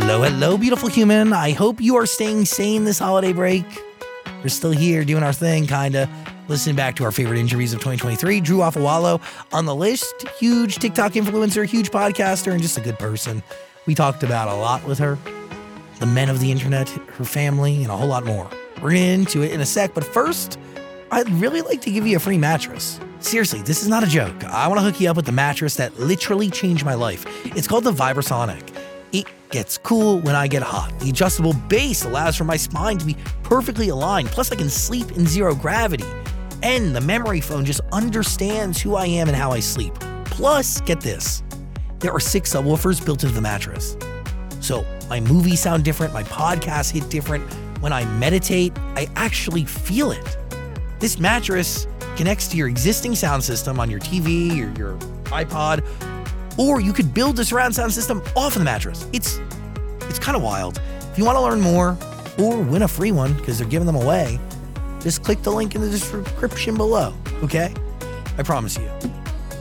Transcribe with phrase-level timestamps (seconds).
[0.00, 1.32] Hello, hello, beautiful human.
[1.32, 3.64] I hope you are staying sane this holiday break.
[4.42, 6.08] We're still here doing our thing, kinda.
[6.46, 8.40] Listening back to our favorite injuries of 2023.
[8.40, 9.20] Drew Afualo
[9.52, 10.14] on the list.
[10.38, 13.42] Huge TikTok influencer, huge podcaster, and just a good person.
[13.86, 15.18] We talked about a lot with her.
[15.98, 18.48] The men of the internet, her family, and a whole lot more.
[18.80, 20.60] We're into it in a sec, but first,
[21.10, 23.00] I'd really like to give you a free mattress.
[23.18, 24.44] Seriously, this is not a joke.
[24.44, 27.26] I want to hook you up with the mattress that literally changed my life.
[27.56, 28.77] It's called the Vibrasonic.
[29.12, 30.92] It gets cool when I get hot.
[31.00, 34.28] The adjustable base allows for my spine to be perfectly aligned.
[34.28, 36.04] Plus, I can sleep in zero gravity.
[36.62, 39.94] And the memory foam just understands who I am and how I sleep.
[40.26, 41.42] Plus, get this
[42.00, 43.96] there are six subwoofers built into the mattress.
[44.60, 47.42] So my movies sound different, my podcasts hit different.
[47.80, 50.36] When I meditate, I actually feel it.
[50.98, 51.86] This mattress
[52.16, 55.84] connects to your existing sound system on your TV or your iPod,
[56.58, 59.06] or you could build a surround sound system off of the mattress.
[59.12, 59.40] It's
[60.02, 60.80] it's kind of wild.
[61.12, 61.96] If you want to learn more
[62.38, 64.38] or win a free one because they're giving them away,
[65.00, 67.14] just click the link in the description below.
[67.42, 67.72] Okay?
[68.36, 68.90] I promise you,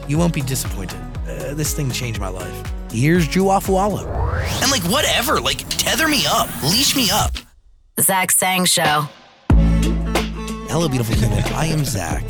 [0.07, 0.99] you won't be disappointed.
[1.27, 2.73] Uh, this thing changed my life.
[2.91, 4.07] Here's Drew Afualo.
[4.61, 7.35] And like whatever, like tether me up, leash me up.
[7.99, 9.07] Zach Sang Show.
[10.69, 11.43] Hello, beautiful human.
[11.53, 12.23] I am Zach.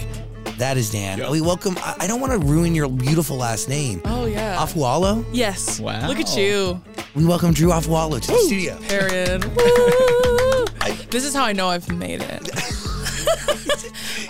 [0.57, 1.29] That is Dan.
[1.29, 1.75] We welcome.
[1.77, 4.01] I, I don't want to ruin your beautiful last name.
[4.05, 4.57] Oh yeah.
[4.57, 5.23] Afualo.
[5.31, 5.79] yes.
[5.79, 6.07] Wow.
[6.07, 6.81] Look at you,
[7.13, 8.77] We welcome Drew Afualo to the studio.
[8.87, 9.45] Period.
[9.55, 11.05] Woo.
[11.11, 12.49] this is how I know I've made it.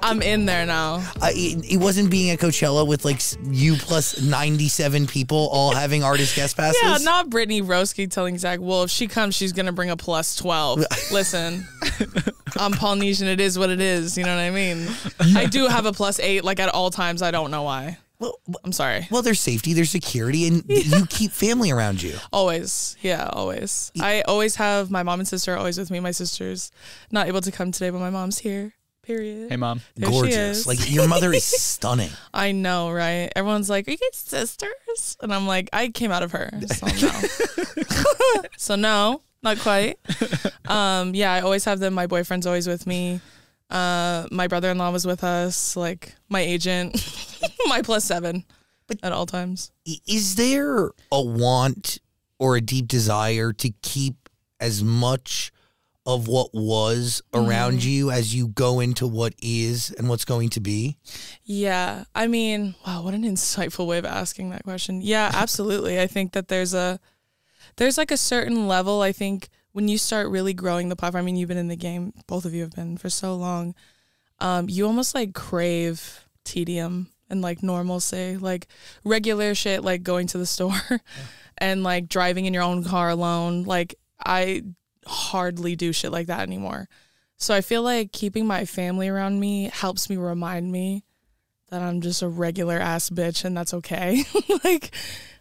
[0.01, 0.95] I'm in there now.
[1.21, 6.03] Uh, it, it wasn't being at Coachella with like you plus 97 people all having
[6.03, 6.79] artist guest passes.
[6.81, 10.35] Yeah, not Brittany Roski telling Zach, well, if she comes, she's gonna bring a plus
[10.35, 10.79] twelve.
[11.11, 11.67] Listen,
[12.57, 13.27] I'm Polynesian.
[13.27, 14.17] It is what it is.
[14.17, 14.87] You know what I mean?
[15.35, 17.21] I do have a plus eight, like at all times.
[17.21, 17.97] I don't know why.
[18.19, 19.07] Well, I'm sorry.
[19.11, 22.15] well, there's safety, there's security, and you keep family around you.
[22.33, 23.91] Always, yeah, always.
[23.99, 25.99] I always have my mom and sister are always with me.
[25.99, 26.71] My sister's
[27.11, 28.73] not able to come today, but my mom's here.
[29.07, 29.49] Period.
[29.49, 29.79] Hey, mom.
[29.95, 30.67] There Gorgeous.
[30.67, 32.09] Like your mother is stunning.
[32.33, 33.31] I know, right?
[33.37, 36.87] Everyone's like, "Are you guys sisters?" And I'm like, "I came out of her, so
[36.87, 39.97] no." so no, not quite.
[40.67, 41.93] Um, yeah, I always have them.
[41.93, 43.21] My boyfriend's always with me.
[43.69, 45.77] Uh, my brother-in-law was with us.
[45.77, 47.01] Like my agent,
[47.67, 48.43] my plus seven,
[48.87, 49.71] but at all times.
[50.05, 51.99] Is there a want
[52.39, 54.27] or a deep desire to keep
[54.59, 55.53] as much
[56.07, 57.89] of what was around Mm-hmm.
[57.89, 60.97] you as you go into what is and what's going to be?
[61.43, 65.01] Yeah, I mean, wow, what an insightful way of asking that question.
[65.01, 65.99] Yeah, absolutely.
[65.99, 66.99] I think that there's a
[67.75, 69.01] there's like a certain level.
[69.01, 71.21] I think when you start really growing the platform.
[71.21, 72.11] I mean, you've been in the game.
[72.25, 73.75] Both of you have been for so long.
[74.39, 78.67] Um, you almost like crave tedium and like normalcy, like
[79.03, 80.81] regular shit, like going to the store
[81.59, 83.65] and like driving in your own car alone.
[83.65, 83.93] Like
[84.25, 84.63] I
[85.07, 86.87] hardly do shit like that anymore.
[87.37, 91.03] So I feel like keeping my family around me helps me remind me
[91.69, 94.23] that I'm just a regular ass bitch and that's okay.
[94.63, 94.91] like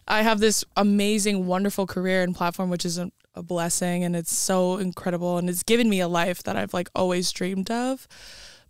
[0.07, 4.35] I have this amazing, wonderful career and platform, which is a, a blessing and it's
[4.35, 8.07] so incredible and it's given me a life that I've like always dreamed of.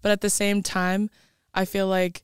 [0.02, 1.10] But at the same time,
[1.54, 2.22] I feel like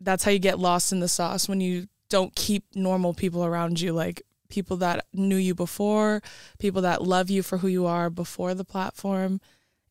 [0.00, 3.80] that's how you get lost in the sauce when you don't keep normal people around
[3.80, 6.22] you, like people that knew you before,
[6.58, 9.40] people that love you for who you are before the platform.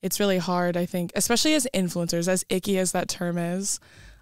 [0.01, 3.79] It's really hard, I think, especially as influencers, as icky as that term is.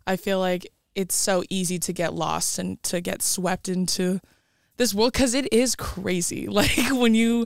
[0.07, 0.65] I feel like
[0.95, 4.19] it's so easy to get lost and to get swept into
[4.77, 6.47] this world because it is crazy.
[6.59, 7.45] Like when you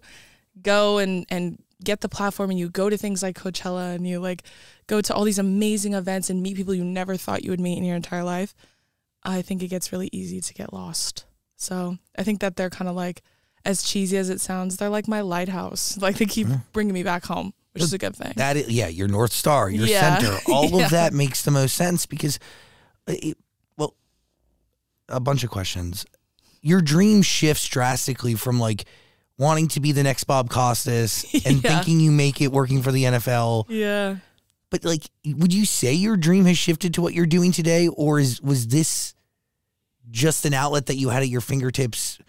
[0.61, 4.19] go and and get the platform and you go to things like Coachella and you
[4.19, 4.43] like
[4.87, 7.77] go to all these amazing events and meet people you never thought you would meet
[7.77, 8.53] in your entire life,
[9.23, 11.25] I think it gets really easy to get lost.
[11.63, 13.21] So I think that they're kind of like
[13.65, 15.97] as cheesy as it sounds, they're like my lighthouse.
[16.01, 18.33] Like they keep bringing me back home, which is a good thing.
[18.35, 20.17] That is, yeah, your north star, your Yeah.
[20.19, 20.85] center, all Yeah.
[20.85, 22.39] of that makes the most sense because,
[23.07, 23.37] uh, it,
[23.77, 23.95] well,
[25.09, 26.05] a bunch of questions.
[26.61, 28.85] Your dream shifts drastically from like
[29.37, 31.75] wanting to be the next Bob Costas and Yeah.
[31.75, 33.65] thinking you make it working for the NFL.
[33.69, 34.17] yeah.
[34.69, 38.19] But like, would you say your dream has shifted to what you're doing today, or
[38.19, 39.13] is was this
[40.11, 42.19] just an outlet that you had at your fingertips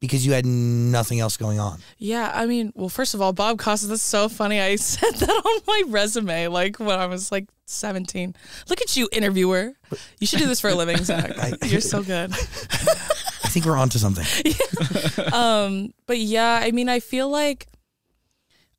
[0.00, 1.78] because you had nothing else going on?
[1.98, 4.60] Yeah, I mean, well, first of all, Bob Costas, that's so funny.
[4.60, 8.34] I said that on my resume, like when I was like 17.
[8.68, 9.72] Look at you, interviewer.
[10.18, 11.38] You should do this for a living, Zach.
[11.38, 12.32] I- You're so good.
[13.44, 14.24] I think we're onto something.
[15.32, 17.66] Um, but yeah, I mean, I feel like,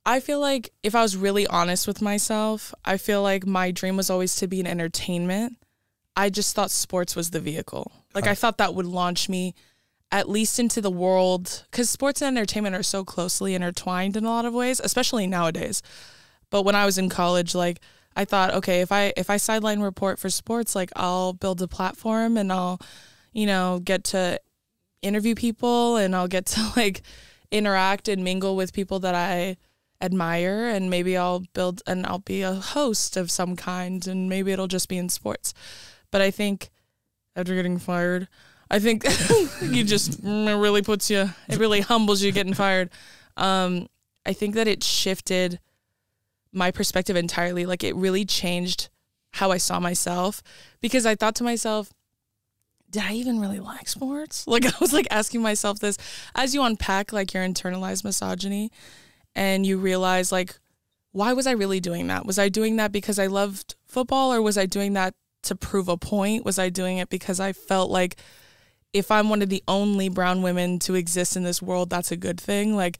[0.05, 3.95] I feel like if I was really honest with myself, I feel like my dream
[3.97, 5.57] was always to be in entertainment.
[6.15, 7.91] I just thought sports was the vehicle.
[8.13, 9.55] Like I thought that would launch me
[10.11, 14.29] at least into the world because sports and entertainment are so closely intertwined in a
[14.29, 15.81] lot of ways, especially nowadays.
[16.51, 17.79] But when I was in college, like
[18.15, 21.67] I thought, okay, if I if I sideline report for sports, like I'll build a
[21.67, 22.79] platform and I'll,
[23.31, 24.39] you know, get to
[25.01, 27.01] interview people and I'll get to like
[27.49, 29.57] interact and mingle with people that I
[29.99, 34.51] admire and maybe I'll build and I'll be a host of some kind and maybe
[34.51, 35.53] it'll just be in sports.
[36.11, 36.69] But I think
[37.35, 38.27] after getting fired,
[38.69, 39.03] I think
[39.61, 42.89] you just mm, it really puts you it really humbles you getting fired.
[43.37, 43.87] Um
[44.25, 45.59] I think that it shifted
[46.51, 47.65] my perspective entirely.
[47.65, 48.89] Like it really changed
[49.33, 50.43] how I saw myself
[50.79, 51.91] because I thought to myself,
[52.89, 54.45] did I even really like sports?
[54.47, 55.97] Like I was like asking myself this
[56.35, 58.71] as you unpack like your internalized misogyny
[59.35, 60.59] and you realize like
[61.11, 62.25] why was I really doing that?
[62.25, 65.13] Was I doing that because I loved football or was I doing that
[65.43, 66.45] to prove a point?
[66.45, 68.17] Was I doing it because I felt like
[68.93, 72.17] if I'm one of the only brown women to exist in this world, that's a
[72.17, 72.75] good thing?
[72.75, 72.99] Like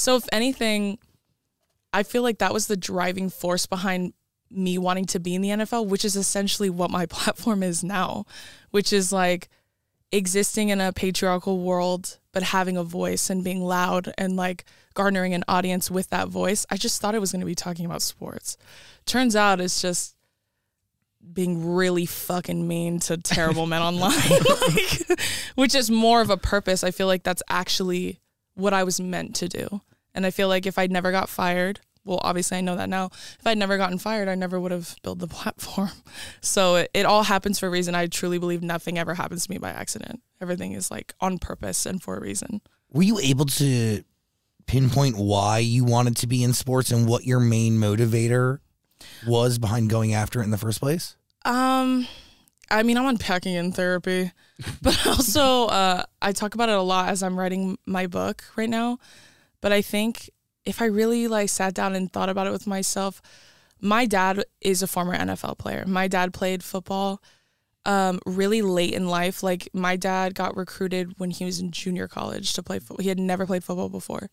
[0.00, 0.98] so if anything,
[1.92, 4.14] I feel like that was the driving force behind
[4.50, 8.24] me wanting to be in the NFL, which is essentially what my platform is now,
[8.70, 9.50] which is like
[10.10, 14.64] existing in a patriarchal world, but having a voice and being loud and like
[14.94, 16.64] garnering an audience with that voice.
[16.70, 18.56] I just thought it was going to be talking about sports.
[19.04, 20.16] Turns out it's just
[21.32, 24.18] being really fucking mean to terrible men online,
[24.68, 25.20] like,
[25.54, 26.82] which is more of a purpose.
[26.82, 28.20] I feel like that's actually
[28.54, 29.80] what I was meant to do.
[30.14, 33.06] And I feel like if I'd never got fired, well, obviously I know that now.
[33.38, 35.90] If I'd never gotten fired, I never would have built the platform.
[36.40, 37.94] So it, it all happens for a reason.
[37.94, 40.20] I truly believe nothing ever happens to me by accident.
[40.40, 42.60] Everything is like on purpose and for a reason.
[42.90, 44.02] Were you able to
[44.66, 48.58] pinpoint why you wanted to be in sports and what your main motivator
[49.26, 51.16] was behind going after it in the first place?
[51.44, 52.06] Um,
[52.70, 54.32] I mean, I'm unpacking in therapy,
[54.82, 58.70] but also uh, I talk about it a lot as I'm writing my book right
[58.70, 58.98] now.
[59.60, 60.30] But I think
[60.64, 63.20] if I really like sat down and thought about it with myself,
[63.80, 65.84] my dad is a former NFL player.
[65.86, 67.22] My dad played football
[67.86, 69.42] um, really late in life.
[69.42, 73.02] Like my dad got recruited when he was in junior college to play football.
[73.02, 74.30] He had never played football before.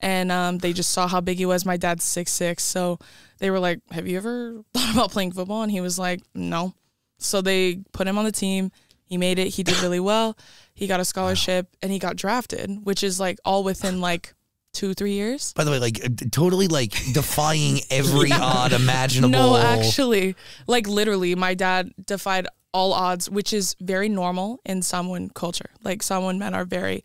[0.00, 1.64] And um, they just saw how big he was.
[1.64, 2.98] My dad's six six, so
[3.38, 6.74] they were like, "Have you ever thought about playing football?" And he was like, "No."
[7.18, 8.70] So they put him on the team.
[9.04, 9.48] He made it.
[9.48, 10.36] He did really well.
[10.74, 14.34] He got a scholarship and he got drafted, which is like all within like
[14.74, 15.52] two three years.
[15.54, 19.30] By the way, like totally like defying every odd imaginable.
[19.30, 25.30] No, actually, like literally, my dad defied all odds, which is very normal in Samoan
[25.30, 25.70] culture.
[25.82, 27.02] Like Samoan men are very,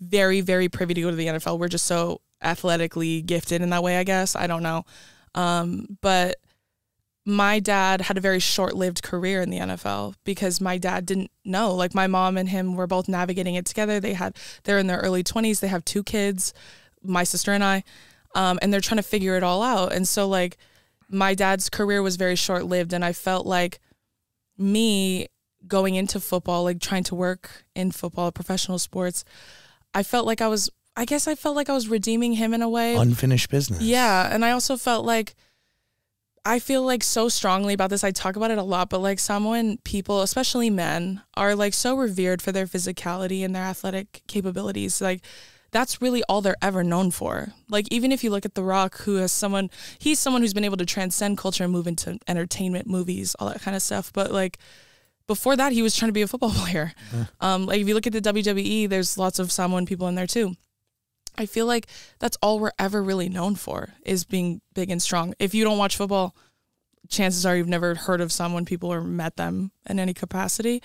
[0.00, 1.58] very, very privy to go to the NFL.
[1.58, 4.36] We're just so athletically gifted in that way, I guess.
[4.36, 4.84] I don't know.
[5.34, 6.36] Um, but
[7.24, 11.74] my dad had a very short-lived career in the NFL because my dad didn't know.
[11.74, 14.00] Like my mom and him were both navigating it together.
[14.00, 15.60] They had they're in their early 20s.
[15.60, 16.54] They have two kids,
[17.02, 17.84] my sister and I.
[18.34, 19.92] Um, and they're trying to figure it all out.
[19.92, 20.56] And so like
[21.10, 23.78] my dad's career was very short-lived and I felt like
[24.56, 25.28] me
[25.66, 29.24] going into football, like trying to work in football, professional sports,
[29.92, 32.60] I felt like I was I guess I felt like I was redeeming him in
[32.60, 32.96] a way.
[32.96, 33.80] unfinished business.
[33.80, 35.36] Yeah, and I also felt like
[36.44, 38.02] I feel like so strongly about this.
[38.02, 41.96] I talk about it a lot, but like Samoan people, especially men, are like so
[41.96, 45.00] revered for their physicality and their athletic capabilities.
[45.00, 45.20] Like
[45.70, 47.52] that's really all they're ever known for.
[47.68, 50.64] Like even if you look at The Rock, who has someone he's someone who's been
[50.64, 54.12] able to transcend culture and move into entertainment, movies, all that kind of stuff.
[54.12, 54.58] But like
[55.28, 56.92] before that, he was trying to be a football player.
[57.40, 60.26] Um, like if you look at the WWE, there's lots of Samoan people in there
[60.26, 60.56] too.
[61.38, 61.86] I feel like
[62.18, 65.34] that's all we're ever really known for is being big and strong.
[65.38, 66.34] If you don't watch football,
[67.08, 70.82] chances are you've never heard of someone, people, or met them in any capacity.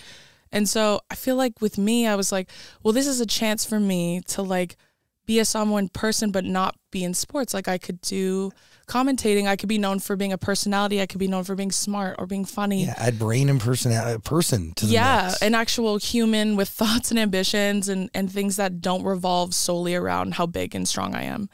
[0.51, 2.49] And so I feel like with me, I was like,
[2.83, 4.77] well, this is a chance for me to like
[5.25, 7.53] be a Samoan person but not be in sports.
[7.53, 8.51] Like I could do
[8.87, 9.47] commentating.
[9.47, 11.01] I could be known for being a personality.
[11.01, 12.85] I could be known for being smart or being funny.
[12.85, 15.41] Yeah, add brain and personality uh, person to the yeah, mix.
[15.41, 20.35] an actual human with thoughts and ambitions and, and things that don't revolve solely around
[20.35, 21.49] how big and strong I am.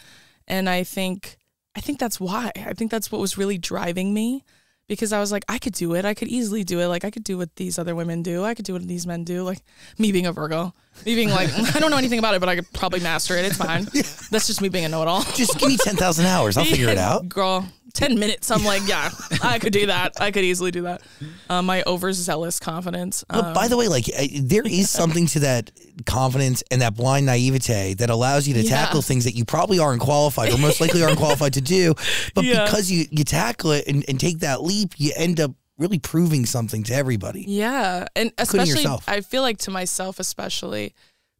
[0.47, 1.37] And I think
[1.75, 2.51] I think that's why.
[2.55, 4.43] I think that's what was really driving me
[4.89, 6.03] because I was like, I could do it.
[6.03, 6.87] I could easily do it.
[6.87, 8.43] Like I could do what these other women do.
[8.43, 9.43] I could do what these men do.
[9.43, 9.59] Like
[9.97, 10.73] me being a Virgo,
[11.05, 13.45] me being like, I don't know anything about it, but I could probably master it.
[13.45, 13.83] It's fine.
[14.31, 15.21] That's just me being a know-it-all.
[15.35, 16.57] Just give me 10,000 hours.
[16.57, 17.29] I'll figure it out.
[17.29, 18.51] Girl, 10 minutes.
[18.51, 19.09] I'm like, yeah,
[19.43, 20.21] I could do that.
[20.21, 21.01] I could easily do that.
[21.49, 23.23] Uh, my overzealous confidence.
[23.27, 25.71] But um, by the way, like uh, there is something to that
[26.05, 28.69] confidence and that blind naivete that allows you to Yeah.
[28.85, 31.93] tackle things that you probably aren't qualified or most likely aren't qualified to do.
[32.35, 32.65] But Yeah.
[32.65, 36.45] because you, you tackle it and, and take that leap, you end up really proving
[36.45, 37.45] something to everybody.
[37.47, 39.05] Yeah, and especially yourself.
[39.07, 40.93] I feel like to myself especially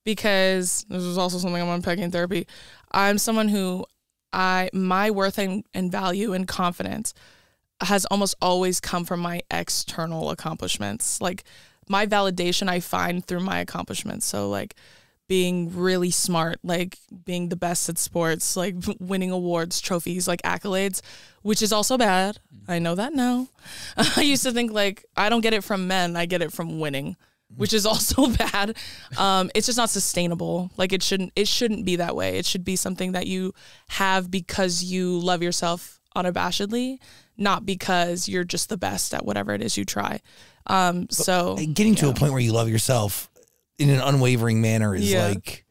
[0.05, 2.47] because this is also something I'm unpacking in therapy.
[2.91, 3.85] I'm someone who
[4.31, 7.13] I my worth and, and value and confidence
[7.81, 11.21] has almost always come from my external accomplishments.
[11.21, 11.43] Like
[11.87, 14.25] my validation I find through my accomplishments.
[14.25, 14.75] So like
[15.27, 21.01] being really smart, like being the best at sports, like winning awards, trophies, like accolades,
[21.43, 22.39] which is also bad.
[22.53, 22.71] Mm-hmm.
[22.71, 23.47] I know that now.
[24.17, 26.79] I used to think like I don't get it from men, I get it from
[26.79, 27.15] winning,
[27.55, 28.75] which is also bad.
[29.17, 30.71] Um, it's just not sustainable.
[30.77, 32.37] Like it shouldn't it shouldn't be that way.
[32.37, 33.53] It should be something that you
[33.89, 36.97] have because you love yourself unabashedly,
[37.37, 40.21] not because you're just the best at whatever it is you try.
[40.67, 43.29] Um, so Getting to a point where you love yourself
[43.77, 45.27] in an unwavering manner is Yeah.
[45.29, 45.65] like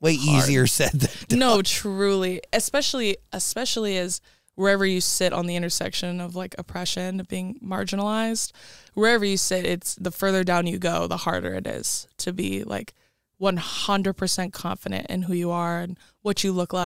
[0.00, 1.38] way easier said than done.
[1.40, 4.20] no truly especially especially as
[4.58, 8.50] wherever you sit on the intersection of like oppression of being marginalized
[8.94, 12.64] wherever you sit it's the further down you go the harder it is to be
[12.64, 12.92] like
[13.40, 16.87] 100% confident in who you are and what you look like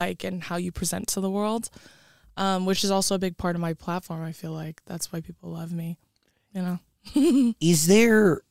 [0.00, 1.70] like and how you present to the world
[2.36, 4.80] um, which is also a big part of my platform i feel like.
[4.86, 5.98] That's why people love me
[6.52, 7.54] you know?
[7.60, 8.42] Is there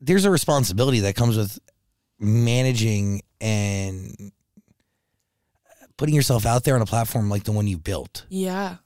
[0.00, 1.58] there's a responsibility that comes with
[2.18, 4.32] managing and
[5.96, 8.26] putting yourself out there on a platform like the one you built?
[8.28, 8.76] Yeah.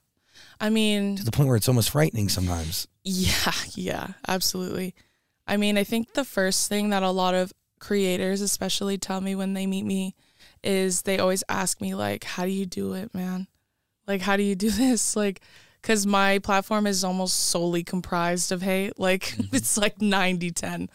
[0.59, 2.87] I mean to the point where it's almost frightening sometimes.
[3.03, 4.95] Yeah, yeah, absolutely.
[5.47, 9.35] I mean, I think the first thing that a lot of creators especially tell me
[9.35, 10.15] when they meet me
[10.65, 13.47] is they always ask me like, "How do you do it, man?
[14.07, 15.41] Like how do you do this?" Like
[15.81, 18.99] cuz my platform is almost solely comprised of hate.
[18.99, 20.89] Like it's like 90/10.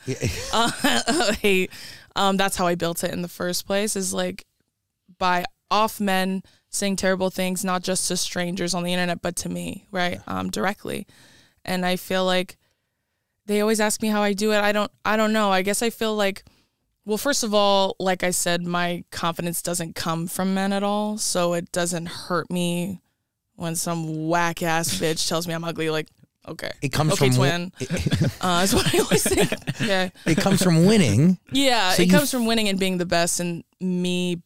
[0.52, 1.70] Uh, hate.
[2.16, 4.46] Um that's how I built it in the first place is like
[5.18, 9.48] by off men saying terrible things not just to strangers on the internet but to
[9.48, 10.20] me, right?
[10.26, 11.06] Um directly
[11.64, 12.56] and I feel like
[13.46, 14.60] they always ask me how I do it.
[14.60, 15.50] I don't I don't know.
[15.50, 16.44] I guess I feel like
[17.10, 21.18] well, first of all, like I said, my confidence doesn't come from men at all,
[21.18, 23.00] so it doesn't hurt me
[23.56, 26.06] when some whack ass bitch tells me I'm ugly like
[26.46, 26.70] okay.
[26.80, 27.72] it comes okay, from twin.
[28.40, 29.52] Uh, that's what I always think.
[29.82, 30.12] Okay.
[30.24, 33.64] it comes from winning Yeah, So it comes from winning and being the best, and
[33.80, 34.40] me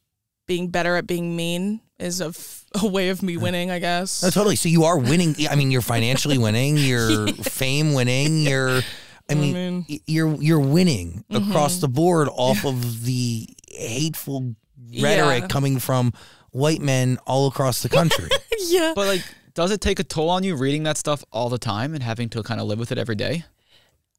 [0.46, 4.22] being better at being mean is a, f- a way of me winning, I guess.
[4.22, 8.80] no totally so you are winning i mean you're financially winning you're fame winning you're
[9.30, 11.50] i mean, mean- you're you're winning Mm-hmm.
[11.50, 14.54] across the board off of the hateful
[15.02, 15.48] rhetoric Yeah.
[15.48, 16.12] coming from
[16.50, 18.28] white men all across the country
[18.68, 18.92] yeah.
[18.94, 19.22] But like,
[19.54, 22.28] does it take a toll on you reading that stuff all the time and having
[22.30, 23.44] to kind of live with it every day?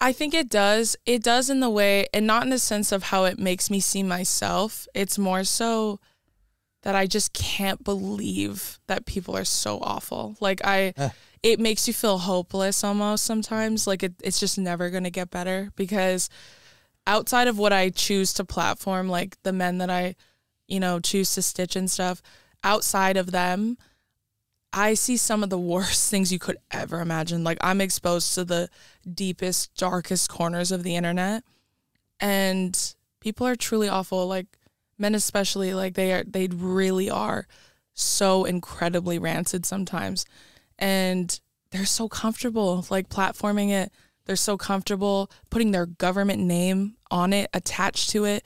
[0.02, 0.98] I think it does.
[1.06, 3.80] It does in the way, and not in the sense of how it makes me
[3.80, 4.88] see myself.
[4.94, 6.00] It's more so
[6.86, 10.38] that I just can't believe that people are so awful.
[10.40, 11.10] Like I, eh.
[11.44, 13.86] it makes you feel hopeless almost sometimes.
[13.86, 16.30] Like it, it's just never gonna get better because
[17.06, 20.16] outside of what I choose to platform, like the men that I
[20.68, 22.22] you know, choose to stitch and stuff.
[22.64, 23.78] Outside of them,
[24.74, 27.44] I see some of the worst things you could ever imagine.
[27.44, 28.70] Like I'm exposed to the
[29.12, 31.44] deepest, darkest corners of the internet,
[32.20, 34.28] and people are truly awful.
[34.28, 34.48] Like
[34.98, 37.48] men, especially, like they are, they really are
[37.94, 40.26] so incredibly rancid sometimes,
[40.78, 41.40] and
[41.72, 43.92] they're so comfortable like platforming it.
[44.26, 48.46] They're so comfortable putting their government name on it, attached to it,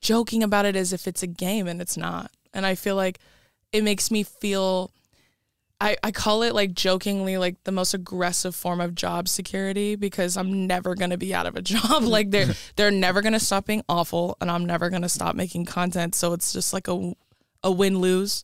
[0.00, 2.30] joking about it as if it's a game, and it's not.
[2.54, 3.18] And I feel like
[3.72, 4.92] it makes me feel
[5.80, 10.36] I, I call it like jokingly like the most aggressive form of job security because
[10.36, 12.02] I'm never gonna be out of a job.
[12.02, 16.14] like they're they're never gonna stop being awful and I'm never gonna stop making content.
[16.14, 17.14] So it's just like a
[17.62, 18.42] a win lose.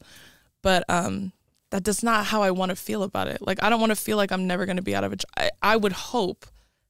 [0.62, 1.32] But um
[1.70, 3.42] that does not how I want to feel about it.
[3.42, 5.30] Like I don't want to feel like I'm never gonna be out of a job.
[5.36, 6.46] I, I would hope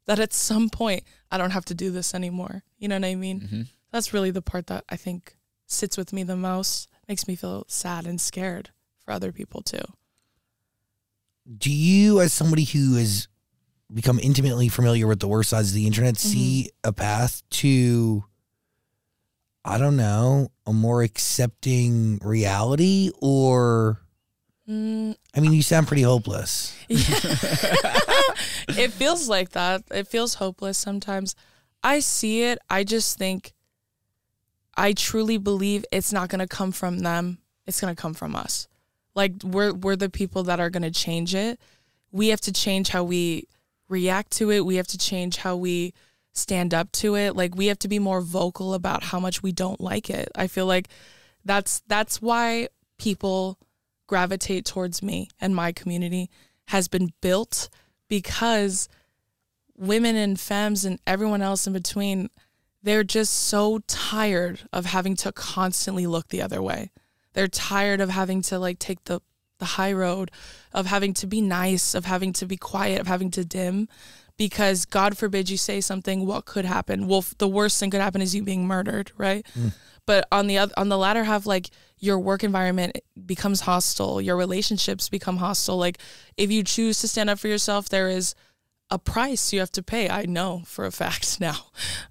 [0.07, 2.65] that at some point I don't have to do this anymore.
[2.79, 3.41] You know what I mean?
[3.41, 3.63] Mm-hmm.
[3.93, 5.37] That's really the part that I think
[5.67, 6.89] sits with me the most.
[7.09, 9.81] Makes me feel sad and scared for other people too.
[11.59, 13.29] Do you as somebody who has
[13.93, 16.29] become intimately familiar with the worst sides of the internet Mm-hmm.
[16.33, 18.25] see a path to
[19.65, 24.01] i don't know a more accepting reality or
[24.67, 29.83] Mm, i mean you sound pretty hopeless it feels like that.
[29.91, 31.35] It feels hopeless sometimes.
[31.83, 32.59] I see it.
[32.71, 33.53] I just think
[34.77, 37.39] I truly believe it's not going to come from them.
[37.67, 38.67] It's going to come from us.
[39.15, 41.61] Like we're we're the people that are going to change it.
[42.11, 43.49] We have to change how we
[43.89, 44.65] react to it.
[44.65, 45.95] We have to change how we
[46.33, 47.37] stand up to it.
[47.37, 50.29] Like we have to be more vocal about how much we don't like it.
[50.35, 50.89] I feel like
[51.45, 52.69] that's that's why
[52.99, 53.59] people
[54.07, 56.31] gravitate towards me and my community
[56.69, 57.69] has been built
[58.09, 58.89] because
[59.77, 62.31] women and femmes and everyone else in between
[62.83, 66.91] they're just so tired of having to constantly look the other way.
[67.35, 69.21] They're tired of having to like take the
[69.59, 70.31] the high road
[70.73, 73.89] of having to be nice, of having to be quiet, of having to dim
[74.37, 77.07] because God forbid you say something what could happen?
[77.07, 79.47] Well, the worst thing could happen is you being murdered, right?
[79.55, 79.69] Hmm.
[80.07, 84.37] But on the other, on the latter half like your work environment becomes hostile, your
[84.37, 85.77] relationships become hostile.
[85.77, 85.99] Like
[86.37, 88.35] if you choose to stand up for yourself, there is
[88.91, 90.09] a price you have to pay.
[90.09, 91.57] I know for a fact now.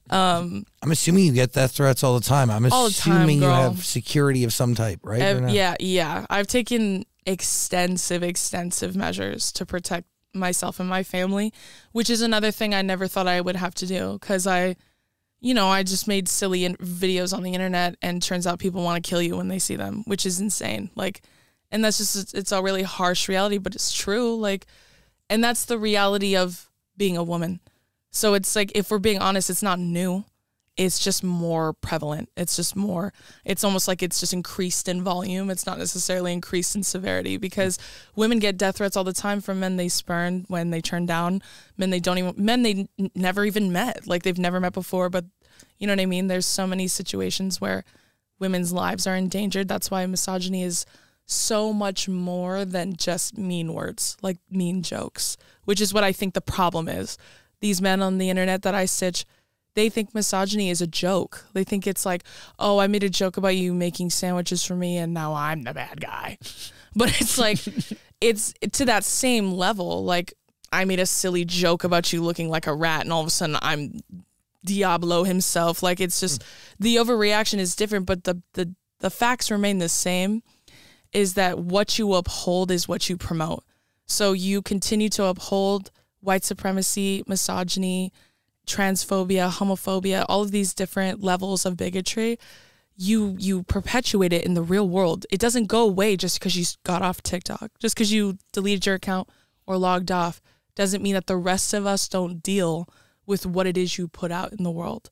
[0.09, 3.47] Um, i'm assuming you get death threats all the time i'm the time, assuming you
[3.47, 6.25] have security of some type right yeah, yeah.
[6.29, 11.53] I've taken extensive, extensive measures to protect myself and my family,
[11.91, 14.75] which is another thing I never thought I would have to do because I,
[15.39, 18.83] you know, I just made silly in- videos on the internet and turns out people
[18.83, 20.89] want to kill you when they see them, which is insane.
[20.95, 21.21] Like,
[21.71, 24.35] and that's just, it's a really harsh reality, but it's true.
[24.35, 24.65] Like,
[25.33, 27.59] and that's the reality of being a woman.
[28.11, 30.25] So it's like, if we're being honest, it's not new
[30.75, 32.29] it's just more prevalent.
[32.35, 33.13] It's just more,
[33.45, 35.49] it's almost like it's just increased in volume.
[35.51, 37.77] It's not necessarily increased in severity because
[38.15, 41.43] women get death threats all the time from men they spurn when they turn down,
[41.77, 45.09] men they don't even, men they n- never even met, like they've never met before.
[45.09, 45.25] But
[45.77, 46.27] you know what I mean?
[46.27, 47.83] There's so many situations where
[48.39, 49.67] women's lives are endangered.
[49.67, 50.87] That's why misogyny is
[51.25, 56.33] so much more than just mean words, like mean jokes, which is what I think
[56.33, 57.17] the problem is.
[57.61, 59.25] These men on the internet that I stitch,
[59.75, 61.45] they think misogyny is a joke.
[61.53, 62.23] They think it's like,
[62.59, 65.73] oh, I made a joke about you making sandwiches for me and now I'm the
[65.73, 66.37] bad guy.
[66.95, 67.57] But it's like,
[68.21, 70.03] it's to that same level.
[70.03, 70.35] Like,
[70.71, 73.31] I made a silly joke about you looking like a rat and all of a
[73.31, 73.99] sudden I'm
[74.63, 75.81] Diablo himself.
[75.81, 76.47] Like, it's just hmm.
[76.83, 80.43] the overreaction is different, but the, the, the facts remain the same
[81.13, 83.63] is that what you uphold is what you promote.
[84.05, 88.11] So you continue to uphold white supremacy, misogyny,
[88.65, 92.37] transphobia, homophobia, all of these different levels of bigotry.
[92.95, 95.25] You you perpetuate it in the real world.
[95.31, 97.71] It doesn't go away just because you got off TikTok.
[97.79, 99.29] Just because you deleted your account
[99.65, 100.41] or logged off
[100.75, 102.87] doesn't mean that the rest of us don't deal
[103.25, 105.09] with what it is you put out in the world.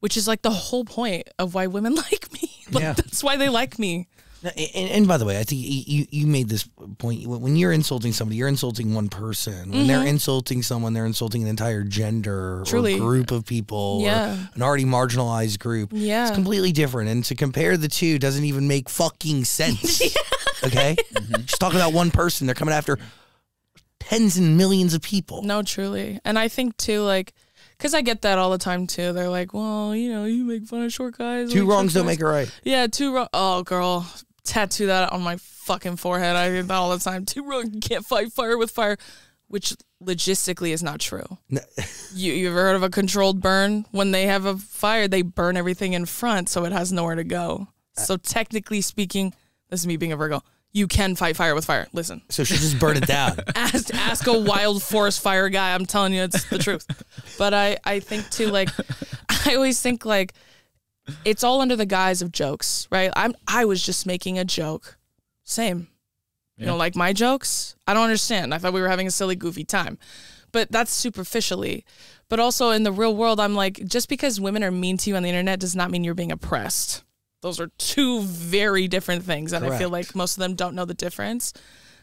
[0.00, 2.50] Which is like the whole point of why women like me.
[2.70, 2.92] Like, Yeah.
[2.94, 4.08] That's why they like me.
[4.42, 6.66] And, and by the way, I think you, you made this
[6.98, 7.26] point.
[7.26, 9.70] When you're insulting somebody, you're insulting one person.
[9.70, 12.70] When they're insulting someone, they're insulting an entire gender Mm-hmm.
[12.70, 12.94] Truly.
[12.94, 14.32] or group of people Yeah.
[14.34, 15.90] or an already marginalized group.
[15.92, 16.26] Yeah.
[16.28, 17.10] It's completely different.
[17.10, 20.00] And to compare the two doesn't even make fucking sense.
[20.62, 20.94] Okay?
[21.46, 22.46] Just talking about one person.
[22.46, 22.98] They're coming after
[23.98, 25.42] tens and millions of people.
[25.42, 26.20] No, truly.
[26.22, 27.32] And I think too, like,
[27.78, 29.14] because I get that all the time too.
[29.14, 31.50] They're like, well, you know, you make fun of short guys.
[31.50, 32.60] Two like wrongs don't guys." make a right.
[32.62, 33.28] Yeah, two wrong.
[33.32, 34.06] Oh, girl,
[34.44, 36.36] tattoo that on my fucking forehead.
[36.36, 37.24] I do that all the time.
[37.24, 38.96] Two wrong can't fight fire with fire,
[39.48, 41.38] which logistically is not true.
[42.14, 43.86] you you ever heard of a controlled burn?
[43.90, 47.24] When they have a fire, they burn everything in front, so it has nowhere to
[47.24, 47.68] go.
[47.96, 49.32] Uh, so technically speaking,
[49.68, 50.42] this is me being a Virgo.
[50.72, 51.88] You can fight fire with fire.
[51.92, 53.40] Listen, So she just burned it down.
[53.56, 55.74] ask ask a wild forest fire guy.
[55.74, 56.86] I'm telling you, it's the truth.
[57.38, 58.68] But I I think too like
[59.46, 60.32] I always think like
[61.24, 63.10] it's all under the guise of jokes, right?
[63.16, 64.98] I'm I was just making a joke.
[65.44, 65.88] Same.
[66.56, 68.52] You know, like my jokes, I don't understand.
[68.52, 69.96] I thought we were having a silly, goofy time.
[70.52, 71.86] But that's superficially.
[72.28, 75.16] But also in the real world, I'm like, just because women are mean to you
[75.16, 77.02] on the internet does not mean you're being oppressed.
[77.40, 79.54] Those are two very different things.
[79.54, 81.54] And I feel like most of them don't know the difference.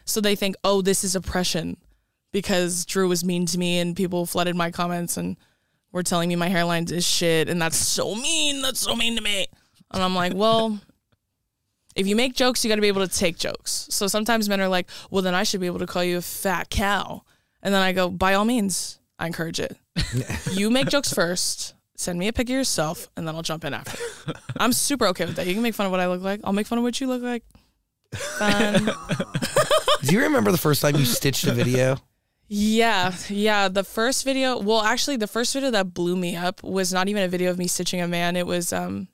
[0.04, 1.76] So they think, oh, this is oppression
[2.32, 5.36] because Drew was mean to me and people flooded my comments and
[5.92, 8.62] were telling me my hairline is shit and that's so mean.
[8.62, 9.46] That's so mean to me.
[9.90, 10.78] And I'm like, well,
[11.96, 13.86] if you make jokes, you got to be able to take jokes.
[13.90, 16.22] So sometimes men are like, well, then I should be able to call you a
[16.22, 17.22] fat cow.
[17.62, 19.76] And then I go, by all means, I encourage it.
[20.52, 23.74] you make jokes first, send me a pic of yourself, and then I'll jump in
[23.74, 23.98] after.
[24.56, 25.46] I'm super okay with that.
[25.46, 26.40] You can make fun of what I look like.
[26.44, 27.42] I'll make fun of what you look like.
[28.14, 28.84] Fun.
[30.02, 31.98] Do you remember the first time you stitched a video?
[32.48, 33.68] Yeah, yeah.
[33.68, 37.22] The first video, well, actually, the first video that blew me up was not even
[37.22, 38.36] a video of me stitching a man.
[38.36, 39.08] It was, um,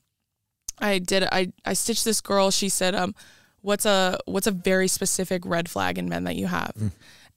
[0.79, 2.49] I did, I, I stitched this girl.
[2.49, 3.13] She said, um,
[3.61, 6.73] what's a, what's a very specific red flag in men that you have?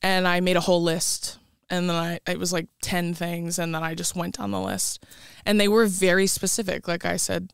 [0.01, 1.39] And I made a whole list.
[1.69, 3.59] And then I, it was like 10 things.
[3.59, 5.05] And then I just went down the list.
[5.45, 6.87] And they were very specific.
[6.87, 7.53] Like I said,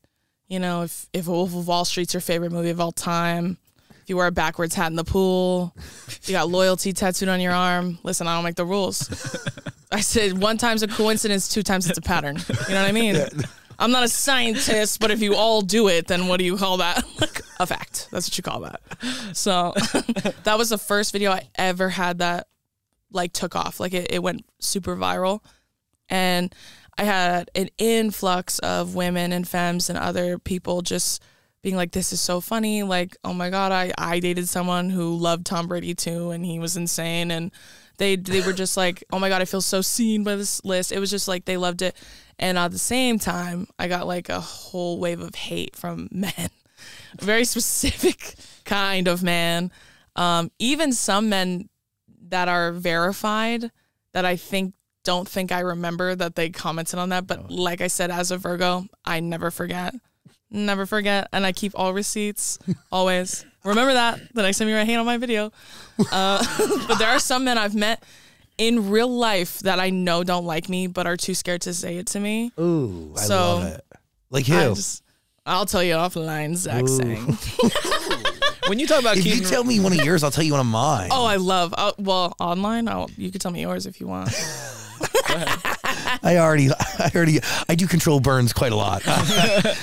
[0.48, 3.56] you know, if, if Wolf of Wall Street's your favorite movie of all time,
[4.08, 5.74] you wear a backwards hat in the pool,
[6.24, 7.98] you got loyalty tattooed on your arm.
[8.02, 9.08] Listen, I don't make the rules.
[9.92, 12.36] I said one time's a coincidence, two times it's a pattern.
[12.68, 13.16] You know what I mean?
[13.78, 16.78] I'm not a scientist, but if you all do it, then what do you call
[16.78, 17.04] that?
[17.20, 18.08] Like a fact.
[18.10, 18.80] That's what you call that.
[19.32, 19.72] So
[20.42, 22.48] that was the first video I ever had that
[23.12, 23.78] like took off.
[23.78, 25.40] Like it, it went super viral.
[26.08, 26.52] And
[26.98, 31.22] I had an influx of women and femmes and other people just
[31.64, 32.82] being like, this is so funny.
[32.82, 36.58] Like, oh my God, I, I dated someone who loved Tom Brady too, and he
[36.58, 37.30] was insane.
[37.30, 37.50] And
[37.96, 40.92] they they were just like, oh my God, I feel so seen by this list.
[40.92, 41.96] It was just like they loved it.
[42.38, 46.50] And at the same time, I got like a whole wave of hate from men,
[47.18, 48.34] a very specific
[48.66, 49.72] kind of man.
[50.16, 51.70] Um, even some men
[52.28, 53.70] that are verified
[54.12, 57.26] that I think don't think I remember that they commented on that.
[57.26, 59.94] But like I said, as a Virgo, I never forget.
[60.54, 61.28] Never forget.
[61.32, 62.58] And I keep all receipts
[62.92, 63.44] always.
[63.64, 65.52] Remember that the next time you're hate on my video.
[66.12, 66.44] Uh,
[66.88, 68.02] but there are some men I've met
[68.56, 71.96] in real life that I know don't like me, but are too scared to say
[71.96, 72.52] it to me.
[72.60, 73.84] Ooh, I So, love it.
[74.30, 74.56] Like who?
[74.56, 75.02] I just,
[75.44, 77.36] I'll tell you offline, Zach Sang.
[78.66, 80.60] When you talk about if you tell me one of yours, I'll tell you one
[80.60, 81.10] of mine.
[81.12, 81.74] Oh, I love.
[81.76, 84.30] Uh, well, online, I'll, you can tell me yours if you want.
[86.22, 89.02] I already, I already, I do control burns quite a lot.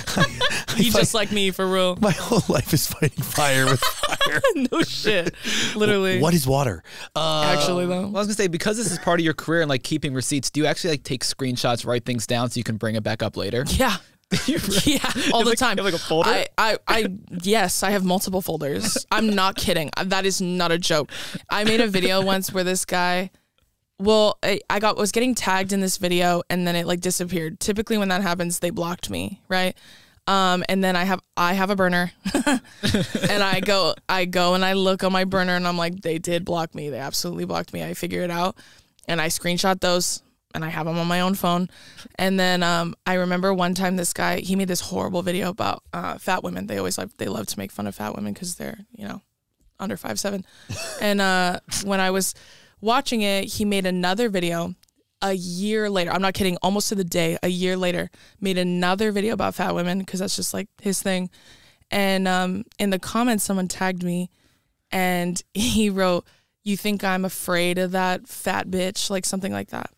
[0.76, 1.96] You just like me for real.
[1.96, 4.40] My whole life is fighting fire with fire.
[4.72, 5.34] no shit.
[5.76, 6.18] Literally.
[6.18, 6.82] what is water?
[7.14, 8.06] Uh, Actually, though.
[8.06, 10.14] well, I was gonna say because this is part of your career and like keeping
[10.14, 10.48] receipts.
[10.50, 13.22] Do you actually like take screenshots, write things down so you can bring it back
[13.22, 13.64] up later?
[13.68, 13.96] Yeah.
[14.46, 14.98] yeah,
[15.34, 15.76] all the like- time.
[15.76, 16.30] you have like a folder?
[16.30, 17.06] I, I, I,
[17.42, 19.04] yes, I have multiple folders.
[19.12, 19.90] I'm not kidding.
[20.02, 21.10] That is not a joke.
[21.50, 23.30] I made a video once where this guy,
[24.02, 27.60] well, I, I got was getting tagged in this video and then it like disappeared.
[27.60, 29.76] Typically, when that happens, they blocked me, right?
[30.26, 34.64] Um, and then I have I have a burner, and I go I go and
[34.64, 36.90] I look on my burner and I'm like, they did block me.
[36.90, 37.82] They absolutely blocked me.
[37.82, 38.56] I figure it out,
[39.06, 40.22] and I screenshot those
[40.54, 41.70] and I have them on my own phone.
[42.16, 45.82] And then um, I remember one time this guy he made this horrible video about
[45.92, 46.66] uh, fat women.
[46.66, 49.22] They always like they love to make fun of fat women because they're you know
[49.80, 50.44] under five seven.
[51.00, 52.34] and uh, when I was
[52.82, 54.74] watching it, he made another video
[55.22, 56.10] a year later.
[56.12, 56.58] I'm not kidding.
[56.62, 60.36] Almost to the day, a year later, made another video about fat women because that's
[60.36, 61.30] just like his thing.
[61.90, 64.28] And um, in the comments, someone tagged me,
[64.90, 66.26] and he wrote,
[66.64, 69.90] "You think I'm afraid of that fat bitch?" Like something like that.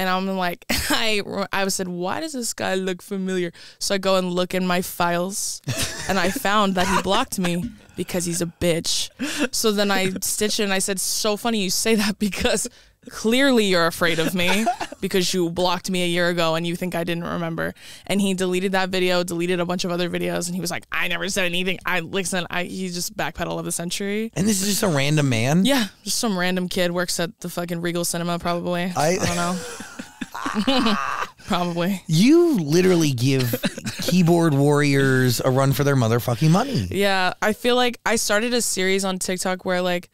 [0.00, 1.20] And I'm like, I
[1.52, 3.52] I said, why does this guy look familiar?
[3.78, 5.60] So I go and look in my files,
[6.08, 9.10] and I found that he blocked me because he's a bitch.
[9.54, 12.66] So then I stitched it and I said, so funny you say that because
[13.08, 14.66] clearly you're afraid of me
[15.00, 17.74] because you blocked me a year ago and you think I didn't remember.
[18.06, 20.84] And he deleted that video, deleted a bunch of other videos, and he was like,
[20.92, 21.78] I never said anything.
[21.86, 24.30] I listen, I he just backpedal of the century.
[24.34, 25.64] And this is just a random man.
[25.64, 28.92] Yeah, just some random kid works at the fucking Regal Cinema, probably.
[28.96, 30.94] I, I- don't know.
[31.46, 32.02] probably.
[32.06, 33.54] You literally give
[34.02, 36.86] keyboard warriors a run for their motherfucking money.
[36.90, 40.08] Yeah, I feel like I started a series on TikTok where like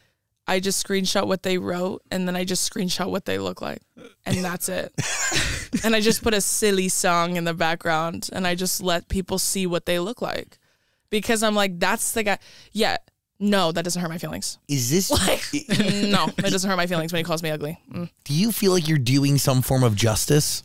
[0.47, 3.81] I just screenshot what they wrote and then I just screenshot what they look like.
[4.25, 4.93] And that's it.
[5.83, 9.39] and I just put a silly song in the background and I just let people
[9.39, 10.57] see what they look like.
[11.09, 12.39] because I'm like, that's the guy.
[12.71, 12.97] Yeah,
[13.39, 14.57] no, that doesn't hurt my feelings.
[14.67, 15.43] Is this Like,
[15.79, 17.79] no, it doesn't hurt my feelings when he calls me ugly.
[17.91, 18.09] Mm.
[18.23, 20.63] do you feel like you're doing some form of justice?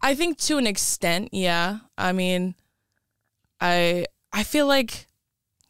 [0.00, 1.78] I think to an extent, yeah.
[1.96, 2.54] I mean,
[3.60, 5.05] I I feel like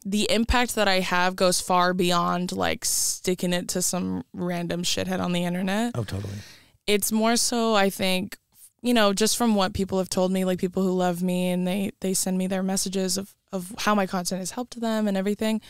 [0.06, 5.20] the impact that I have goes far beyond like sticking it to some random shithead
[5.20, 5.92] on the internet.
[5.96, 6.36] Oh, totally.
[6.86, 8.38] It's more so I think
[8.82, 11.66] you know, just from what people have told me, like people who love me and
[11.66, 15.16] they they send me their messages of of how my content has helped them and
[15.16, 15.60] everything.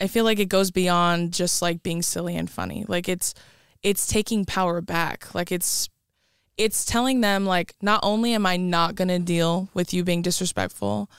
[0.00, 2.86] I feel like it goes beyond just like being silly and funny.
[2.88, 3.34] Like it's
[3.82, 5.34] it's taking power back.
[5.34, 5.90] Like it's
[6.56, 10.22] it's telling them like not only am I not going to deal with you being
[10.22, 11.10] disrespectful,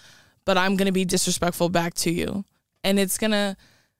[0.47, 2.45] but I'm going to be disrespectful back to you.
[2.83, 3.57] And it's going to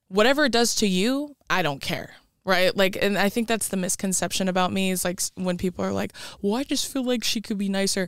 [0.07, 2.12] whatever it does to you, I don't care.
[2.45, 2.75] Right?
[2.75, 6.13] Like and I think that's the misconception about me is like when people are like,
[6.41, 8.07] "Well, I just feel like she could be nicer."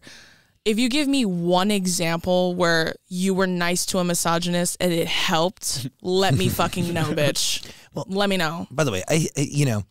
[0.64, 5.08] If you give me one example where you were nice to a misogynist and it
[5.08, 7.70] helped, let me fucking know, bitch.
[7.94, 8.68] Well- let me know.
[8.72, 9.84] By the way, I, I you know,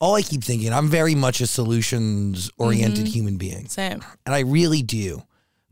[0.00, 3.12] all I keep thinking, I'm very much a solutions oriented Mm-hmm.
[3.12, 3.66] human being.
[3.68, 4.04] Same.
[4.24, 5.24] And I really do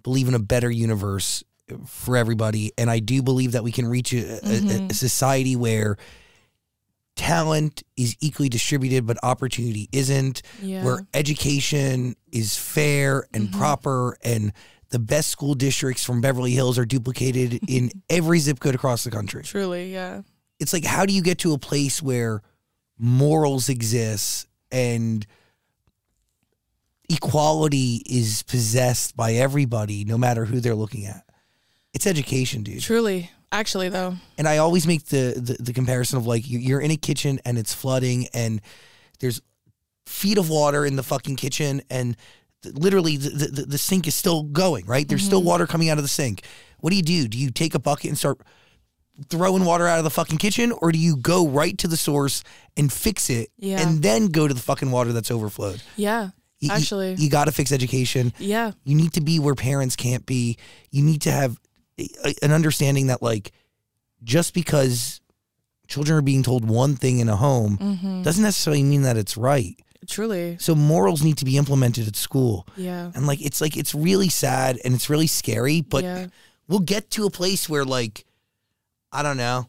[0.03, 1.45] believe in a better universe
[1.87, 2.73] for everybody.
[2.79, 4.91] And I do believe that we can reach a, a- Mm-hmm.
[4.91, 5.97] a, society where
[7.17, 10.85] talent is equally distributed, but opportunity isn't, Yeah.
[10.85, 13.59] where education is fair and Mm-hmm.
[13.59, 14.53] proper, and
[14.91, 19.11] the best school districts from Beverly Hills are duplicated in every zip code across the
[19.11, 19.43] country.
[19.43, 20.23] Truly, yeah.
[20.61, 22.43] It's like, how do you get to a place where
[22.99, 25.27] morals exist and
[27.11, 31.25] equality is possessed by everybody, no matter who they're looking at?
[31.99, 32.81] It's education, dude.
[32.81, 33.29] Truly.
[33.51, 34.15] Actually though.
[34.39, 37.41] And I always make the, the the comparison of like you- you're in a kitchen
[37.45, 38.61] and it's flooding and
[39.19, 39.41] there's
[40.07, 42.17] feet of water in the fucking kitchen and
[42.65, 45.09] literally the, the, the sink is still going, right?
[45.09, 45.49] There's still mm-hmm.
[45.49, 46.45] water coming out of the sink.
[46.79, 47.27] What do you do?
[47.27, 48.39] Do you take a bucket and start
[49.29, 52.45] throwing water out of the fucking kitchen or do you go right to the source
[52.77, 53.81] and fix it Yeah.
[53.81, 55.83] and then go to the fucking water that's overflowed?
[55.97, 56.31] Yeah.
[56.61, 57.15] You- you- Actually.
[57.15, 58.33] you, got to fix education.
[58.39, 58.71] yeah.
[58.85, 60.59] You need to be where parents can't be.
[60.93, 61.59] You need to have
[62.43, 63.53] an understanding that like
[64.23, 65.21] just because
[65.87, 68.23] children are being told one thing in a home Mm-hmm.
[68.23, 69.77] doesn't necessarily mean that it's right.
[70.07, 70.57] Truly.
[70.61, 72.67] So morals need to be implemented at school.
[72.77, 73.11] Yeah.
[73.15, 76.27] And like it's like it's really sad and it's really scary, but Yeah.
[76.69, 78.25] we'll get to a place where like
[79.13, 79.69] I don't know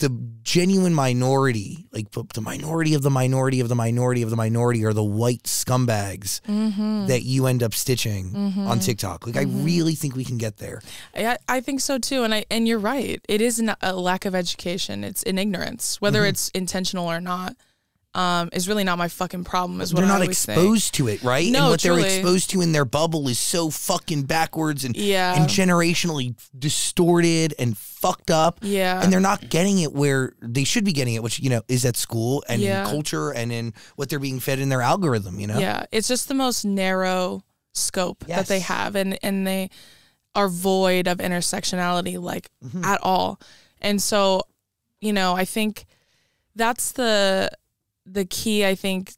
[0.00, 0.10] the
[0.42, 4.92] genuine minority, like the minority of the minority of the minority of the minority are
[4.92, 7.06] the white scumbags Mm-hmm.
[7.06, 9.26] that you end up stitching on TikTok.
[9.26, 10.82] Like I really think we can get there.
[11.14, 13.20] I, I think so too, and I and you're right.
[13.28, 15.04] It is an, a lack of education.
[15.04, 16.28] It's an ignorance, whether Mm-hmm.
[16.28, 17.56] it's intentional or not.
[18.12, 19.80] Um, is really not my fucking problem.
[19.80, 20.32] Is what They're not think.
[20.32, 21.44] exposed to it, right?
[21.44, 22.02] and No, what truly.
[22.02, 25.36] they're exposed to in their bubble is so fucking backwards and Yeah.
[25.40, 28.58] and generationally distorted and fucked up.
[28.62, 29.00] Yeah.
[29.00, 31.84] And they're not getting it where they should be getting it, which, you know, is
[31.84, 32.82] at school and Yeah.
[32.84, 35.58] in culture and in what they're being fed in their algorithm, you know?
[35.60, 37.44] Yeah, it's just the most narrow
[37.74, 39.70] scope that they have, and and they
[40.34, 42.84] are void of intersectionality, like Mm-hmm.
[42.84, 43.38] at all.
[43.80, 44.42] And so,
[45.00, 45.86] you know, I think
[46.56, 47.50] that's the
[48.06, 48.64] the key.
[48.66, 49.12] I think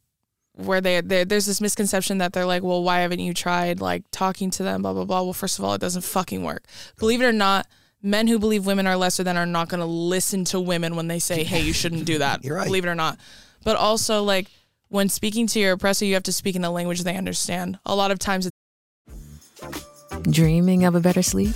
[0.55, 4.05] where they they- there's this misconception that they're like, well, why haven't you tried like
[4.11, 4.83] talking to them?
[4.83, 5.23] Blah blah blah.
[5.23, 6.65] Well, first of all, it doesn't fucking work.
[6.99, 7.67] Believe it or not.
[8.05, 11.07] Men who believe women are lesser than are not going to listen to women when
[11.07, 12.67] they say, "Hey, you shouldn't do that." You're right.
[12.67, 13.17] Believe it or not.
[13.65, 14.49] But also, like
[14.89, 17.79] when speaking to your oppressor, you have to speak in the language they understand.
[17.87, 19.85] A lot of times, It's-
[20.31, 21.55] Dreaming of a better sleep?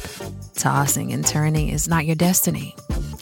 [0.55, 2.75] Tossing and turning is not your destiny.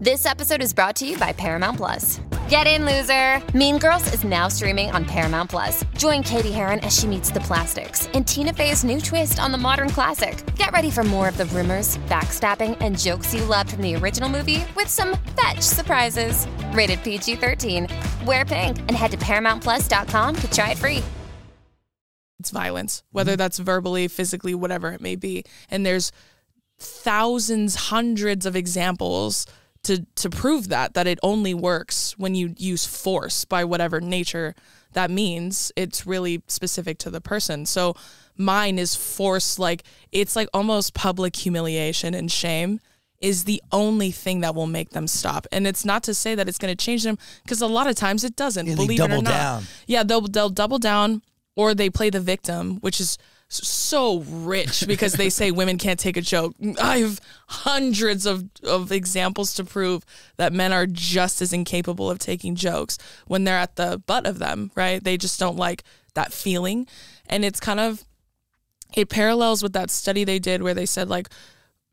[0.00, 2.20] This episode is brought to you by Paramount Plus.
[2.48, 3.40] Get in, loser!
[3.56, 5.84] Mean Girls is now streaming on Paramount Plus.
[5.96, 9.56] Join Cady Heron as she meets the plastics in Tina Fey's new twist on the
[9.56, 10.44] modern classic.
[10.56, 14.28] Get ready for more of the rumors, backstabbing, and jokes you loved from the original
[14.28, 16.48] movie with some fetch surprises.
[16.72, 17.86] Rated PG 13.
[18.26, 21.04] Wear pink and head to ParamountPlus.com to try it free.
[22.40, 23.38] it's violence, whether mm-hmm.
[23.38, 25.44] that's verbally, physically, whatever it may be.
[25.70, 26.10] And there's
[26.80, 29.46] thousands, hundreds of examples
[29.84, 34.54] to to prove that that it only works when you use force by whatever nature
[34.92, 35.72] that means.
[35.76, 37.66] It's really specific to the person.
[37.66, 37.94] So
[38.36, 42.80] mine is force like it's like almost public humiliation and shame
[43.20, 45.46] is the only thing that will make them stop.
[45.50, 47.96] And it's not to say that it's going to change them because a lot of
[47.96, 48.66] times it doesn't.
[48.66, 49.24] Yeah, believe it or not.
[49.24, 49.62] down.
[49.86, 51.22] Yeah, they'll they'll double down
[51.56, 53.18] or they play the victim, which is
[53.56, 56.54] so rich because they say women can't take a joke.
[56.80, 60.04] I have hundreds of, of examples to prove
[60.36, 64.38] that men are just as incapable of taking jokes when they're at the butt of
[64.38, 65.02] them, right?
[65.02, 66.86] They just don't like that feeling.
[67.26, 68.04] And it's kind of
[68.94, 71.28] it parallels with that study they did where they said like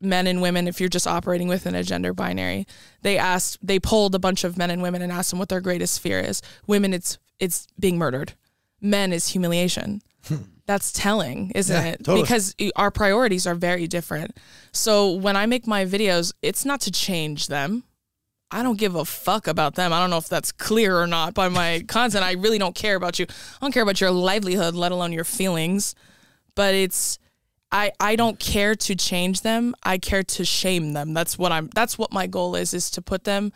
[0.00, 2.66] men and women if you're just operating within a gender binary
[3.02, 5.60] they asked they polled a bunch of men and women and asked them what their
[5.60, 8.32] greatest fear is women it's it's being murdered
[8.80, 10.00] men is humiliation
[10.72, 11.74] that's telling isn't.
[11.74, 12.22] Yeah, it totally.
[12.22, 14.36] because our priorities are very different
[14.72, 17.84] so when i make my videos it's not to change them
[18.54, 19.94] I don't give a fuck about them.
[19.94, 22.22] I don't know if that's clear or not by my content.
[22.22, 23.24] I really don't care about you.
[23.30, 25.94] I don't care about your livelihood, let alone your feelings.
[26.54, 27.18] But it's
[27.72, 29.74] I I don't care to change them.
[29.84, 31.14] I care to shame them.
[31.14, 33.52] That's what I'm that's what my goal is is to put them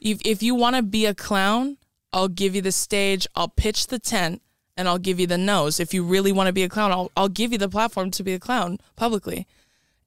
[0.00, 1.76] if if you want to be a clown,
[2.12, 4.42] I'll give you the stage, I'll pitch the tent
[4.76, 5.80] and I'll give you the nose.
[5.80, 8.22] If you really want to be a clown, I'll I'll give you the platform to
[8.22, 9.46] be a clown publicly.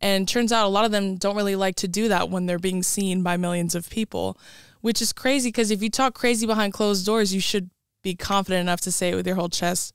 [0.01, 2.59] And turns out a lot of them don't really like to do that when they're
[2.59, 4.37] being seen by millions of people,
[4.81, 7.69] which is crazy because if you talk crazy behind closed doors, you should
[8.01, 9.93] be confident enough to say it with your whole chest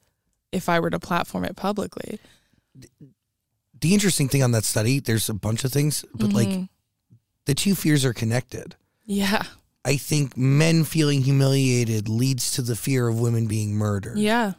[0.50, 2.18] if I were to platform it publicly.
[3.80, 6.62] The interesting thing on that study, there's a bunch of things, but like Mm-hmm.
[7.44, 8.76] the two fears are connected.
[9.04, 9.42] Yeah.
[9.92, 14.18] I think men feeling humiliated leads to the fear of women being murdered.
[14.18, 14.52] Yeah.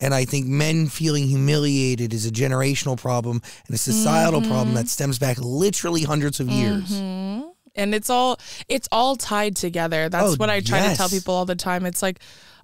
[0.00, 4.50] And I think men feeling humiliated is a generational problem and a societal Mm-hmm.
[4.50, 6.92] problem that stems back literally hundreds of years.
[6.92, 11.34] and it's all it's all tied together that's Oh, what i try to tell people
[11.34, 12.18] all the time it's like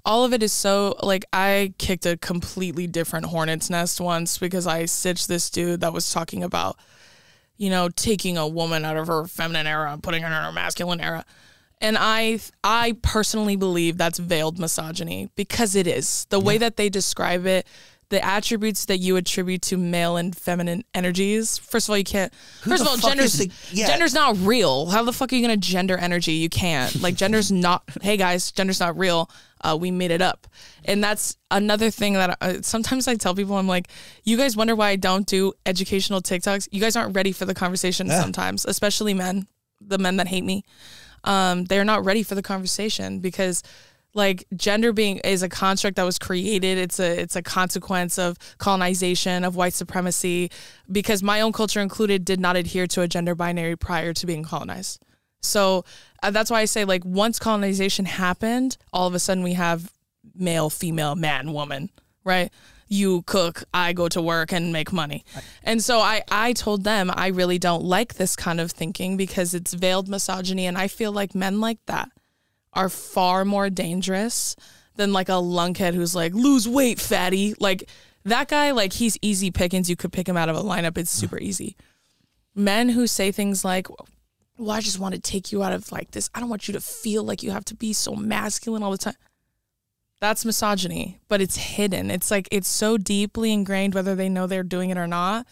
[0.07, 4.67] all of it is so like i kicked a completely different hornet's nest once because
[4.67, 6.77] i stitched this dude that was talking about
[7.59, 10.53] you know taking a woman out of her feminine era and putting her in her
[10.53, 11.25] masculine era
[11.83, 16.89] and i i personally believe that's veiled misogyny because it is the way that they
[16.89, 17.67] describe it
[18.13, 21.57] the attributes that you attribute to male and feminine energies.
[21.57, 22.31] First of all, you can't.
[22.61, 23.87] first of all, gender's the- yeah.
[23.87, 24.85] gender's not real.
[24.85, 26.33] How the fuck are you gonna gender energy?
[26.33, 27.01] You can't.
[27.01, 27.85] Like gender's not.
[28.03, 29.31] hey guys, gender's not real.
[29.63, 30.47] Uh, we made it up,
[30.85, 33.57] and that's another thing that uh, sometimes I tell people.
[33.57, 33.89] I'm like,
[34.25, 36.69] you guys wonder why I don't do educational TikToks.
[36.71, 39.47] You guys aren't ready for the conversation sometimes, especially men.
[39.81, 40.65] The men that hate me,
[41.25, 43.63] um, they're not ready for the conversation because
[44.15, 46.77] like gender being is a construct that was created.
[46.77, 50.51] It's a it's a consequence of colonization of white supremacy
[50.91, 54.45] because my own culture included did not adhere to a gender binary prior to being
[54.45, 55.03] colonized.
[55.41, 55.85] So
[56.23, 59.93] uh, that's why i say like once colonization happened all of a sudden we have
[60.35, 61.91] male female man woman
[62.25, 62.51] right
[62.93, 65.25] you cook i go to work and make money.
[65.65, 69.55] And so i i told them i really don't like this kind of thinking because
[69.55, 72.11] it's veiled misogyny and i feel like men like that
[72.73, 74.57] are far more dangerous
[74.97, 77.55] than like a lunkhead who's like lose weight fatty.
[77.59, 77.89] Like
[78.25, 79.89] that guy like he's easy pickings.
[79.89, 80.99] You could pick him out of a lineup.
[80.99, 81.77] It's super easy.
[82.55, 83.89] Men who say things like
[84.59, 86.31] well i just want to take you out of like this.
[86.35, 88.99] I don't want you to feel like you have to be so masculine all the
[88.99, 89.15] time
[90.23, 92.11] that's misogyny but it's hidden.
[92.11, 95.47] It's like it's so deeply ingrained whether they know they're doing it or not.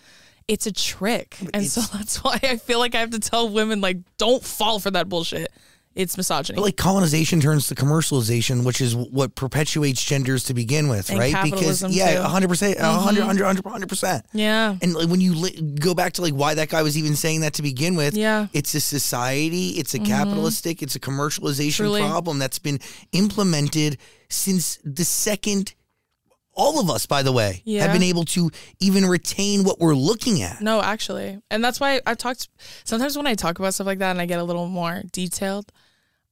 [0.46, 1.36] It's a trick.
[1.52, 4.78] And so that's why i feel like i have to tell women like don't fall
[4.78, 5.50] for that bullshit
[5.96, 10.88] it's misogyny But like colonization turns to commercialization, which is what perpetuates genders to begin
[10.88, 11.34] with, And right?
[11.42, 12.18] Because yeah, too.
[12.20, 12.44] Mm-hmm.
[12.52, 14.24] 100%, 100, 100, 100 percent.
[14.32, 17.16] yeah And like when you li- go back to like why that guy was even
[17.16, 18.44] saying that to begin with, Yeah.
[18.44, 18.56] Mm-hmm.
[18.56, 22.02] it's a society, it's a capitalistic, it's a commercialization Truly.
[22.02, 22.78] problem that's been
[23.12, 23.98] implemented
[24.28, 25.74] since the second.
[26.52, 28.50] All of us, by the way, have been able to
[28.80, 30.60] even retain what we're looking at.
[30.60, 31.40] No, actually.
[31.50, 32.48] And that's why I've talked
[32.84, 35.72] sometimes when I talk about stuff like that and I get a little more detailed,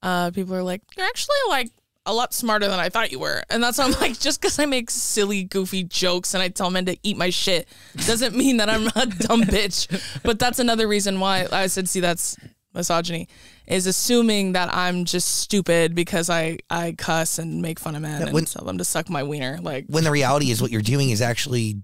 [0.02, 1.70] uh, people are like, You're actually like
[2.06, 3.42] a lot smarter than I thought you were.
[3.50, 6.70] And that's why I'm like, just because I make silly, goofy jokes and I tell
[6.70, 7.68] men to eat my shit
[8.06, 10.22] doesn't mean that I'm a dumb bitch.
[10.22, 12.34] But that's another reason why I said, see, that's
[12.72, 13.28] misogyny,
[13.66, 18.22] is assuming that I'm just stupid because I, I cuss and make fun of men
[18.22, 19.58] and when- tell them to suck my wiener.
[19.60, 21.82] Like, When the reality is, what you're doing is actually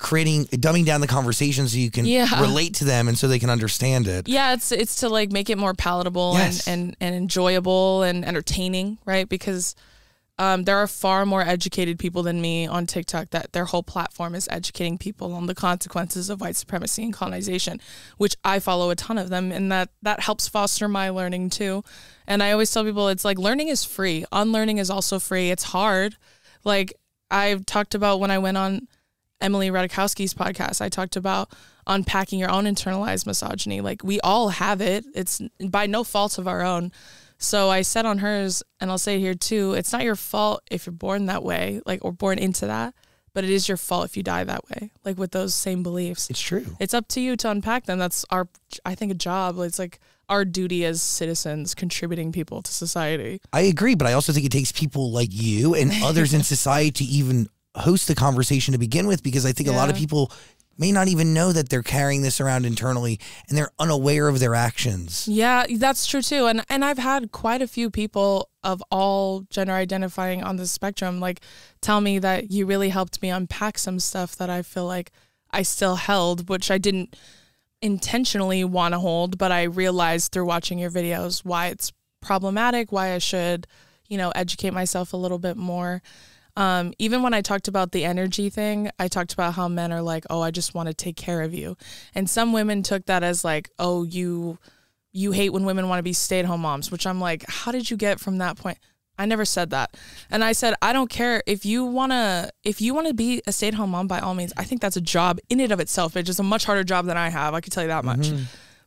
[0.00, 2.40] creating, dumbing down the conversation so you can Yeah.
[2.40, 4.28] relate to them and so they can understand it.
[4.28, 6.66] Yeah, it's it's to like make it more palatable Yes.
[6.66, 9.28] and, and and enjoyable and entertaining, right?
[9.28, 9.74] Because
[10.38, 14.34] um, there are far more educated people than me on TikTok that their whole platform
[14.34, 17.78] is educating people on the consequences of white supremacy and colonization,
[18.16, 21.84] which I follow a ton of them, and that that helps foster my learning too.
[22.26, 25.50] And I always tell people it's like learning is free, unlearning is also free.
[25.50, 26.16] It's hard.
[26.64, 26.94] Like
[27.30, 28.88] I've talked about when I went on
[29.40, 31.50] Emily Ratajkowski's podcast, I talked about
[31.86, 33.80] unpacking your own internalized misogyny.
[33.80, 35.04] Like we all have it.
[35.14, 36.92] It's by no fault of our own.
[37.38, 40.62] So I said on hers, and I'll say it here too, it's not your fault
[40.70, 42.94] if you're born that way, like or born into that,
[43.32, 46.28] but it is your fault if you die that way, like with those same beliefs.
[46.28, 46.66] It's true.
[46.78, 47.98] It's up to you to unpack them.
[47.98, 48.48] That's our,
[48.84, 49.58] I think, a job.
[49.60, 53.40] It's like our duty as citizens, contributing people to society.
[53.54, 56.90] I agree, but I also think it takes people like you and others in society
[56.90, 60.32] to even host the conversation to begin with because I think a lot of people
[60.80, 64.54] may not even know that they're carrying this around internally and they're unaware of their
[64.54, 65.28] actions.
[65.28, 66.46] Yeah, that's true too.
[66.46, 71.20] And and I've had quite a few people of all gender identifying on the spectrum
[71.20, 71.40] like
[71.80, 75.12] tell me that you really helped me unpack some stuff that I feel like
[75.50, 77.14] I still held, which I didn't
[77.82, 81.92] intentionally want to hold, but I realized through watching your videos why it's
[82.22, 83.66] problematic, why I should,
[84.08, 86.02] you know, educate myself a little bit more.
[86.60, 90.02] Um, even when I talked about the energy thing, I talked about how men are
[90.02, 91.76] like, "Oh, I just want to take care of you,"
[92.14, 94.58] and some women took that as like, "Oh, you,
[95.10, 97.96] you hate when women want to be stay-at-home moms," which I'm like, "How did you
[97.96, 98.78] get from that point?"
[99.18, 99.96] I never said that,
[100.30, 103.52] and I said, "I don't care if you wanna, if you want to be a
[103.52, 104.52] stay-at-home mom, by all means.
[104.58, 106.14] I think that's a job in and of itself.
[106.16, 107.54] It's just a much harder job than I have.
[107.54, 108.26] I can tell you that much."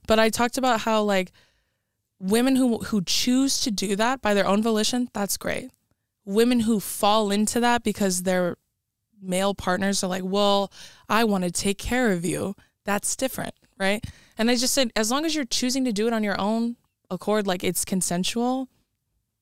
[0.05, 1.31] But I talked about how like
[2.19, 5.71] women who who choose to do that by their own volition, that's great.
[6.25, 8.57] Women who fall into that because their
[9.21, 10.71] male partners are like, "Well,
[11.09, 12.55] I want to take care of you."
[12.85, 14.03] That's different, right?
[14.37, 16.75] And I just said as long as you're choosing to do it on your own
[17.09, 18.67] accord like it's consensual,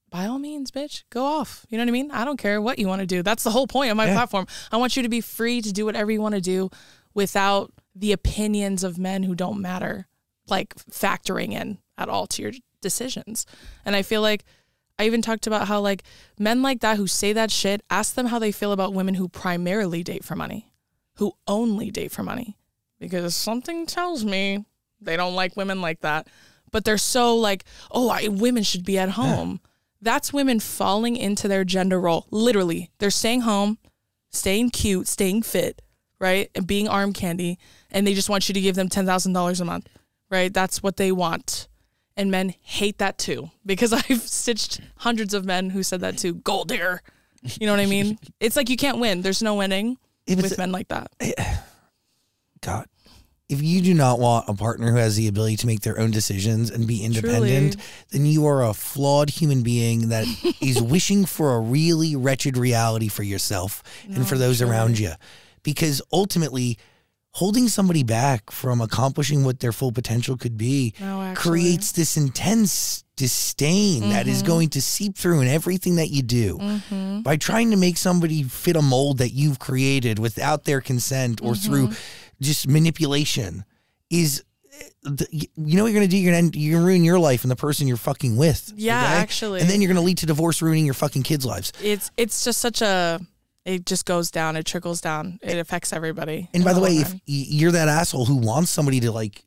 [0.09, 1.65] by all means, bitch, go off.
[1.69, 2.11] You know what I mean?
[2.11, 3.23] I don't care what you want to do.
[3.23, 4.13] That's the whole point of my Yeah.
[4.15, 4.45] platform.
[4.71, 6.69] I want you to be free to do whatever you want to do
[7.13, 10.07] without the opinions of men who don't matter
[10.47, 12.51] like factoring in at all to your
[12.81, 13.45] decisions.
[13.85, 14.43] And I feel like
[15.01, 16.03] I even talked about how like
[16.37, 19.27] men like that who say that shit, ask them how they feel about women who
[19.27, 20.71] primarily date for money,
[21.15, 22.55] who only date for money.
[22.99, 24.63] Because something tells me
[25.01, 26.27] they don't like women like that.
[26.71, 29.59] But they're so like, oh, I, women should be at home.
[30.03, 32.27] That's women falling into their gender role.
[32.29, 33.79] Literally, they're staying home,
[34.29, 35.81] staying cute, staying fit,
[36.19, 36.51] right?
[36.53, 37.57] And being arm candy.
[37.89, 39.89] And they just want you to give them $10,000 a month,
[40.29, 40.53] right?
[40.53, 41.67] That's what they want.
[42.17, 46.35] And men hate that too because I've stitched hundreds of men who said that too.
[46.35, 47.01] Gold digger.
[47.59, 48.19] You know what I mean?
[48.39, 49.21] It's like you can't win.
[49.21, 49.97] There's no winning
[50.27, 51.11] If with men like that.
[52.61, 52.85] God,
[53.51, 56.09] if you do not want a partner who has the ability to make their own
[56.11, 57.85] decisions and be independent, Truly.
[58.09, 60.25] then you are a flawed human being that
[60.61, 65.11] is wishing for a really wretched reality for yourself and for those around you.
[65.63, 66.77] Because ultimately,
[67.33, 73.03] holding somebody back from accomplishing what their full potential could be No, creates this intense
[73.15, 77.21] disdain that is going to seep through in everything that you do Mm-hmm.
[77.21, 81.55] by trying to make somebody fit a mold that you've created without their consent or
[81.55, 82.41] through Mm-hmm.
[82.41, 83.63] just manipulation
[84.09, 84.43] is
[85.29, 87.55] you know what you're gonna do you're gonna you're gonna ruin your life and the
[87.55, 89.61] person you're fucking with Yeah, actually.
[89.61, 92.59] and then you're gonna lead to divorce ruining your fucking kids lives It's it's just
[92.59, 93.19] such a
[93.65, 95.39] it just goes down, it trickles down.
[95.41, 96.49] It affects everybody.
[96.53, 99.43] and by the way if you're that asshole who wants somebody to like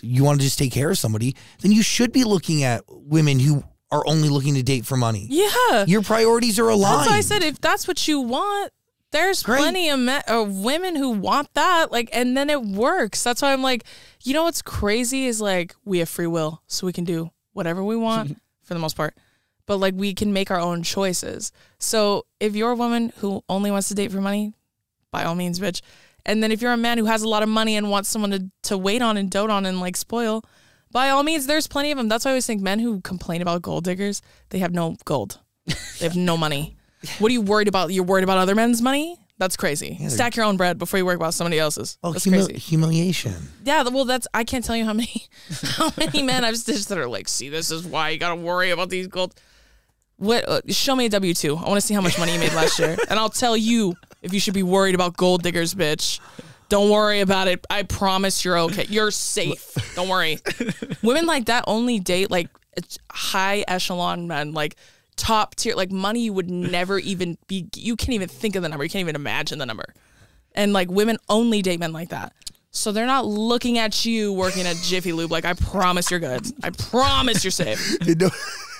[0.00, 3.38] you want to just take care of somebody then you should be looking at women
[3.38, 5.84] who are only looking to date for money Yeah.
[5.86, 8.72] your priorities are aligned That's why I said if that's what you want,
[9.10, 9.58] there's Great.
[9.58, 11.92] plenty of men or women who want that.
[11.92, 13.22] Like, and then it works.
[13.22, 13.84] That's why I'm like,
[14.22, 17.84] you know what's crazy is like we have free will, so we can do whatever
[17.84, 19.14] we want for the most part.
[19.66, 21.52] But like we can make our own choices.
[21.78, 24.54] So if you're a woman who only wants to date for money,
[25.10, 25.82] by all means, bitch.
[26.26, 28.30] And then if you're a man who has a lot of money and wants someone
[28.30, 30.44] to, to wait on and dote on and like spoil,
[30.90, 32.08] by all means, there's plenty of them.
[32.08, 35.40] That's why I always think men who complain about gold diggers, they have no gold.
[35.66, 36.76] They have no money.
[37.18, 37.92] What are you worried about?
[37.92, 39.16] You're worried about other men's money?
[39.36, 39.98] That's crazy.
[40.08, 41.98] Stack your own bread before you worry about somebody else's.
[42.04, 42.60] oh That's humil- crazy.
[42.60, 43.34] humiliation
[43.64, 45.26] Yeah, well, that's I can't tell you how many
[45.64, 48.70] how many men I've stitched that are like, see, this is why you gotta worry
[48.70, 49.34] about these gold.
[50.22, 50.48] What?
[50.48, 51.56] Uh, show me a W two.
[51.56, 53.96] I want to see how much money you made last year, and I'll tell you
[54.22, 56.20] if you should be worried about gold diggers, bitch.
[56.68, 57.66] Don't worry about it.
[57.68, 58.86] I promise you're okay.
[58.88, 59.74] You're safe.
[59.96, 60.38] Don't worry.
[61.02, 62.48] Women like that only date like
[63.10, 64.76] high echelon men, like
[65.16, 67.68] top tier, like money you would never even be.
[67.74, 68.84] You can't even think of the number.
[68.84, 69.92] You can't even imagine the number.
[70.54, 72.32] And like women only date men like that.
[72.70, 75.32] So they're not looking at you working at Jiffy Lube.
[75.32, 76.46] Like I promise you're good.
[76.62, 77.96] I promise you're safe.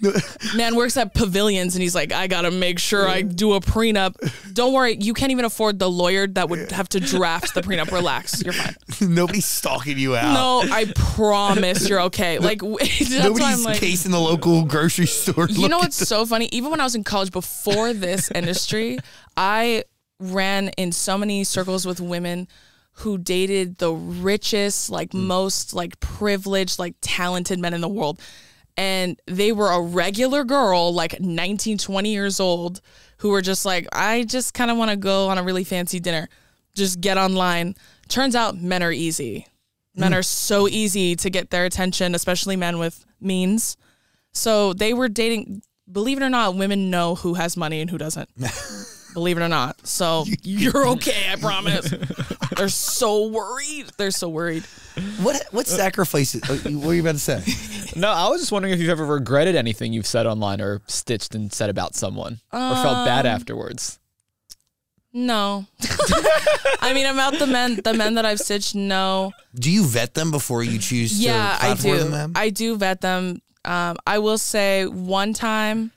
[0.56, 4.14] Man works at pavilions and he's like, I gotta make sure I do a prenup.
[4.52, 7.90] Don't worry, you can't even afford the lawyer that would have to draft the prenup.
[7.92, 8.74] Relax, you're fine.
[9.14, 12.38] nobody's stalking you out No, I promise you're okay.
[12.38, 15.48] Like that's why I'm Nobody's like, casing the local grocery store.
[15.48, 16.48] you know what's so funny?
[16.52, 18.98] Even when I was in college before this industry,
[19.36, 19.84] I
[20.18, 22.48] ran in so many circles with women
[23.00, 25.20] who dated the richest, like mm.
[25.20, 28.20] most like privileged, like talented men in the world.
[28.80, 32.80] And they were a regular girl, like 19, 20 years old,
[33.18, 36.00] who were just like, I just kind of want to go on a really fancy
[36.00, 36.30] dinner.
[36.74, 37.74] Just get online.
[38.08, 39.46] Turns out men are easy.
[39.94, 40.18] Men hmm.
[40.18, 43.76] are so easy to get their attention, especially men with means.
[44.32, 45.60] So they were dating,
[45.92, 48.30] believe it or not, women know who has money and who doesn't.
[49.14, 49.86] believe it or not.
[49.86, 51.92] So you're okay, I promise.
[52.56, 53.86] They're so worried.
[53.96, 54.64] They're so worried.
[55.22, 56.42] What what sacrifices?
[56.48, 57.42] uh, what were you about to say?
[57.98, 61.34] No, I was just wondering if you've ever regretted anything you've said online or stitched
[61.34, 63.98] and said about someone or felt bad Um, afterwards.
[65.12, 65.66] No.
[66.80, 69.32] I mean about the men the men that I've stitched, no.
[69.54, 72.04] Do you vet them before you choose Yeah, to I platform do.
[72.10, 72.32] them?
[72.36, 73.42] I do vet them.
[73.64, 75.90] Um, I will say one time,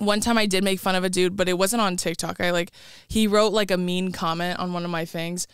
[0.00, 2.40] one time I did make fun of a dude, but it wasn't on TikTok.
[2.40, 2.72] I like
[3.08, 5.46] he wrote like a mean comment on one of my things,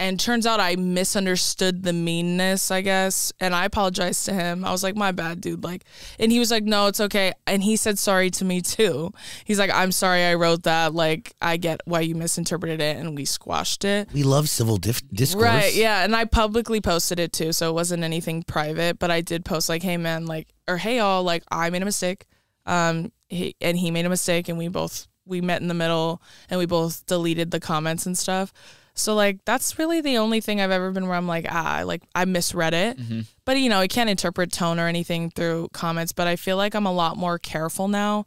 [0.00, 4.64] and turns out I misunderstood the meanness, I guess, and I apologized to him.
[4.64, 5.84] I was like, "My bad, dude." Like,
[6.18, 9.12] and he was like, "No, it's okay," and he said sorry to me too.
[9.44, 10.94] He's like, "I'm sorry I wrote that.
[10.94, 15.06] Like, I get why you misinterpreted it, and we squashed it." we love civil dif-
[15.12, 15.44] discourse.
[15.44, 19.20] Right, yeah, and I publicly posted it too, so it wasn't anything private, but I
[19.20, 22.26] did post like, "Hey man, like or hey all, like I made a mistake."
[22.64, 26.20] Um he, and he made a mistake and we both we met in the middle
[26.50, 28.52] and we both deleted the comments and stuff.
[28.94, 32.02] So like that's really the only thing I've ever been where I'm like, ah, like
[32.14, 32.98] I misread it.
[33.44, 36.74] But you know, I can't interpret tone or anything through comments, but I feel like
[36.74, 38.26] I'm a lot more careful now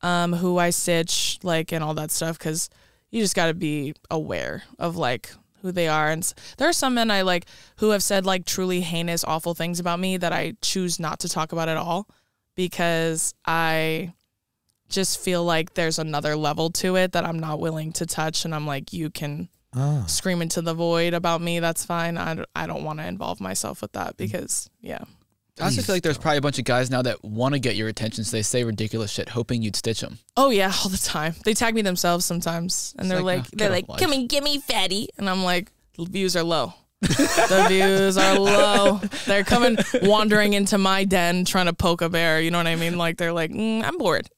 [0.00, 2.70] um who I stitch like and all that stuff cuz
[3.10, 5.32] you just got to be aware of like
[5.62, 6.22] who they are and
[6.56, 7.46] there are some men I like
[7.78, 11.28] who have said like truly heinous awful things about me that I choose not to
[11.28, 12.06] talk about at all
[12.54, 14.12] because I
[14.88, 18.54] just feel like there's another level to it that I'm not willing to touch and
[18.54, 20.04] I'm like you can Oh.
[20.06, 23.38] scream into the void about me that's fine I don't, I don't want to involve
[23.38, 25.04] myself with that because yeah
[25.60, 27.74] I also feel like there's probably a bunch of guys now that want to get
[27.74, 30.18] your attention, so they say ridiculous shit, hoping you'd stitch them.
[30.36, 31.34] Oh yeah, all the time.
[31.44, 34.44] They tag me themselves sometimes, and they're like, like, "Oh, they're like, come and get
[34.44, 36.74] me, fatty, and I'm like, the views are low.
[37.00, 39.00] The views are low.
[39.26, 42.40] They're coming wandering into my den trying to poke a bear.
[42.40, 42.98] You know what I mean?
[42.98, 44.28] Like they're like, mm, I'm bored.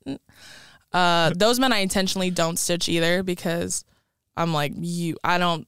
[0.92, 3.84] Uh, those men I intentionally don't stitch either because
[4.36, 5.16] I'm like, you.
[5.24, 5.66] I don't.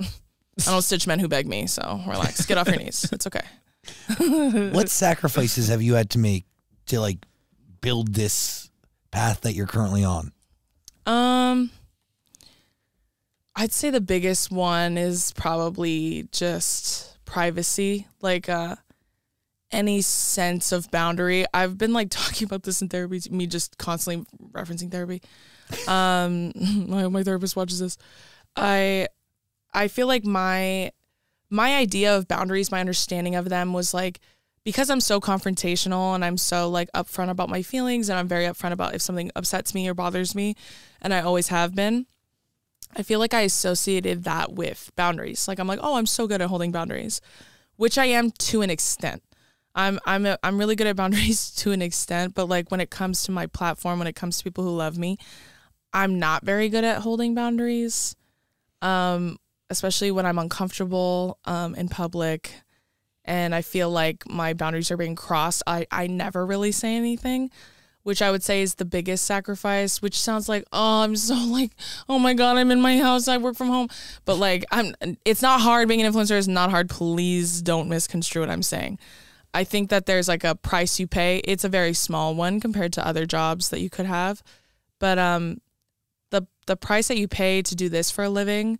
[0.00, 1.66] I don't stitch men who beg me.
[1.66, 3.08] So relax, get off your knees.
[3.12, 3.42] It's okay.
[4.72, 6.44] what sacrifices have you had to make
[6.86, 7.24] to like
[7.80, 8.70] build this
[9.10, 10.32] path that you're currently on?
[11.06, 11.70] Um,
[13.60, 18.76] I'd say the biggest one is probably just privacy, like uh,
[19.72, 21.44] any sense of boundary.
[21.52, 25.22] I've been like talking about this in therapy, me just constantly referencing therapy.
[25.88, 26.52] Um,
[26.88, 27.98] my, my therapist watches this.
[28.54, 29.08] I,
[29.74, 30.92] I feel like my,
[31.50, 34.20] my idea of boundaries, my understanding of them was like,
[34.62, 38.44] because I'm so confrontational and I'm so like upfront about my feelings and I'm very
[38.44, 40.54] upfront about if something upsets me or bothers me,
[41.02, 42.06] and I always have been.
[42.96, 45.46] I feel like I associated that with boundaries.
[45.46, 47.20] Like I'm like, oh, I'm so good at holding boundaries,
[47.76, 49.22] which I am to an extent.
[49.74, 52.90] I'm I'm a, I'm really good at boundaries to an extent, but like when it
[52.90, 55.18] comes to my platform, when it comes to people who love me,
[55.92, 58.16] I'm not very good at holding boundaries.
[58.80, 59.38] Um,
[59.70, 62.52] especially when I'm uncomfortable um, in public
[63.24, 67.50] and I feel like my boundaries are being crossed, I, I never really say anything,
[68.02, 71.72] which I would say is the biggest sacrifice, which sounds like, oh, I'm so like,
[72.08, 73.88] oh my God, I'm in my house, I work from home.
[74.24, 74.94] But like, I'm,
[75.24, 76.88] it's not hard being an influencer, is not hard.
[76.88, 78.98] Please don't misconstrue what I'm saying.
[79.54, 81.38] I think that there's like a price you pay.
[81.38, 84.42] It's a very small one compared to other jobs that you could have.
[84.98, 85.60] But um,
[86.30, 88.78] the the price that you pay to do this for a living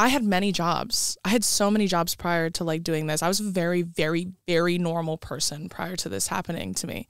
[0.00, 1.18] I had many jobs.
[1.26, 3.22] I had so many jobs prior to like doing this.
[3.22, 7.06] I was a very, very, very normal person prior to this happening to me.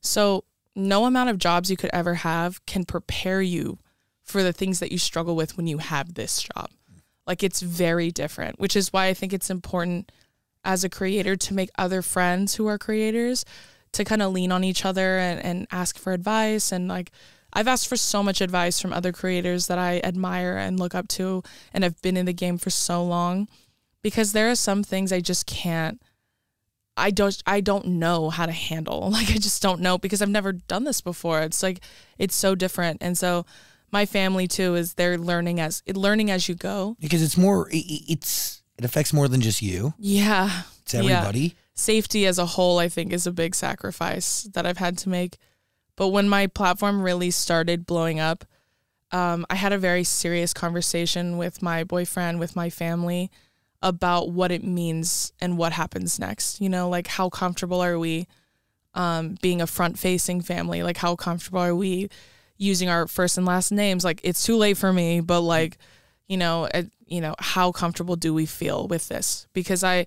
[0.00, 0.42] So,
[0.74, 3.78] no amount of jobs you could ever have can prepare you
[4.22, 6.70] for the things that you struggle with when you have this job.
[7.26, 10.10] Like, it's very different, which is why I think it's important
[10.64, 13.44] as a creator to make other friends who are creators
[13.92, 17.12] to kind of lean on each other and, and ask for advice and like
[17.52, 21.06] I've asked for so much advice from other creators that I admire and look up
[21.08, 23.46] to and have been in the game for so long
[24.02, 26.02] because there are some things I just can't
[26.96, 29.10] I don't I don't know how to handle.
[29.12, 31.42] Like I just don't know because I've never done this before.
[31.42, 31.80] It's like
[32.18, 32.98] it's so different.
[33.02, 33.46] And so
[33.90, 36.96] my family too is they're learning as learning as you go.
[37.00, 39.94] Because it's more, it's it affects more than just you.
[39.98, 40.62] Yeah.
[40.82, 41.00] It's Yeah.
[41.00, 41.54] everybody.
[41.74, 45.38] safety as a whole i think is a big sacrifice that i've had to make
[45.96, 48.44] but when my platform really started blowing up
[49.12, 53.30] um, I had a very serious conversation with my boyfriend, with my family
[53.84, 56.60] about what it means and what happens next.
[56.60, 58.26] You know, like how comfortable are we
[58.94, 60.82] um, being a front facing family?
[60.82, 62.08] Like, how comfortable are we
[62.56, 64.04] using our first and last names?
[64.04, 65.78] Like, it's too late for me, but like,
[66.26, 69.46] you know, uh, you know, how comfortable do we feel with this?
[69.52, 70.06] Because I,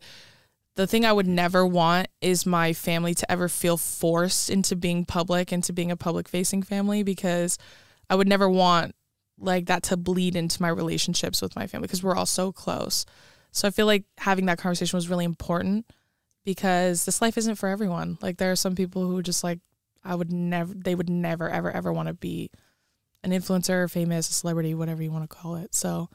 [0.75, 5.05] the thing I would never want is my family to ever feel forced into being
[5.05, 7.57] public, into being a public facing family, because
[8.09, 8.95] I would never want
[9.39, 13.05] like that to bleed into my relationships with my family because we're all so close.
[13.57, 15.91] So I feel like having that conversation was really important
[16.45, 18.19] because this life isn't for everyone.
[18.21, 19.59] Like there are some people who just like
[20.03, 22.51] I would never they would never ever ever want to be
[23.23, 25.73] an influencer, famous, a celebrity, whatever you want to call it.
[25.73, 26.07] So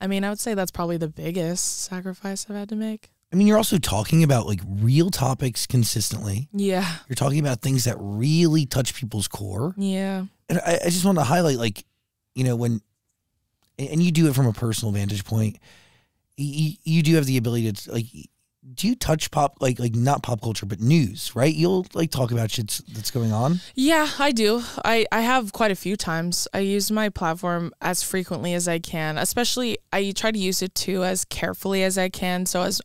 [0.00, 3.10] I mean, I would say that's probably the biggest sacrifice I've had to make.
[3.32, 6.48] I mean, you're also talking about like real topics consistently.
[6.52, 6.88] Yeah.
[7.08, 9.74] You're talking about things that really touch people's core.
[9.76, 10.26] Yeah.
[10.48, 11.84] And I, I just want to highlight, like,
[12.36, 12.80] you know, when,
[13.76, 15.58] and you do it from a personal vantage point,
[16.36, 18.06] you, you do have the ability to, like,
[18.74, 21.54] do you touch pop, like, like not pop culture, but news, right?
[21.54, 23.60] You'll like talk about shit that's going on.
[23.76, 24.62] Yeah, I do.
[24.84, 26.48] I, I have quite a few times.
[26.52, 30.74] I use my platform as frequently as I can, especially I try to use it
[30.74, 32.44] too as carefully as I can.
[32.44, 32.82] So as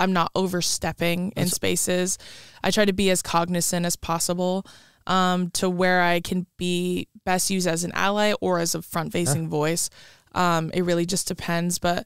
[0.00, 2.18] I'm not overstepping in spaces,
[2.64, 4.66] I try to be as cognizant as possible
[5.06, 9.12] um, to where I can be best used as an ally or as a front
[9.12, 9.90] facing voice.
[10.34, 11.78] Um, it really just depends.
[11.78, 12.04] But,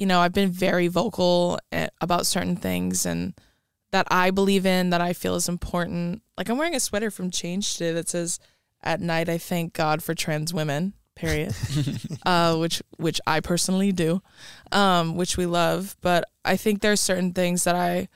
[0.00, 3.34] you know, I've been very vocal eh, about certain things and
[3.92, 6.22] that I believe in, that I feel is important.
[6.38, 8.40] Like I'm wearing a sweater from Change today that says,
[8.82, 10.94] At night, I thank God for trans women.
[11.14, 11.54] Period.
[12.26, 14.22] uh, which which I personally do,
[14.72, 15.96] um, which we love.
[16.00, 18.08] But I think there's certain things that I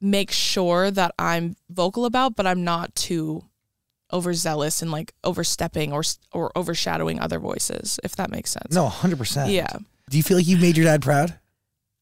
[0.00, 3.44] make sure that I'm vocal about, but I'm not too
[4.12, 6.02] overzealous and like overstepping or
[6.32, 8.00] or overshadowing other voices.
[8.02, 8.74] If that makes sense.
[8.74, 9.52] No, 100%.
[9.52, 9.76] Yeah.
[10.10, 11.38] Do you feel like you made your dad proud?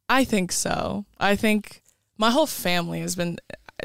[0.09, 1.05] I think so.
[1.19, 1.83] I think
[2.19, 3.39] my whole family has been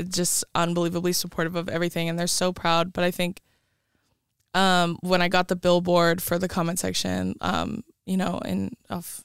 [0.10, 2.92] just unbelievably supportive of everything and they're so proud.
[2.94, 3.42] But I think
[4.54, 9.24] um, when I got the billboard for the comment section, um, you know, in of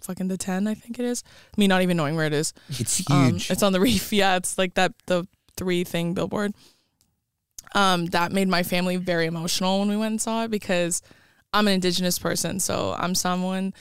[0.00, 1.22] fucking the 10, I think it is.
[1.56, 2.52] Me not even knowing where it is.
[2.70, 3.50] It's Um, huge.
[3.50, 4.12] it's on the reef.
[4.12, 5.26] Yeah, it's like that the
[5.56, 6.54] three thing billboard.
[7.74, 11.00] Um, that made my family very emotional when we went and saw it because
[11.54, 13.72] I'm an indigenous person, so I'm someone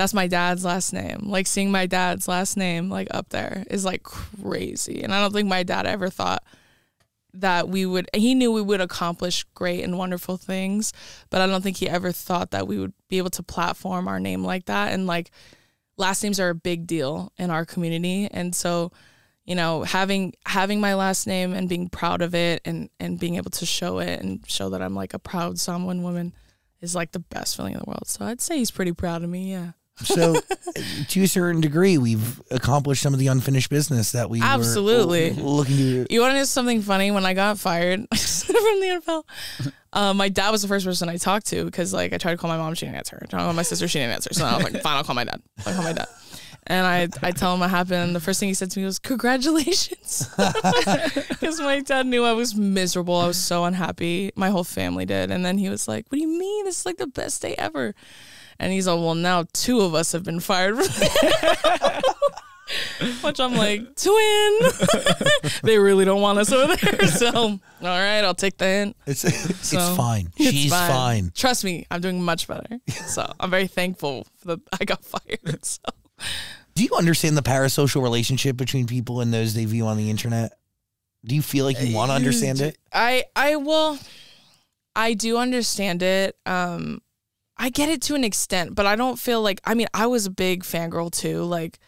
[0.00, 1.18] that's my dad's last name.
[1.24, 5.02] Like seeing my dad's last name like up there is like crazy.
[5.02, 6.42] And I don't think my dad ever thought
[7.34, 10.94] that we would he knew we would accomplish great and wonderful things,
[11.28, 14.18] but I don't think he ever thought that we would be able to platform our
[14.18, 15.32] name like that and like
[15.98, 18.90] last names are a big deal in our community and so
[19.44, 23.34] you know having having my last name and being proud of it and and being
[23.36, 26.32] able to show it and show that I'm like a proud Samoan woman
[26.80, 29.28] is like the best feeling in the world so I'd say he's pretty proud of
[29.28, 29.72] me yeah
[30.04, 30.40] So,
[31.08, 35.32] to a certain degree, we've accomplished some of the unfinished business that we Absolutely.
[35.32, 36.06] were looking to.
[36.10, 37.10] You want to know something funny?
[37.10, 41.16] When I got fired from the NFL, uh, my dad was the first person I
[41.16, 43.18] talked to because like I tried to call my mom, she didn't answer.
[43.22, 44.32] I tried to call my sister, she didn't answer.
[44.32, 45.42] So I was like, fine, I'll call my dad.
[45.66, 46.08] I call my dad.
[46.66, 48.02] And I, I tell him what happened.
[48.02, 50.28] And the first thing he said to me was, Congratulations.
[51.40, 53.16] Because my dad knew I was miserable.
[53.16, 54.30] I was so unhappy.
[54.36, 55.30] My whole family did.
[55.30, 56.66] And then he was like, What do you mean?
[56.66, 57.94] This is like the best day ever.
[58.60, 60.76] And he's like, Well, now two of us have been fired.
[63.22, 64.58] Which I'm like, twin.
[65.64, 67.08] they really don't want us over there.
[67.08, 68.96] So, all right, I'll take the hint.
[69.06, 70.30] It's it's So, fine.
[70.36, 71.32] it's She's fine.
[71.34, 72.78] Trust me, I'm doing much better.
[73.06, 75.40] So I'm very thankful that I got fired.
[75.64, 75.80] So
[76.74, 80.52] Do you understand the parasocial relationship between people and those they view on the internet?
[81.24, 82.78] Do you feel like you want to understand it?
[82.92, 83.98] I I will
[84.94, 86.36] I do understand it.
[86.46, 87.00] Um
[87.62, 90.24] I get it to an extent, but I don't feel like I mean, I was
[90.26, 91.44] a big fangirl too.
[91.44, 91.78] Like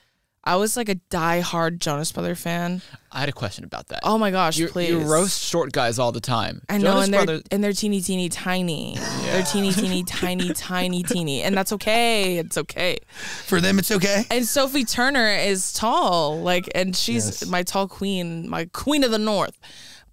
[0.44, 2.82] I was like a die-hard Jonas Brother fan.
[3.12, 4.00] I had a question about that.
[4.02, 4.88] Oh my gosh, you, please.
[4.90, 6.62] you roast short guys all the time.
[6.68, 8.96] I know, Jonas and they're Brothers- and they're teeny, teeny, tiny.
[9.22, 12.38] They're teeny, teeny, tiny, tiny, teeny, and that's okay.
[12.38, 12.98] It's okay.
[13.46, 14.24] For them, it's okay.
[14.32, 17.46] And Sophie Turner is tall, like, and she's Yes.
[17.46, 19.56] my tall queen, my queen of the north.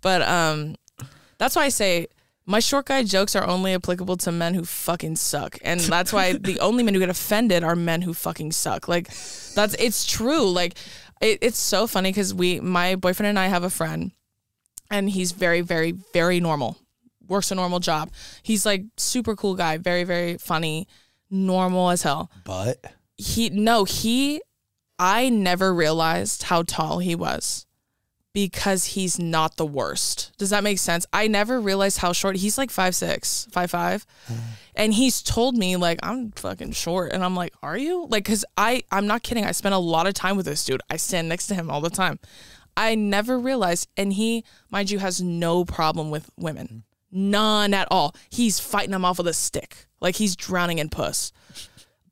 [0.02, 0.76] But um,
[1.40, 2.06] that's why I say
[2.50, 6.34] my short guy jokes are only applicable to men who fucking suck, and that's why
[6.34, 8.88] the only men who get offended are men who fucking suck.
[8.88, 9.08] Like,
[9.54, 10.50] that's it's true.
[10.50, 10.76] Like,
[11.22, 14.12] it, it's so funny because we, my boyfriend and I have a friend,
[14.90, 16.78] and he's very, very, very normal.
[17.28, 18.10] Works a normal job.
[18.42, 20.88] He's like super cool guy, very, very funny,
[21.30, 22.84] normal as hell But
[23.18, 24.42] he no he
[24.98, 27.66] i never realized how tall he was
[28.48, 30.32] because he's not the worst.
[30.38, 31.06] Does that make sense?
[31.12, 34.40] I never realized how short he's like five six, five five, mm-hmm.
[34.76, 38.06] and he's told me like I'm fucking short, and I'm like, are you?
[38.10, 39.44] Like, cause I I'm not kidding.
[39.44, 40.82] I spent a lot of time with this dude.
[40.90, 42.18] I stand next to him all the time.
[42.78, 47.32] I never realized, and he, mind you, has no problem with women, mm-hmm.
[47.32, 48.16] none at all.
[48.30, 51.34] He's fighting them off with a stick, like he's drowning in puss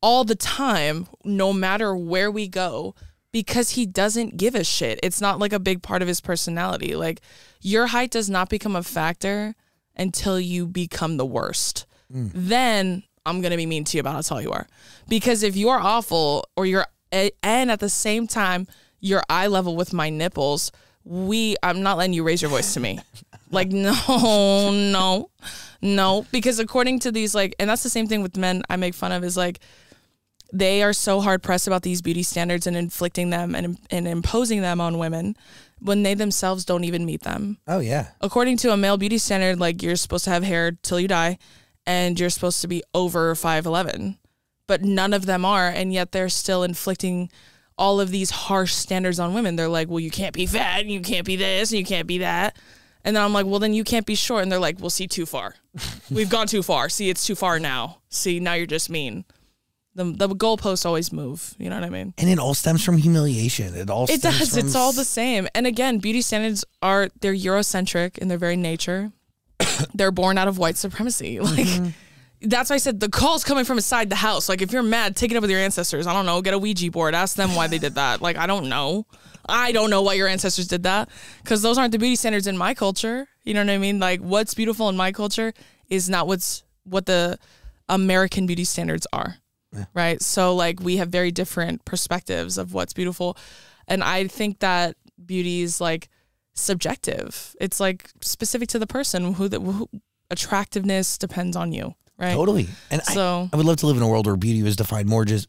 [0.00, 2.94] all the time, no matter where we go,
[3.38, 4.98] because he doesn't give a shit.
[5.00, 6.96] It's not like a big part of his personality.
[6.96, 7.20] Like
[7.60, 9.54] your height does not become a factor
[9.94, 11.86] until you become the worst.
[12.12, 12.32] Mm.
[12.34, 14.66] Then I'm gonna be mean to you about how tall you are,
[15.08, 18.66] because if you're awful or you're and at the same time
[18.98, 20.72] you're eye level with my nipples,
[21.04, 22.98] we I'm not letting you raise your voice to me.
[23.50, 25.30] Like no, no,
[25.80, 28.62] no, because according to these like, and that's the same thing with men.
[28.68, 29.60] I make fun of is like
[30.52, 34.62] they are so hard pressed about these beauty standards and inflicting them and, and imposing
[34.62, 35.36] them on women
[35.80, 37.58] when they themselves don't even meet them.
[37.66, 38.08] Oh yeah.
[38.20, 41.38] According to a male beauty standard, like you're supposed to have hair till you die
[41.86, 44.18] and you're supposed to be over 5'11,
[44.66, 45.68] but none of them are.
[45.68, 47.30] And yet they're still inflicting
[47.76, 49.56] all of these harsh standards on women.
[49.56, 52.08] They're like, well, you can't be fat and you can't be this and you can't
[52.08, 52.56] be that.
[53.04, 54.42] And then I'm like, well, then you can't be short.
[54.42, 55.54] And they're like, we'll see, too far.
[56.10, 56.88] We've gone too far.
[56.88, 57.98] See, it's too far now.
[58.10, 59.24] See, now you're just mean.
[59.98, 61.56] The, the goalposts always move.
[61.58, 62.14] You know what I mean?
[62.18, 63.74] And it all stems from humiliation.
[63.74, 64.56] It all It does.
[64.56, 65.48] It's all the same.
[65.56, 69.10] And again, beauty standards are they're Eurocentric in their very nature.
[69.94, 71.40] they're born out of white supremacy.
[71.48, 71.88] Like mm-hmm.
[72.42, 74.48] that's why I said the call's coming from inside the house.
[74.48, 76.06] Like if you're mad, take it up with your ancestors.
[76.06, 76.40] I don't know.
[76.42, 77.16] Get a Ouija board.
[77.16, 78.22] Ask them why they did that.
[78.22, 79.04] Like I don't know.
[79.48, 81.08] I don't know why your ancestors did that
[81.42, 83.26] because those aren't the beauty standards in my culture.
[83.42, 83.98] You know what I mean?
[83.98, 85.52] Like what's beautiful in my culture
[85.88, 87.36] is not what's what the
[87.88, 89.38] American beauty standards are.
[89.94, 90.20] Right.
[90.22, 93.36] So like we have very different perspectives of what's beautiful.
[93.86, 96.08] And I think that beauty is like
[96.54, 97.54] subjective.
[97.60, 99.88] It's like specific to the person who the who,
[100.30, 101.94] attractiveness depends on you.
[102.18, 102.32] Right.
[102.34, 102.68] Totally.
[102.90, 105.24] And So- I would love to live in a world where beauty was defined more
[105.24, 105.46] just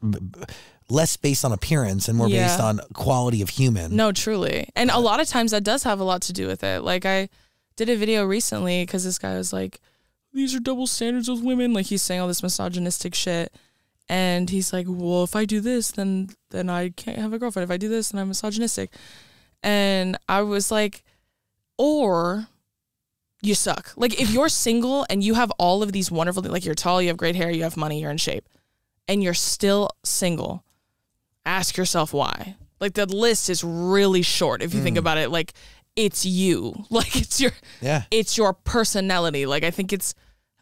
[0.89, 2.47] less based on appearance and more Yeah.
[2.47, 3.95] based on quality of human.
[3.95, 4.69] No, truly.
[4.75, 6.83] And a lot of times that does have a lot to do with it.
[6.83, 7.29] Like I
[7.75, 9.79] did a video recently because this guy was like,
[10.31, 11.73] these are double standards with women.
[11.73, 13.51] Like he's saying all this misogynistic shit.
[14.09, 17.63] And he's like, well, if I do this, then then I can't have a girlfriend.
[17.63, 18.91] If I do this, then I'm misogynistic.
[19.61, 21.03] And I was like,
[21.77, 22.47] or
[23.41, 23.93] you suck.
[23.95, 27.09] Like if you're single and you have all of these wonderful like you're tall, you
[27.09, 28.49] have great hair, you have money, you're in shape,
[29.07, 30.63] and you're still single,
[31.45, 32.55] ask yourself why.
[32.79, 34.99] Like the list is really short if you think hmm.
[34.99, 35.29] about it.
[35.29, 35.53] Like
[35.95, 36.85] it's you.
[36.89, 37.51] Like it's your
[37.81, 38.03] Yeah.
[38.11, 39.45] it's your personality.
[39.45, 40.13] Like I think it's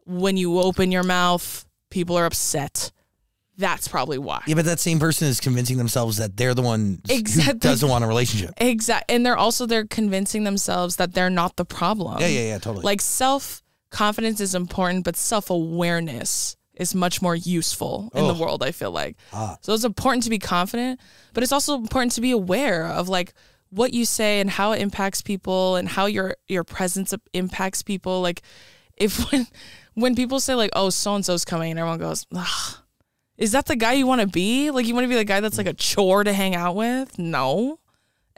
[0.05, 2.91] when you open your mouth, people are upset.
[3.57, 4.43] That's probably why.
[4.45, 7.21] Yeah, but that same person is convincing themselves that they're the one who
[7.53, 8.53] doesn't want a relationship.
[8.57, 9.15] Exactly.
[9.15, 12.19] And they're also they're convincing themselves that they're not the problem.
[12.19, 12.83] Yeah, yeah, yeah, totally.
[12.83, 18.39] Like self confidence is important, but self awareness is much more useful in the Oh.
[18.39, 19.17] world, I feel like.
[19.33, 19.57] Ah.
[19.61, 20.99] So it's important to be confident,
[21.33, 23.33] but it's also important to be aware of like
[23.71, 28.21] what you say and how it impacts people and how your your presence impacts people.
[28.21, 28.43] Like
[28.95, 29.47] if when
[29.95, 32.75] when people say like, oh, so and so's coming and everyone goes, Ugh,
[33.37, 34.71] is that the guy you want to be?
[34.71, 37.17] Like you want to be the guy that's like a chore to hang out with?
[37.19, 37.79] No.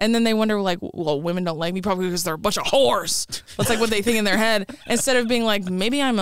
[0.01, 2.57] And then they wonder, like, well, women don't like me probably because they're a bunch
[2.57, 3.43] of whores.
[3.57, 4.73] That's like what they think in their head.
[4.87, 6.21] Instead of being like, maybe I'm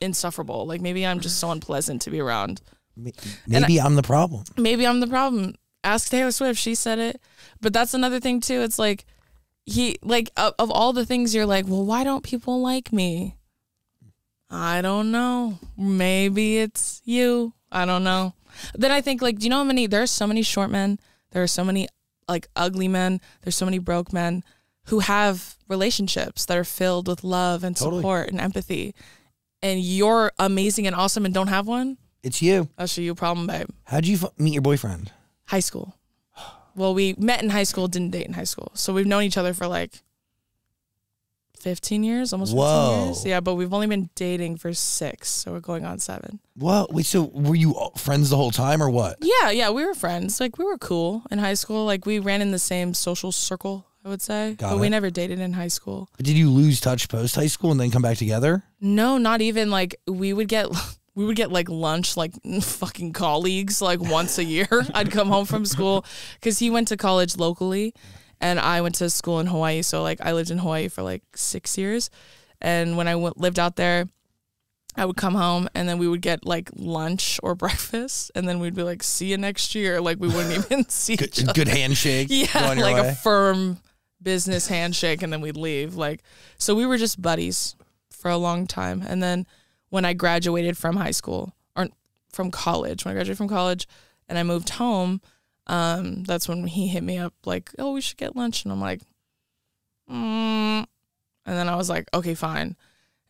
[0.00, 0.64] insufferable.
[0.64, 2.62] Like, maybe I'm just so unpleasant to be around.
[3.48, 4.44] Maybe I'm the problem.
[4.56, 5.56] Maybe I'm the problem.
[5.82, 6.60] Ask Taylor Swift.
[6.60, 7.20] She said it.
[7.60, 8.60] But that's another thing, too.
[8.60, 9.04] It's like,
[9.64, 13.34] he, like, of, of all the things you're like, well, why don't people like me?
[14.48, 15.58] I don't know.
[15.76, 17.54] Maybe it's you.
[17.76, 18.34] I don't know.
[18.74, 20.98] Then I think, like, do you know how many, there are so many short men.
[21.32, 21.88] There are so many,
[22.28, 23.20] like, ugly men.
[23.42, 24.42] There's so many broke men
[24.86, 28.00] who have relationships that are filled with love and Totally.
[28.00, 28.94] support and empathy.
[29.62, 31.98] And you're amazing and awesome and don't have one?
[32.22, 32.68] It's you.
[32.78, 33.68] That's your problem, babe.
[33.84, 35.12] How'd you f- meet your boyfriend?
[35.48, 35.94] High school.
[36.74, 38.70] Well, we met in high school, didn't date in high school.
[38.74, 40.02] So we've known each other for like
[41.66, 43.26] 15 years, almost 15 years.
[43.26, 45.28] Yeah, but we've only been dating for six.
[45.28, 46.38] So we're going on seven.
[46.56, 49.16] Well, wait, so were you friends the whole time or what?
[49.20, 50.38] Yeah, yeah, we were friends.
[50.38, 51.84] Like we were cool in high school.
[51.84, 54.54] Like we ran in the same social circle, I would say.
[54.54, 56.08] Got but we never dated in high school.
[56.18, 58.62] Did you lose touch post high school and then come back together?
[58.80, 60.68] No, not even like we would get
[61.16, 62.30] we would get like lunch like
[62.62, 64.68] fucking colleagues like once a year.
[64.94, 66.04] I'd come home from school
[66.40, 67.92] cuz he went to college locally
[68.40, 69.82] and I went to school in Hawaii.
[69.82, 72.10] So like I lived in Hawaii for like 6 years.
[72.60, 74.06] And when I lived out there,
[74.96, 78.60] I would come home and then we would get like lunch or breakfast and then
[78.60, 81.52] we'd be like see you next year like we wouldn't even see each Good, other.
[81.64, 82.28] good handshake.
[82.30, 83.08] Yeah, go on your like way.
[83.10, 83.78] a firm
[84.22, 85.96] business handshake and then we'd leave.
[85.96, 86.22] Like,
[86.58, 87.76] so we were just buddies
[88.10, 89.02] for a long time.
[89.06, 89.46] And then
[89.90, 91.88] when I graduated from high school or
[92.32, 93.86] from college, when I graduated from college
[94.28, 95.20] and I moved home,
[95.66, 98.64] um, that's when he hit me up like, oh, we should get lunch.
[98.64, 99.00] And I'm like,
[100.10, 100.14] mm.
[100.14, 100.86] and
[101.44, 102.76] then I was like, okay, fine.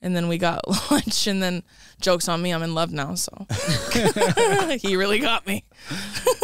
[0.02, 1.62] And then we got lunch, and then
[2.00, 3.14] jokes on me, I'm in love now.
[3.14, 3.46] So
[4.80, 5.64] he really got me.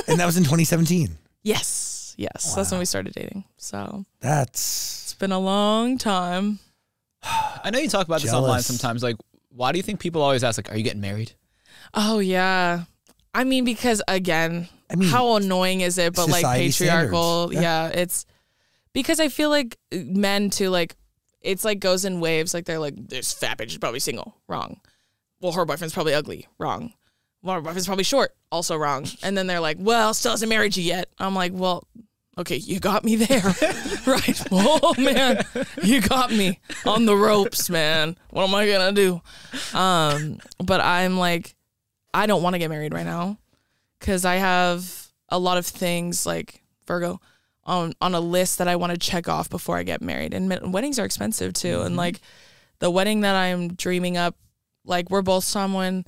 [0.09, 1.11] and that was in 2017.
[1.43, 3.45] Yes, yes, that's when we started dating.
[3.59, 6.61] So That's it's been a long time.
[7.23, 9.03] I know you talk about this online sometimes.
[9.03, 9.17] Like,
[9.51, 11.33] why do you think people always ask, like, are you getting married?
[11.95, 12.85] Oh yeah.
[13.35, 16.15] I mean, because again, I mean, how annoying is it?
[16.15, 17.63] But like patriarchal, standards.
[17.63, 17.89] yeah.
[17.89, 18.27] It's
[18.93, 20.97] because I feel like men too, like
[21.41, 22.55] it's like goes in waves.
[22.55, 24.81] Like they're like, this fat bitch is probably single, wrong.
[25.41, 26.93] Well, her boyfriend's probably ugly, wrong.
[27.43, 29.07] Well, her boyfriend's probably short, also wrong.
[29.23, 31.09] And then they're like, well, still hasn't married you yet.
[31.19, 31.89] I'm like, well,
[32.39, 33.43] okay, you got me there,
[34.07, 34.43] right?
[34.51, 35.45] Oh man,
[35.83, 38.17] you got me on the ropes, man.
[38.31, 39.23] What am I gonna do?
[39.77, 41.57] Um, but I'm like,
[42.15, 43.39] I don't want to get married right now
[44.03, 47.21] because I have a lot of things like Virgo
[47.65, 50.35] on on a list that I want to check off before I get married.
[50.35, 51.81] And weddings are expensive too.
[51.81, 51.99] And mm-hmm.
[51.99, 52.21] like
[52.81, 54.37] the wedding that I'm dreaming up,
[54.85, 56.05] like we're both Samoan.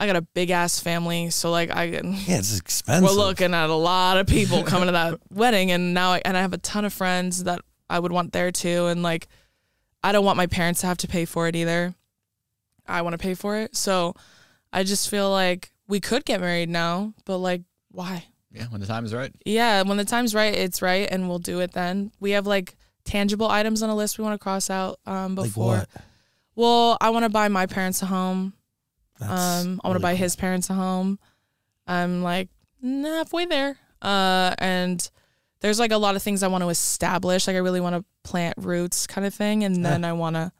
[0.00, 2.12] I got a big ass family, so like I can.
[2.12, 3.02] yeah, it's expensive.
[3.02, 6.36] We're looking at a lot of people coming to that wedding, and now I, and
[6.36, 9.26] I have a ton of friends that I would want there too, and like
[10.04, 11.96] I don't want my parents to have to pay for it either.
[12.86, 14.14] I want to pay for it, so
[14.72, 18.26] I just feel like we could get married now, but like why?
[18.52, 19.32] Yeah, when the time is right.
[19.44, 22.12] Yeah, when the time's right, it's right, and we'll do it then.
[22.20, 25.48] We have like tangible items on a list we want to cross out um, like
[25.48, 25.76] before.
[25.78, 25.88] what?
[26.54, 28.52] Well, I want to buy my parents a home.
[29.20, 29.30] That's
[29.64, 30.18] Um, I want to really buy cool.
[30.24, 31.18] his parents a home.
[31.86, 32.48] I'm like
[32.82, 33.76] halfway there.
[34.02, 35.08] Uh, and
[35.60, 37.46] there's like a lot of things I want to establish.
[37.46, 40.52] Like I really want to plant roots, kind of thing, and then I want to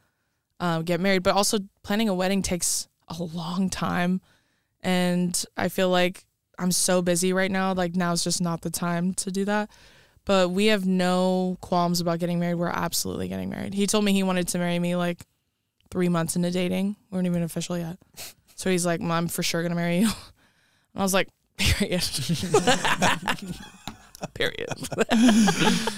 [0.60, 1.22] uh, get married.
[1.22, 4.20] But also planning a wedding takes a long time,
[4.82, 6.24] and I feel like
[6.58, 7.72] I'm so busy right now.
[7.72, 9.70] Like now's just not the time to do that.
[10.24, 12.56] But we have no qualms about getting married.
[12.56, 13.72] We're absolutely getting married.
[13.72, 15.24] He told me he wanted to marry me like
[15.90, 16.96] three months into dating.
[17.10, 17.96] We weren't even official yet.
[18.54, 20.10] So he's like, "Mom, for sure gonna marry you."
[20.94, 22.02] And I was like, "Period."
[24.34, 24.66] Period.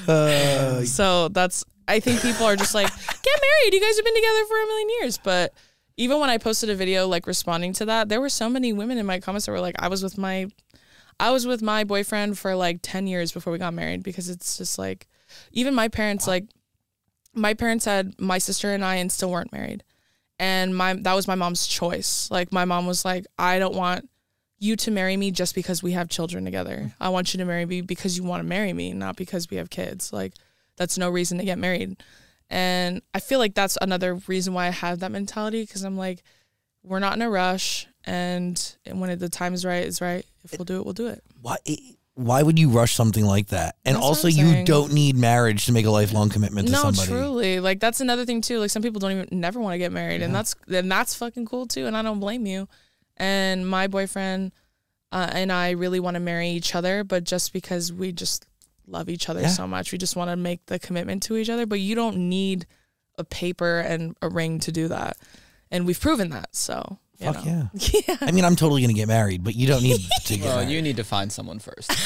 [0.06, 1.64] Uh, so that's.
[1.88, 3.74] I think people are just like, "Get married.
[3.74, 5.54] You guys have been together for a million years." But
[6.00, 8.98] even when I posted a video like responding to that, there were so many women
[8.98, 10.48] in my comments that were like, "I was with my,
[11.18, 14.58] I was with my boyfriend for like ten years before we got married," because it's
[14.58, 15.08] just like,
[15.52, 16.46] even my parents like,
[17.34, 19.84] my parents had my sister and I and still weren't married
[20.40, 22.28] and my that was my mom's choice.
[22.30, 24.08] Like my mom was like, I don't want
[24.58, 26.92] you to marry me just because we have children together.
[26.98, 29.58] I want you to marry me because you want to marry me, not because we
[29.58, 30.12] have kids.
[30.14, 30.32] Like
[30.76, 32.02] that's no reason to get married.
[32.50, 36.22] And I feel like that's another reason why I have that mentality because I'm like,
[36.82, 40.24] we're not in a rush, and, and when the time is right, is right.
[40.42, 41.22] If we'll do it, we'll do it.
[41.40, 41.58] why?
[42.14, 43.76] Why would you rush something like that?
[43.86, 47.08] And That's also, you don't need marriage to make a lifelong commitment to no, somebody.
[47.08, 48.58] truly, like that's another thing too.
[48.58, 51.46] Like some people don't even never want to get married, and that's and that's fucking
[51.46, 51.86] cool too.
[51.86, 52.68] And I don't blame you.
[53.16, 54.52] And my boyfriend
[55.12, 58.46] uh, and I really want to marry each other, but just because we just
[58.90, 59.48] love each other Yeah.
[59.48, 61.66] so much, we just want to make the commitment to each other.
[61.66, 62.66] But you don't need
[63.18, 65.16] a paper and a ring to do that,
[65.70, 66.54] and we've proven that.
[66.54, 67.68] So you Fuck know.
[67.74, 68.00] yeah.
[68.08, 68.16] yeah.
[68.22, 70.70] I mean, I'm totally gonna get married, but you don't need to get Well, married.
[70.70, 71.90] you need to find someone first.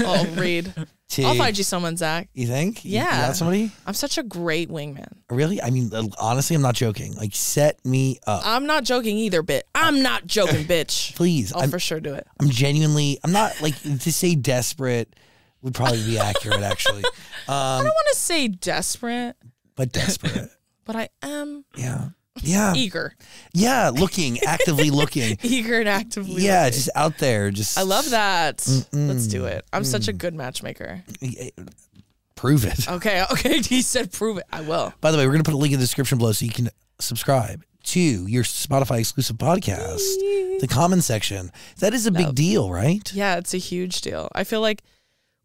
[0.00, 0.74] Oh, Reed,
[1.08, 2.28] T, I'll find you someone, Zach.
[2.34, 2.84] You think?
[2.84, 3.28] You- You Yeah.
[3.28, 3.72] got somebody?
[3.86, 5.08] I'm such a great wingman.
[5.30, 5.60] Really?
[5.62, 7.14] I mean, uh, honestly, I'm not joking.
[7.16, 9.66] Like, set me up, I'm not joking either, bit.
[9.74, 11.16] I'm not joking, bitch.
[11.16, 11.54] please.
[11.54, 12.26] I'll I'm, for sure do it.
[12.38, 13.18] I'm genuinely.
[13.24, 15.16] I'm not like to say desperate
[15.62, 17.02] would probably be accurate, actually.
[17.48, 19.36] I Um, don't want to say desperate,
[19.76, 20.50] but desperate.
[20.84, 22.08] but I am Yeah.
[22.42, 22.72] Yeah.
[22.74, 23.14] eager,
[23.52, 23.90] Yeah.
[23.90, 25.36] Looking, actively looking.
[25.42, 26.42] eager and actively.
[26.42, 26.72] Yeah, looking.
[26.74, 27.50] just out there.
[27.50, 28.66] Just I love that.
[28.92, 29.64] Let's do it.
[29.72, 30.08] I'm such Mm.
[30.08, 31.02] a good matchmaker.
[32.36, 32.88] prove it.
[32.88, 33.60] Okay, okay.
[33.60, 34.44] He said prove it.
[34.52, 34.94] I will.
[35.00, 36.70] By the way, we're gonna put a link in the description below so you can
[36.98, 39.98] subscribe to your Spotify exclusive podcast,
[40.60, 41.50] the comment section.
[41.78, 43.12] That is a big deal, right?
[43.12, 44.28] Yeah, it's a huge deal.
[44.34, 44.82] I feel like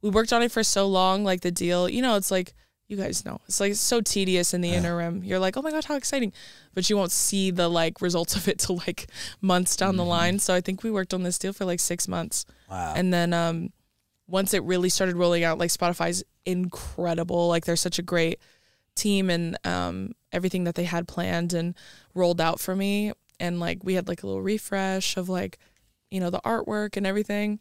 [0.05, 1.23] we worked on it for so long.
[1.23, 2.53] Like the deal, you know, it's like
[2.87, 5.23] you guys know, it's like so tedious in the interim.
[5.23, 6.31] You're like, oh my god, how exciting,
[6.75, 9.07] but you won't see the like results of it till like
[9.41, 10.37] months down the line.
[10.37, 12.45] So I think we worked on this deal for like six months.
[12.69, 12.93] Wow.
[12.95, 13.73] And then um,
[14.27, 17.47] once it really started rolling out, like Spotify's incredible.
[17.47, 18.39] Like they're such a great
[18.93, 21.73] team and um, everything that they had planned and
[22.13, 23.13] rolled out for me.
[23.39, 25.57] And like we had like a little refresh of like,
[26.11, 27.59] you know, the artwork and everything.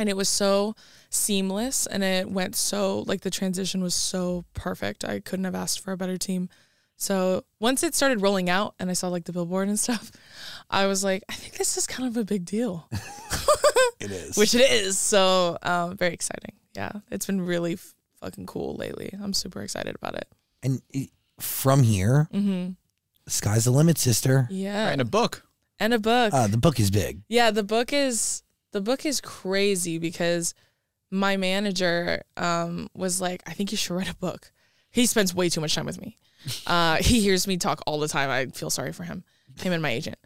[0.00, 0.74] And it was so
[1.10, 5.04] seamless and it went so like the transition was so perfect.
[5.04, 6.48] I couldn't have asked for a better team.
[6.96, 10.10] So once it started rolling out and I saw like the billboard and stuff,
[10.68, 12.88] I was like, I think this is kind of a big deal.
[14.00, 14.36] It is.
[14.38, 14.96] which it is.
[14.98, 16.54] So um, very exciting.
[16.74, 19.12] Yeah, it's been really f- fucking cool lately.
[19.22, 20.26] I'm super excited about it.
[20.62, 22.70] and it- from here, Mm-hmm.
[23.28, 24.46] sky's the limit, sister.
[24.50, 25.46] Yeah, And a book.
[25.78, 26.32] and a book.
[26.32, 27.20] Uh, the book is big.
[27.28, 28.42] yeah, the book is
[28.72, 30.54] the book is crazy because
[31.10, 34.52] my manager um, was like, I think you should write a book.
[34.90, 36.16] He spends way too much time with me.
[36.66, 38.30] Uh, he hears me talk all the time.
[38.30, 39.24] I feel sorry for him,
[39.60, 40.16] him and my agent.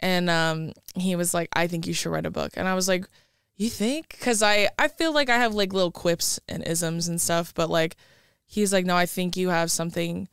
[0.00, 2.52] And um, he was like, I think you should write a book.
[2.54, 3.06] And I was like,
[3.56, 4.08] you think?
[4.08, 7.52] Because I, I feel like I have like little quips and isms and stuff.
[7.52, 7.96] But like,
[8.46, 10.28] he's like, no, I think you have something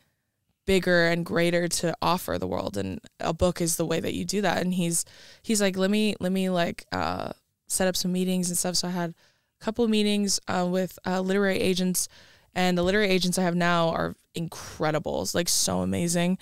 [0.66, 2.78] bigger and greater to offer the world.
[2.78, 4.62] And a book is the way that you do that.
[4.62, 5.04] And he's,
[5.42, 7.34] he's like, let me, let me like uh,
[7.68, 8.76] set up some meetings and stuff.
[8.76, 12.08] So I had a couple of meetings uh, with uh, literary agents.
[12.54, 15.22] And the literary agents I have now are incredible.
[15.22, 16.38] It's like so amazing.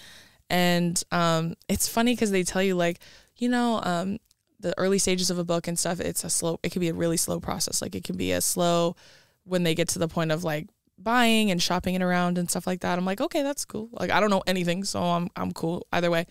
[0.50, 3.00] And um, it's funny because they tell you like,
[3.38, 4.20] you know, um,
[4.60, 6.94] the early stages of a book and stuff, it's a slow, it can be a
[6.94, 7.82] really slow process.
[7.82, 8.96] Like it can be a slow
[9.44, 10.68] when they get to the point of like
[10.98, 12.98] buying and shopping it around and stuff like that.
[12.98, 13.90] I'm like, okay, that's cool.
[13.92, 16.26] Like I don't know anything, so I'm I'm cool either way.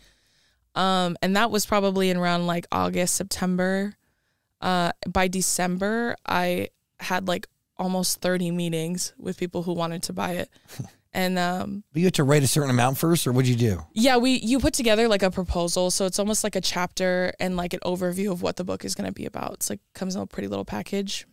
[0.74, 3.96] Um, and that was probably in around like August, September.
[4.62, 6.68] Uh, by December, I
[7.00, 7.46] had like
[7.76, 10.50] almost 30 meetings with people who wanted to buy it.
[11.14, 13.84] And um, But you had to write a certain amount first, or what'd you do?
[13.92, 17.54] yeah, we you put together like a proposal, so it's almost like a chapter and
[17.54, 19.52] like an overview of what the book is going to be about.
[19.52, 21.26] It's like comes in a pretty little package,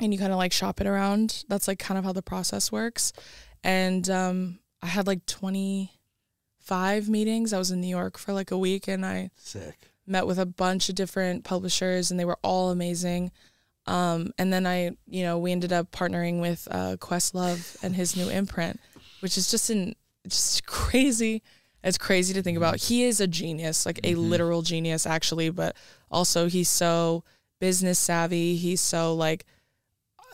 [0.00, 1.44] and you kind of like shop it around.
[1.46, 3.12] That's like kind of how the process works.
[3.62, 5.92] And um, I had like twenty
[6.60, 7.52] five meetings.
[7.52, 9.90] I was in New York for like a week, and I Sick.
[10.06, 13.32] Met with a bunch of different publishers, and they were all amazing.
[13.86, 18.16] Um, and then I, you know, we ended up partnering with uh, Questlove and his
[18.16, 18.80] new imprint,
[19.20, 19.94] which is just in
[20.26, 21.42] just crazy.
[21.84, 22.80] It's crazy to think about.
[22.80, 25.50] He is a genius, like a literal genius, actually.
[25.50, 25.76] But
[26.10, 27.22] also, he's so
[27.60, 28.56] business savvy.
[28.56, 29.44] He's so like,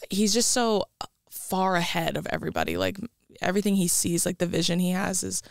[0.09, 0.85] he's just so
[1.31, 2.79] far ahead of everybody.
[2.79, 2.97] Like
[3.43, 5.43] everything he sees, like the vision he has, is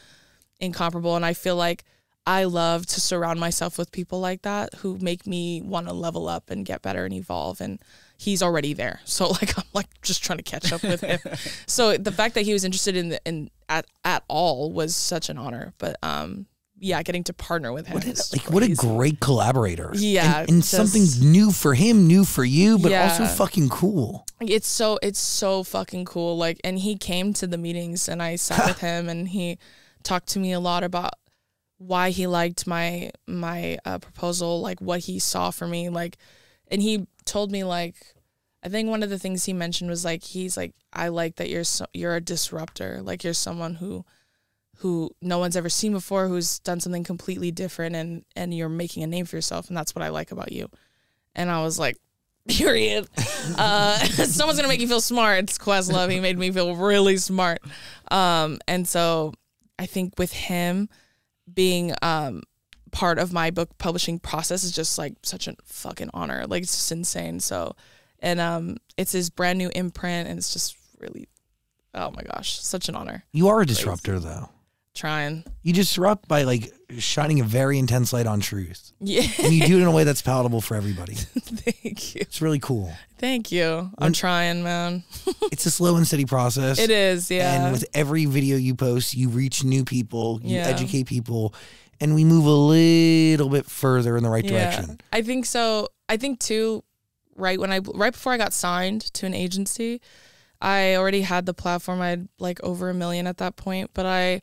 [0.60, 1.16] incomparable.
[1.16, 1.84] And I feel like
[2.26, 6.28] I love to surround myself with people like that who make me want to level
[6.28, 7.60] up and get better and evolve.
[7.62, 7.80] And
[8.18, 9.00] he's already there.
[9.06, 11.20] So like I'm like just trying to catch up with him.
[11.68, 15.30] so the fact that he was interested in the, in at at all was such
[15.30, 15.74] an honor.
[15.80, 16.46] But um
[16.84, 17.94] yeah, getting to partner with him.
[17.94, 19.92] What, is like, what a great collaborator.
[19.94, 23.36] Yeah, And, and just- something new for him, new for you, but also Yeah.
[23.36, 24.26] fucking cool.
[24.40, 28.36] it's so it's so fucking cool like and he came to the meetings and i
[28.36, 29.60] sat with him and he
[30.04, 31.14] talked to me a lot about
[31.82, 36.18] why he liked my my uh, proposal like what he saw for me like
[36.68, 37.96] and he told me like
[38.64, 41.50] i think one of the things he mentioned was like he's like i like that
[41.50, 44.06] you're so, you're a disruptor like you're someone who
[44.78, 49.02] who no one's ever seen before who's done something completely different and and you're making
[49.02, 50.70] a name for yourself and that's what i like about you
[51.34, 51.98] and i was like
[52.48, 53.08] period.
[53.58, 55.40] Uh, someone's gonna make you feel smart.
[55.40, 56.12] It's Questlove.
[56.12, 57.60] He made me feel really smart.
[58.12, 59.34] Um, and so
[59.80, 60.88] I think with him
[61.54, 62.44] being um,
[62.92, 66.46] part of my book publishing process is just like such a fucking honor.
[66.48, 67.40] Like it's just insane.
[67.40, 67.76] So,
[68.20, 71.28] and um, it's his brand new imprint, and it's just really,
[71.94, 73.24] oh my gosh, such an honor.
[73.32, 74.50] You are a disruptor, though.
[74.94, 79.22] Trying, You disrupt by like shining a very intense light on truth, yeah.
[79.42, 81.14] and you do it in a way that's palatable for everybody.
[81.16, 82.92] Thank you, It's really cool.
[83.18, 83.90] thank you.
[83.98, 85.04] I'm trying, man.
[85.52, 86.78] It's a slow and steady process.
[86.78, 87.64] It is, yeah.
[87.64, 90.68] And with every video you post, you reach new people, you Yeah.
[90.68, 91.54] educate people,
[92.02, 95.00] and we move a little bit further in the right direction.
[95.14, 95.88] I think so.
[96.10, 96.84] I think too.
[97.38, 100.02] Right when I right before I got signed to an agency,
[100.62, 102.02] I already had the platform.
[102.02, 104.42] I had like over a million at that point, but I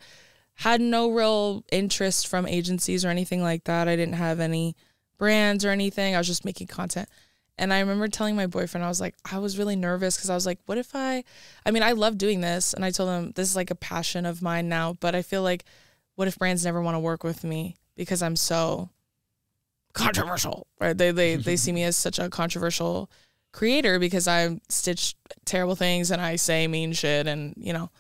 [0.59, 3.87] had no real interest from agencies or anything like that.
[3.87, 4.75] I didn't have any
[5.17, 6.17] brands or anything.
[6.17, 7.09] I was just making content.
[7.57, 10.35] And I remember telling my boyfriend, I was like, I was really nervous because I
[10.35, 11.23] was like, what if I,
[11.65, 12.75] I mean, I love doing this.
[12.75, 15.43] And I told him, this is like a passion of mine now, but I feel
[15.43, 15.65] like,
[16.17, 18.91] what if brands never want to work with me because I'm so
[19.93, 20.99] controversial, right?
[20.99, 23.09] They, they, they see me as such a controversial
[23.53, 27.29] creator because I stitch terrible things and I say mean shit.
[27.29, 27.91] And, you know,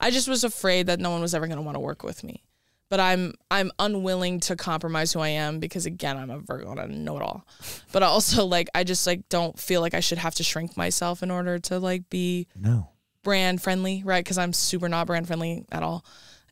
[0.00, 2.22] I just was afraid that no one was ever going to want to work with
[2.24, 2.42] me.
[2.90, 6.80] But I'm I'm unwilling to compromise who I am because again I'm a Virgo and
[6.80, 7.46] I know it all.
[7.92, 11.22] But also like I just like don't feel like I should have to shrink myself
[11.22, 12.88] in order to like be No.
[13.22, 14.24] brand friendly, right?
[14.24, 16.02] Because I'm super not brand friendly at all.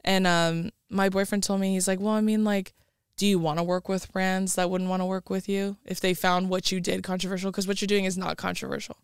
[0.04, 2.74] And um, my boyfriend told me he's like, well, I mean, like,
[3.16, 6.00] do you want to work with brands that wouldn't want to work with you if
[6.00, 7.50] they found what you did controversial?
[7.50, 8.98] Because what you're doing is not controversial.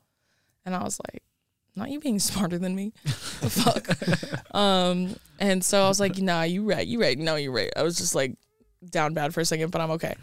[0.67, 1.23] And I was like,
[1.75, 2.93] not you being smarter than me.
[3.05, 4.55] the fuck.
[4.55, 7.19] um, and so I was like, nah, you right, you right.
[7.19, 7.71] No, you're right.
[7.77, 8.37] I was just like
[8.91, 10.15] down bad for a second, but I'm okay.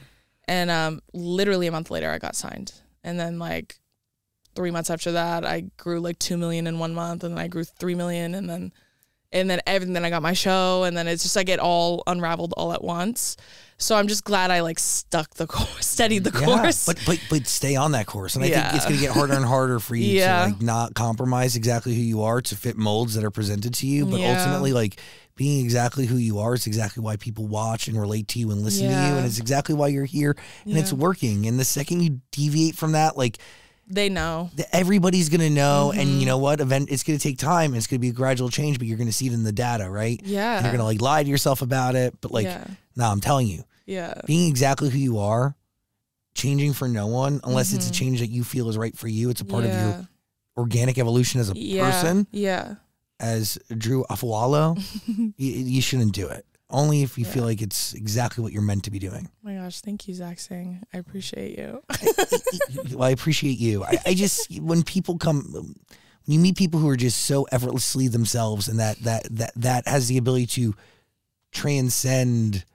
[0.48, 2.74] And um, literally a month later, I got signed.
[3.04, 3.80] And then like
[4.56, 7.48] three months after that, I grew like two million in one month, and then I
[7.48, 8.74] grew three million, and then
[9.32, 9.94] and then everything.
[9.94, 12.84] Then I got my show, and then it's just like it all unraveled all at
[12.84, 13.38] once.
[13.78, 16.86] So I'm just glad I like stuck the course, steadied the course.
[16.86, 18.64] but but but stay on that course, and I Yeah.
[18.64, 20.46] think it's going to get harder and harder for you Yeah.
[20.46, 23.88] to like not compromise exactly who you are to fit molds that are presented to
[23.88, 24.06] you.
[24.06, 24.28] But Yeah.
[24.28, 25.00] ultimately, like
[25.36, 28.62] being exactly who you are is exactly why people watch and relate to you and
[28.62, 31.46] listen to you, and it's exactly why you're here, and it's working.
[31.46, 33.38] And the second you deviate from that, like
[33.90, 34.50] they know.
[34.72, 36.20] everybody's going to know, and Mm-hmm.
[36.20, 36.60] you know what?
[36.62, 37.74] Event it's going to take time.
[37.76, 39.52] It's going to be a gradual change, but you're going to see it in the
[39.52, 40.20] data, right?
[40.24, 40.56] Yeah.
[40.58, 42.66] And you're going to like lie to yourself about it, but like, Yeah.
[42.96, 44.14] no, I'm telling you, Yeah.
[44.26, 45.56] being exactly who you are,
[46.36, 49.30] changing for no one, unless it's a change that you feel is right for you.
[49.30, 49.88] It's a part of Mm-hmm.
[50.00, 50.08] Your
[50.58, 51.90] organic evolution as a yeah.
[51.90, 52.76] person, Yeah.
[53.20, 54.78] as Drew Afualo.
[55.08, 56.46] you, you shouldn't do it.
[56.72, 59.28] Only if you feel like it's exactly what you're meant to be doing.
[59.28, 60.84] Oh my gosh, thank you, Zach Sang.
[60.94, 61.82] I appreciate you.
[62.92, 63.84] well, I appreciate you.
[63.84, 65.76] I, I just when people come, when
[66.28, 70.08] you meet people who are just so effortlessly themselves, and that that that that has
[70.10, 70.76] the ability to
[71.52, 72.66] transcend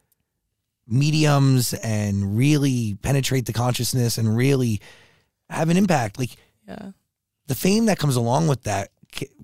[0.89, 4.81] mediums and really penetrate the consciousness and really
[5.49, 6.19] have an impact.
[6.19, 6.37] Like
[6.67, 6.91] yeah.
[7.47, 8.91] the fame that comes along with that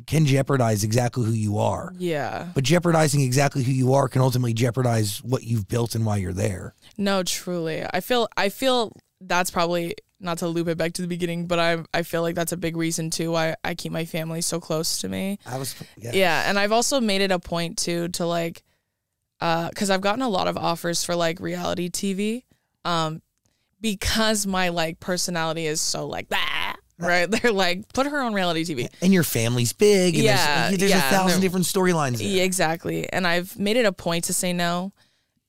[0.07, 1.93] can jeopardize exactly who you are.
[1.99, 2.49] Yeah.
[2.55, 6.33] But jeopardizing exactly who you are can ultimately jeopardize what you've built and why you're
[6.33, 6.75] there.
[6.99, 7.85] No, truly.
[7.93, 11.59] I feel I feel that's probably not to loop it back to the beginning, but
[11.59, 14.61] I I feel like that's a big reason too why I keep my family so
[14.61, 15.39] close to me.
[15.47, 16.13] I was yeah.
[16.13, 18.63] Yeah, and I've also made it a point too to like
[19.41, 22.45] uh cuz I've gotten a lot of offers for like reality TV
[22.85, 23.23] um
[23.81, 26.60] because my like personality is so like that,
[27.07, 27.31] right?
[27.31, 28.89] They're like put her on reality TV.
[29.03, 30.15] And your family's big.
[30.15, 32.19] And Yeah, there's, there's yeah, a thousand different storylines.
[32.21, 33.11] Yeah, exactly.
[33.13, 34.93] And I've made it a point to say no.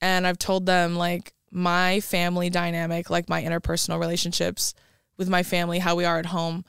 [0.01, 4.73] And I've told them like my family dynamic, like my interpersonal relationships
[5.17, 6.65] with my family, how we are at home,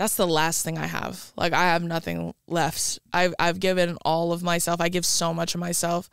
[0.00, 1.30] that's the last thing I have.
[1.36, 2.98] Like I have nothing left.
[3.12, 4.80] I've I've given all of myself.
[4.80, 6.08] I give so much of myself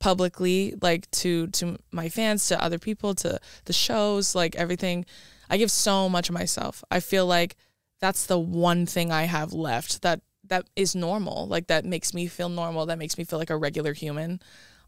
[0.00, 5.06] publicly, like to to my fans, to other people, to the shows, like everything.
[5.50, 6.82] I give so much of myself.
[6.90, 7.56] I feel like
[8.00, 11.46] that's the one thing I have left that that is normal.
[11.46, 12.86] Like that makes me feel normal.
[12.86, 14.40] That makes me feel like a regular human.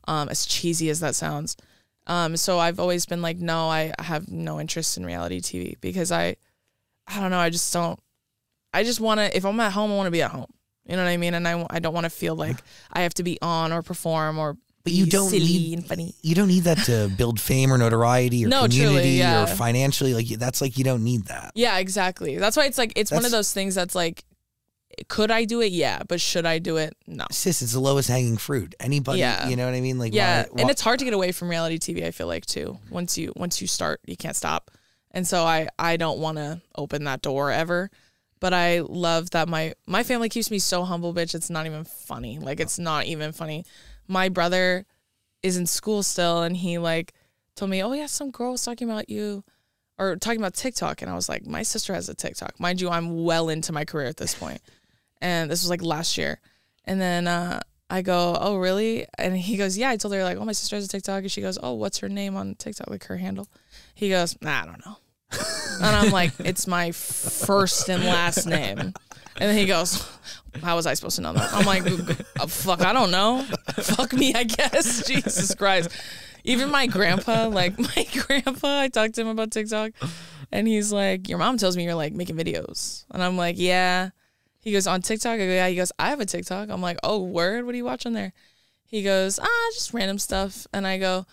[0.08, 1.56] Um, as cheesy as that sounds.
[2.06, 6.10] Um, so I've always been like, no, I have no interest in reality TV because
[6.10, 6.36] I,
[7.06, 8.00] I don't know, I just don't.
[8.72, 9.36] I just want to.
[9.36, 10.52] If I'm at home, I want to be at home.
[10.86, 11.34] You know what I mean?
[11.34, 12.58] And I, I don't want to feel like
[12.92, 16.14] I have to be on or perform or But you don't silly need and funny.
[16.22, 19.44] you don't need that to build fame or notoriety or No, truly, community yeah.
[19.44, 20.12] or financially.
[20.14, 21.52] Like that's like you don't need that.
[21.54, 22.36] Yeah, exactly.
[22.38, 24.24] That's why it's like it's one of those things that's like,
[25.08, 25.72] could I do it?
[25.72, 26.94] Yeah, but should I do it?
[27.06, 27.26] No.
[27.30, 28.74] Sis, it's the lowest hanging fruit.
[28.80, 29.48] Anybody, Yeah.
[29.48, 29.98] you know what I mean?
[29.98, 32.04] Like yeah, why- and it's hard to get away from reality TV.
[32.04, 32.78] I feel like too.
[32.90, 34.70] Once you once you start, you can't stop.
[35.12, 37.90] And so I I don't want to open that door ever.
[38.40, 41.34] But I love that my my family keeps me so humble, bitch.
[41.36, 42.40] It's not even funny.
[42.40, 43.64] Like it's not even funny.
[44.08, 44.86] My brother
[45.42, 47.12] is in school still, and he like
[47.56, 49.44] told me, "Oh yeah, some girl was talking about you."
[49.98, 52.58] Or talking about TikTok, and I was like, my sister has a TikTok.
[52.58, 54.60] Mind you, I'm well into my career at this point,
[55.20, 56.40] and this was like last year.
[56.86, 59.06] And then uh, I go, oh really?
[59.18, 59.90] And he goes, yeah.
[59.90, 61.98] I told her like, oh my sister has a TikTok, and she goes, oh what's
[61.98, 63.48] her name on TikTok, like her handle?
[63.94, 64.96] He goes, nah, I don't know.
[65.82, 68.94] and I'm like, it's my first and last name.
[69.40, 70.06] And then he goes,
[70.62, 71.52] how was I supposed to know that?
[71.52, 71.86] I'm like,
[72.38, 73.42] "Uh, fuck, I don't know.
[73.76, 75.06] fuck me, I guess.
[75.08, 75.90] Jesus Christ.
[76.44, 79.92] Even my grandpa, like my grandpa, I talked to him about TikTok,
[80.50, 84.10] and he's like, your mom tells me you're like making videos, and I'm like, yeah.
[84.60, 85.32] He goes on TikTok.
[85.32, 85.66] I go, yeah.
[85.66, 86.68] He goes, I have a TikTok.
[86.70, 87.64] I'm like, oh, word.
[87.66, 88.32] What are you watching there?
[88.84, 90.68] He goes, ah, just random stuff.
[90.72, 91.26] And I go,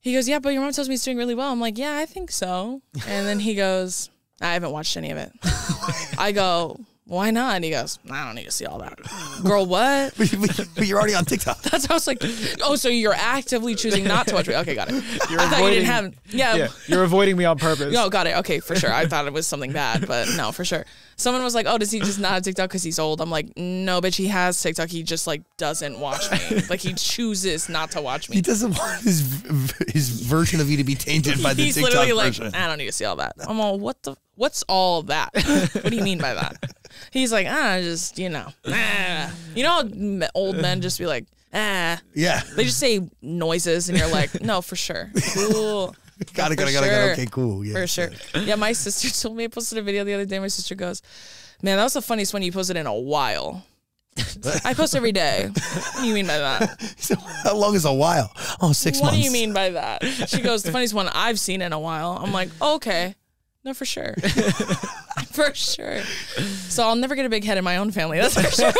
[0.00, 1.52] he goes, yeah, but your mom tells me it's doing really well.
[1.52, 2.82] I'm like, yeah, I think so.
[3.06, 4.10] And then he goes,
[4.40, 5.30] I haven't watched any of it.
[6.18, 7.56] I go, why not?
[7.56, 8.98] And he goes, I don't need to see all that.
[9.42, 10.14] Girl, what?
[10.16, 11.60] but you're already on TikTok.
[11.62, 12.22] That's how I was like,
[12.62, 14.54] oh, so you're actively choosing not to watch me.
[14.56, 14.94] Okay, got it.
[15.30, 16.54] You're I thought you didn't avoiding- have, yeah.
[16.54, 17.92] Yeah, you're avoiding me on purpose.
[17.92, 18.36] No, got it.
[18.38, 18.92] Okay, for sure.
[18.92, 20.84] I thought it was something bad, but no, for sure.
[21.22, 23.56] Someone was like, "Oh, does he just not have TikTok because he's old?" I'm like,
[23.56, 24.88] "No, bitch, he has TikTok.
[24.88, 26.62] He just like doesn't watch me.
[26.70, 28.36] like he chooses not to watch me.
[28.36, 29.44] He doesn't want his
[29.88, 32.54] his version of you to be tainted by the he's TikTok literally like, version.
[32.54, 33.34] I don't need to see all that.
[33.46, 34.16] I'm all, what the?
[34.34, 35.30] What's all that?
[35.34, 36.56] what do you mean by that?
[37.10, 39.32] He's like, ah, just you know, ah.
[39.54, 42.00] you know, old men just be like, ah.
[42.14, 42.40] Yeah.
[42.56, 45.10] They just say noises, and you're like, no, for sure.
[45.34, 45.94] Cool.
[46.34, 47.12] Gotta, gotta, gotta, gotta.
[47.12, 47.64] Okay, cool.
[47.64, 47.74] Yeah.
[47.74, 48.10] For sure.
[48.34, 50.38] Yeah, my sister told me I posted a video the other day.
[50.38, 51.02] My sister goes,
[51.62, 53.64] Man, that was the funniest one you posted in a while.
[54.64, 55.48] I post every day.
[55.48, 56.80] What do you mean by that?
[56.98, 58.30] So how long is a while?
[58.60, 59.16] Oh, six what months.
[59.16, 60.04] What do you mean by that?
[60.28, 62.18] She goes, the funniest one I've seen in a while.
[62.20, 63.14] I'm like, oh, okay.
[63.64, 64.14] No, for sure.
[65.32, 66.00] for sure.
[66.68, 68.18] So I'll never get a big head in my own family.
[68.18, 68.72] That's for sure.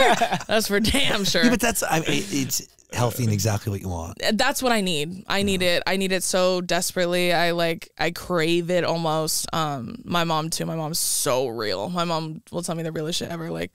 [0.49, 1.45] That's for damn sure.
[1.45, 4.21] Yeah, but that's I mean, it's healthy and exactly what you want.
[4.35, 5.25] that's what I need.
[5.27, 5.83] I need it.
[5.87, 7.33] I need it so desperately.
[7.33, 9.47] I like I crave it almost.
[9.53, 10.67] Um my mom too.
[10.67, 11.89] My mom's so real.
[11.89, 13.51] My mom will tell me the realest shit ever.
[13.51, 13.73] Like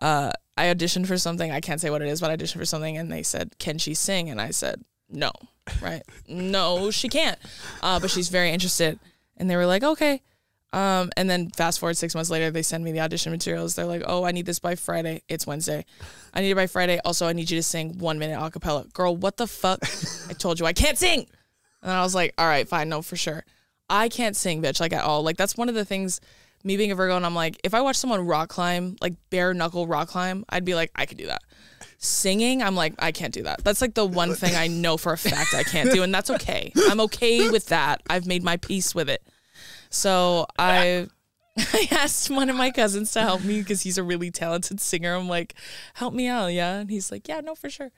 [0.00, 1.50] uh I auditioned for something.
[1.50, 3.78] I can't say what it is, but I auditioned for something and they said, "Can
[3.78, 5.32] she sing?" And I said, "No."
[5.80, 6.02] Right?
[6.28, 7.38] no, she can't.
[7.82, 8.98] Uh but she's very interested.
[9.36, 10.22] And they were like, "Okay."
[10.72, 13.74] Um, and then fast forward six months later, they send me the audition materials.
[13.74, 15.22] They're like, "Oh, I need this by Friday.
[15.28, 15.84] It's Wednesday.
[16.32, 17.00] I need it by Friday.
[17.04, 19.80] Also, I need you to sing one minute a cappella." Girl, what the fuck?
[20.28, 21.26] I told you I can't sing.
[21.82, 23.44] And I was like, "All right, fine, no, for sure.
[23.88, 25.22] I can't sing, bitch, like at all.
[25.24, 26.20] Like that's one of the things."
[26.62, 29.54] Me being a Virgo, and I'm like, if I watch someone rock climb, like bare
[29.54, 31.40] knuckle rock climb, I'd be like, I could do that.
[31.96, 33.64] Singing, I'm like, I can't do that.
[33.64, 36.28] That's like the one thing I know for a fact I can't do, and that's
[36.28, 36.70] okay.
[36.88, 38.02] I'm okay with that.
[38.10, 39.22] I've made my peace with it.
[39.90, 41.08] So I
[41.56, 45.14] I asked one of my cousins to help me because he's a really talented singer.
[45.14, 45.54] I'm like,
[45.94, 46.78] help me out, yeah.
[46.78, 47.90] And he's like, yeah, no, for sure.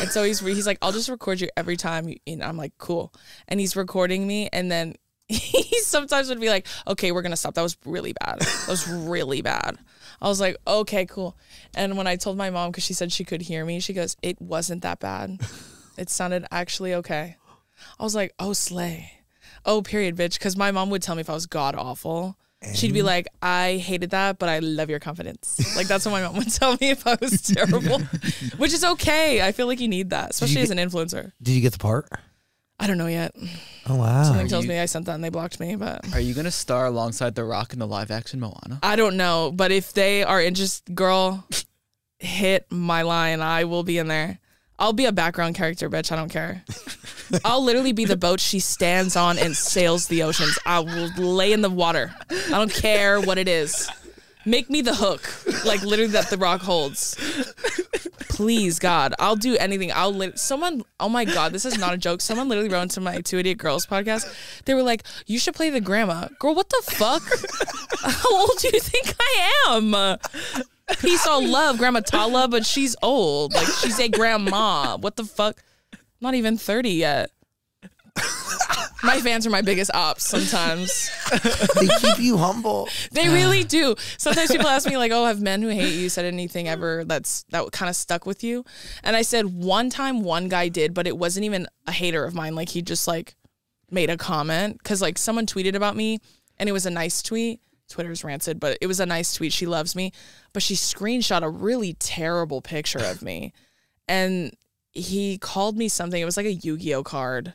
[0.00, 2.12] And so he's he's like, I'll just record you every time.
[2.26, 3.12] And I'm like, cool.
[3.48, 4.94] And he's recording me, and then
[5.28, 7.54] he sometimes would be like, okay, we're gonna stop.
[7.54, 8.40] That was really bad.
[8.40, 9.78] That was really bad.
[10.20, 11.36] I was like, okay, cool.
[11.74, 14.16] And when I told my mom, because she said she could hear me, she goes,
[14.22, 15.40] it wasn't that bad.
[15.98, 17.36] It sounded actually okay.
[17.98, 19.21] I was like, oh, slay.
[19.64, 20.38] Oh, period, bitch.
[20.38, 22.36] Because my mom would tell me if I was god awful.
[22.74, 25.74] She'd be like, I hated that, but I love your confidence.
[25.76, 27.98] Like, that's what my mom would tell me if I was terrible,
[28.56, 29.42] which is okay.
[29.42, 31.32] I feel like you need that, especially as an influencer.
[31.42, 32.08] Did you get the part?
[32.78, 33.34] I don't know yet.
[33.86, 34.24] Oh wow.
[34.24, 36.86] Something tells me I sent that and they blocked me, but Are you gonna star
[36.86, 38.80] alongside The Rock in the live action Moana?
[38.82, 39.52] I don't know.
[39.54, 41.46] But if they are interested, girl,
[42.18, 43.40] hit my line.
[43.40, 44.38] I will be in there.
[44.82, 46.10] I'll be a background character, bitch.
[46.10, 46.64] I don't care.
[47.44, 50.58] I'll literally be the boat she stands on and sails the oceans.
[50.66, 52.12] I will lay in the water.
[52.28, 53.88] I don't care what it is.
[54.44, 55.22] Make me the hook,
[55.64, 57.14] like literally that the rock holds.
[58.28, 59.92] Please, God, I'll do anything.
[59.92, 60.82] I'll lit- someone.
[60.98, 62.20] Oh my God, this is not a joke.
[62.20, 64.34] Someone literally wrote into my Two Idiot Girls podcast.
[64.64, 66.56] They were like, "You should play the grandma, girl.
[66.56, 67.22] What the fuck?
[68.00, 70.64] How old do you think I am?"
[71.00, 73.54] Peace, all love, Grandma Tala, but she's old.
[73.54, 74.96] Like she's a grandma.
[74.96, 75.62] What the fuck?
[76.20, 77.30] Not even thirty yet.
[79.04, 81.10] My fans are my biggest ops sometimes.
[81.74, 82.88] they keep you humble.
[83.10, 83.96] They really do.
[84.16, 87.42] Sometimes people ask me like, "Oh, have men who hate you said anything ever that's
[87.50, 88.64] that kind of stuck with you?"
[89.02, 92.34] And I said one time one guy did, but it wasn't even a hater of
[92.34, 92.54] mine.
[92.54, 93.34] Like he just like
[93.90, 96.20] made a comment cuz like someone tweeted about me
[96.58, 97.60] and it was a nice tweet.
[97.92, 99.52] Twitter's rancid, but it was a nice tweet.
[99.52, 100.12] She loves me,
[100.52, 103.52] but she screenshot a really terrible picture of me.
[104.08, 104.54] And
[104.90, 106.20] he called me something.
[106.20, 107.54] It was like a Yu-Gi-Oh card.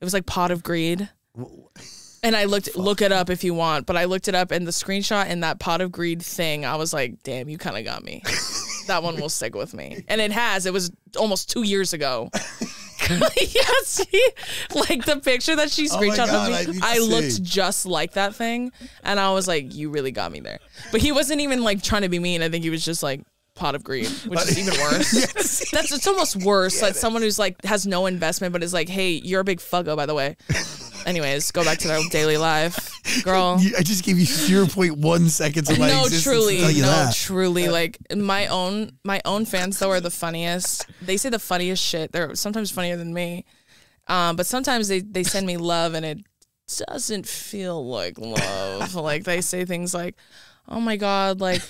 [0.00, 1.10] It was like Pot of Greed.
[2.20, 4.66] And I looked look it up if you want, but I looked it up and
[4.66, 7.84] the screenshot in that pot of greed thing, I was like, damn, you kind of
[7.84, 8.22] got me.
[8.88, 10.04] that one will stick with me.
[10.08, 10.66] And it has.
[10.66, 12.30] It was almost two years ago.
[13.20, 14.22] yeah, see?
[14.74, 16.98] Like the picture that she Oh my screenshot God, I of me, need to I,
[16.98, 17.42] looked see.
[17.42, 18.72] just like that thing.
[19.02, 20.58] And I was like, you really got me there.
[20.92, 22.42] But he wasn't even like trying to be mean.
[22.42, 23.22] I think he was just like
[23.58, 25.10] pot of greed, which is even worse.
[25.72, 26.80] That's it's almost worse.
[26.80, 29.96] Like someone who's like has no investment but is like, hey, you're a big fuggo,
[29.96, 30.36] by the way.
[31.04, 33.24] Anyways, go back to their daily life.
[33.24, 33.58] Girl.
[33.60, 36.82] You- I just gave you 0.1 seconds of my no, existence truly, to tell you
[36.82, 37.14] no, that.
[37.14, 37.68] truly.
[37.68, 40.86] Like my own, my own fans though are the funniest.
[41.02, 42.12] They say the funniest shit.
[42.12, 43.44] They're sometimes funnier than me,
[44.06, 46.18] um, but sometimes they they send me love and it
[46.86, 48.94] doesn't feel like love.
[48.94, 50.16] like they say things like,
[50.68, 51.62] "Oh my god," like.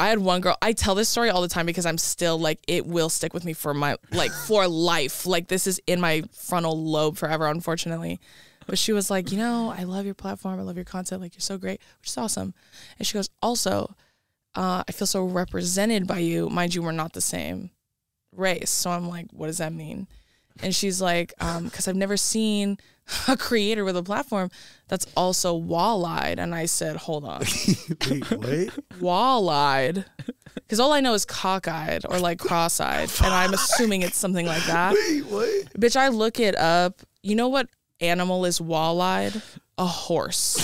[0.00, 0.56] I had one girl.
[0.62, 3.44] I tell this story all the time because I'm still like it will stick with
[3.44, 5.26] me for my like for life.
[5.26, 8.18] Like this is in my frontal lobe forever, unfortunately.
[8.66, 10.58] But she was like, you know, I love your platform.
[10.58, 11.20] I love your content.
[11.20, 12.54] Like you're so great, which is awesome.
[12.98, 13.94] And she goes, also,
[14.54, 16.48] uh, I feel so represented by you.
[16.48, 17.70] Mind you, we're not the same
[18.34, 18.70] race.
[18.70, 20.06] So I'm like, what does that mean?
[20.62, 22.78] And she's like, um, because I've never seen
[23.28, 24.50] a creator with a platform
[24.88, 26.38] that's also wall-eyed.
[26.38, 27.42] And I said, hold on,
[28.10, 28.70] Wait, wait.
[29.00, 30.04] wall-eyed?
[30.54, 34.64] Because all I know is cockeyed or like cross-eyed, and I'm assuming it's something like
[34.64, 34.94] that.
[34.94, 35.48] Wait, what?
[35.74, 37.02] Bitch, I look it up.
[37.22, 37.68] You know what
[38.00, 39.40] animal is wall-eyed?
[39.78, 40.58] A horse.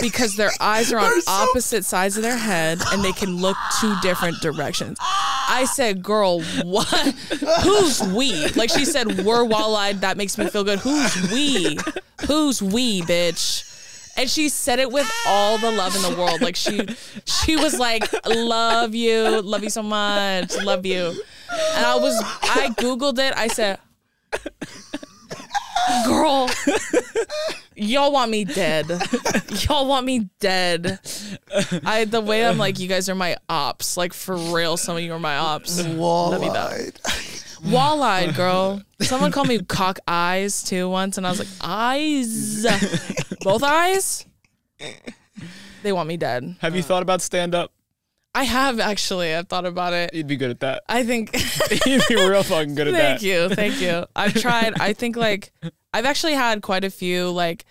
[0.00, 3.56] Because their eyes are on so- opposite sides of their head and they can look
[3.80, 4.98] two different directions.
[5.00, 7.14] I said, girl, what?
[7.62, 8.48] Who's we?
[8.50, 10.00] Like she said, we're wall-eyed.
[10.00, 10.78] That makes me feel good.
[10.80, 11.78] Who's we?
[12.26, 13.70] Who's we, bitch?
[14.16, 16.40] And she said it with all the love in the world.
[16.40, 16.86] Like she,
[17.24, 21.06] she was like, "Love you, love you so much, love you."
[21.74, 23.34] And I was, I googled it.
[23.36, 23.80] I said,
[26.06, 26.48] "Girl,
[27.74, 28.86] y'all want me dead.
[29.68, 31.00] Y'all want me dead."
[31.84, 33.96] I the way I'm like, you guys are my ops.
[33.96, 35.84] Like for real, some of you are my ops.
[35.86, 37.70] Love you though.
[37.70, 38.82] Wall-eyed, girl.
[39.00, 42.66] Someone called me cock eyes too once, and I was like, eyes,
[43.40, 44.26] both eyes.
[45.82, 46.56] They want me dead.
[46.60, 47.72] Have you thought about stand up?
[48.34, 49.34] I have actually.
[49.34, 50.12] I've thought about it.
[50.12, 50.82] You'd be good at that.
[50.88, 51.32] I think.
[51.86, 53.20] You'd be real fucking good at that.
[53.20, 54.06] thank you, thank you.
[54.16, 54.80] I've tried.
[54.80, 55.52] I think like
[55.92, 57.64] I've actually had quite a few like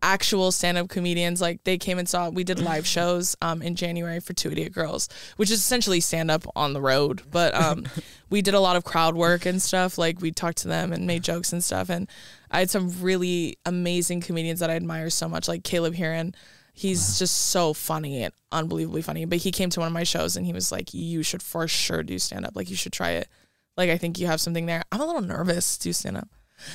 [0.00, 4.20] actual stand-up comedians like they came and saw we did live shows um in January
[4.20, 7.84] for Two Idiot Girls which is essentially stand-up on the road but um
[8.30, 11.04] we did a lot of crowd work and stuff like we talked to them and
[11.04, 12.08] made jokes and stuff and
[12.48, 16.32] I had some really amazing comedians that I admire so much like Caleb Hearon
[16.78, 19.24] he's just so funny and unbelievably funny.
[19.24, 21.66] But he came to one of my shows and he was like you should for
[21.66, 22.54] sure do stand-up.
[22.54, 23.28] Like you should try it.
[23.76, 24.82] Like I think you have something there.
[24.92, 26.28] I'm a little nervous to do stand-up.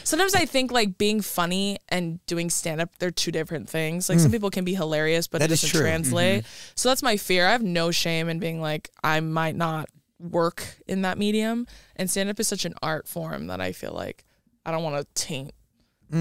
[0.03, 4.09] Sometimes I think like being funny and doing stand up, they're two different things.
[4.09, 4.33] Like some mm.
[4.33, 6.43] people can be hilarious, but That it doesn't translate.
[6.43, 6.71] Mm-hmm.
[6.75, 7.47] So that's my fear.
[7.47, 9.89] I have no shame in being like, I might not
[10.19, 11.67] work in that medium.
[11.95, 14.25] And stand up is such an art form that I feel like
[14.65, 15.53] I don't want to taint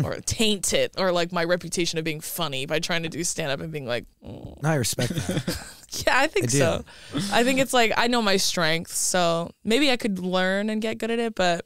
[0.05, 3.51] or taint it or like my reputation of being funny by trying to do stand
[3.51, 4.56] up and being like, mm.
[4.64, 5.66] I respect that.
[6.06, 6.85] yeah, I think I so.
[7.32, 10.98] I think it's like I know my strengths, so maybe I could learn and get
[10.98, 11.64] good at it, but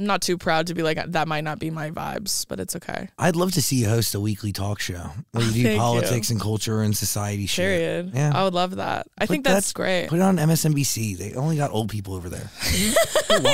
[0.00, 2.74] I'm not too proud to be like that might not be my vibes, but it's
[2.76, 3.10] okay.
[3.18, 6.30] I'd love to see you host a weekly talk show where you do Thank politics
[6.30, 7.62] and culture and society shit.
[7.62, 8.12] Period.
[8.14, 8.32] Yeah.
[8.34, 9.08] I would love that.
[9.18, 10.08] I Put think that's that- great.
[10.08, 11.18] Put it on MSNBC.
[11.18, 12.48] They only got old people over there.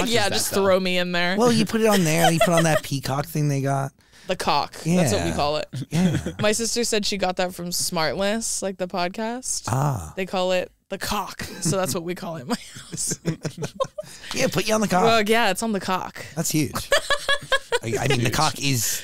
[0.06, 1.36] yeah, just throw me in there.
[1.36, 2.31] Well, you put it on there.
[2.31, 3.90] You put on that peacock thing they got.
[4.27, 4.73] The cock.
[4.85, 5.36] That's what we Yeah.
[5.36, 5.69] call it.
[5.90, 6.16] Yeah.
[6.40, 9.65] My sister said she got that from Smartless, like the podcast.
[9.69, 10.12] Ah.
[10.16, 11.43] They call it the cock.
[11.61, 12.57] So that's what we call it in my
[12.90, 13.19] house.
[14.35, 15.03] Yeah, put you on the cock.
[15.05, 16.24] well, yeah, it's on the cock.
[16.36, 16.90] That's huge.
[17.82, 19.03] I, I mean, the cock is.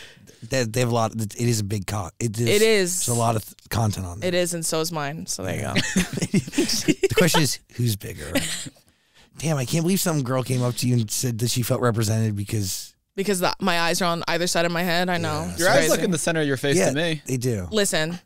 [0.48, 1.12] They, they have a lot.
[1.14, 2.14] It is a big cock.
[2.20, 2.48] It is.
[2.48, 3.06] It is.
[3.06, 4.28] There's a lot of th- content on there.
[4.28, 5.26] It is, and so is mine.
[5.26, 5.72] So there you go.
[5.74, 8.30] the question is, who's bigger?
[9.38, 11.80] Damn, I can't believe some girl came up to you and said that she felt
[11.80, 15.10] represented because Because the, my eyes are on either side of my head.
[15.10, 15.46] I know.
[15.50, 17.22] It's Your eyes look in the center of your face yeah, to me.
[17.26, 17.68] they do.
[17.70, 18.18] Listen,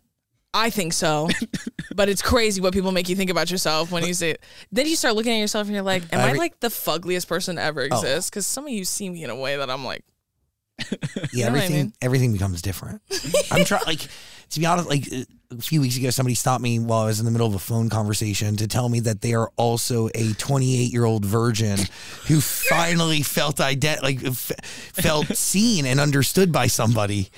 [0.54, 1.28] I think so,
[1.94, 4.36] but it's crazy what people make you think about yourself when you say.
[4.70, 7.26] Then you start looking at yourself and you're like, "Am I Every- like the fuggliest
[7.26, 7.84] person to ever Oh.
[7.96, 10.04] exist?" Because some of you see me in a way that I'm like,
[11.32, 11.92] Yeah, what I everything mean?
[12.02, 13.02] everything becomes different.
[13.50, 14.00] I'm trying like
[14.50, 14.88] to be honest.
[14.88, 15.06] Like
[15.50, 17.58] a few weeks ago, somebody stopped me while I was in the middle of a
[17.58, 21.78] phone conversation to tell me that they are also a 28 year old virgin
[22.26, 22.40] who
[22.70, 24.52] finally felt ident- like f-
[24.92, 27.28] felt seen and understood by somebody.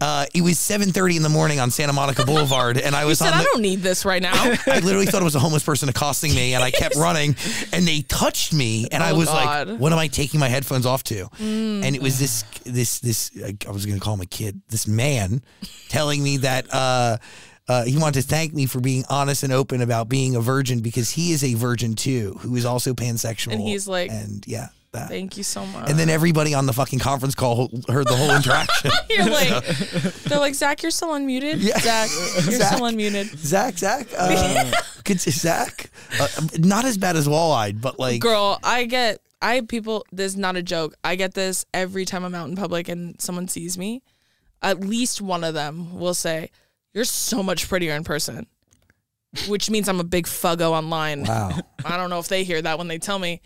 [0.00, 3.18] Uh, it was 7:30 in the morning on Santa Monica Boulevard, and I "You was
[3.18, 3.40] said on.
[3.40, 4.32] I don't need this right now."
[4.66, 7.36] I literally thought it was a homeless person accosting me, and I kept running,
[7.72, 9.68] and they touched me, and I Oh, was God.
[9.68, 11.84] like, "What am I taking my headphones off to?" Mm.
[11.84, 13.30] And it was this, this, this.
[13.66, 14.62] I was going to call him a kid.
[14.70, 15.42] This man
[15.90, 17.18] telling me that uh,
[17.68, 20.80] uh, he wanted to thank me for being honest and open about being a virgin
[20.80, 23.52] because he is a virgin too, who is also pansexual.
[23.52, 25.08] And he's like, and yeah, that.
[25.08, 25.90] Thank you so much.
[25.90, 28.90] And then everybody on the fucking conference call heard the whole interaction.
[29.10, 29.66] you're like,
[30.24, 31.56] they're like, Zach, you're still unmuted.
[31.58, 31.78] Yeah.
[31.78, 32.10] Zach,
[32.44, 32.74] you're Zach.
[32.74, 33.36] still unmuted.
[33.36, 34.70] Zach, Zach, uh,
[35.04, 35.90] could Zach,
[36.20, 36.28] uh,
[36.58, 40.56] not as bad as wall-eyed, but like, Girl, I get, I people, this is not
[40.56, 40.94] a joke.
[41.02, 44.02] I get this every time I'm out in public and someone sees me.
[44.62, 46.50] At least one of them will say,
[46.94, 48.46] You're so much prettier in person,
[49.48, 51.24] which means I'm a big fuggo online.
[51.24, 51.50] wow.
[51.84, 53.40] I don't know if they hear that when they tell me,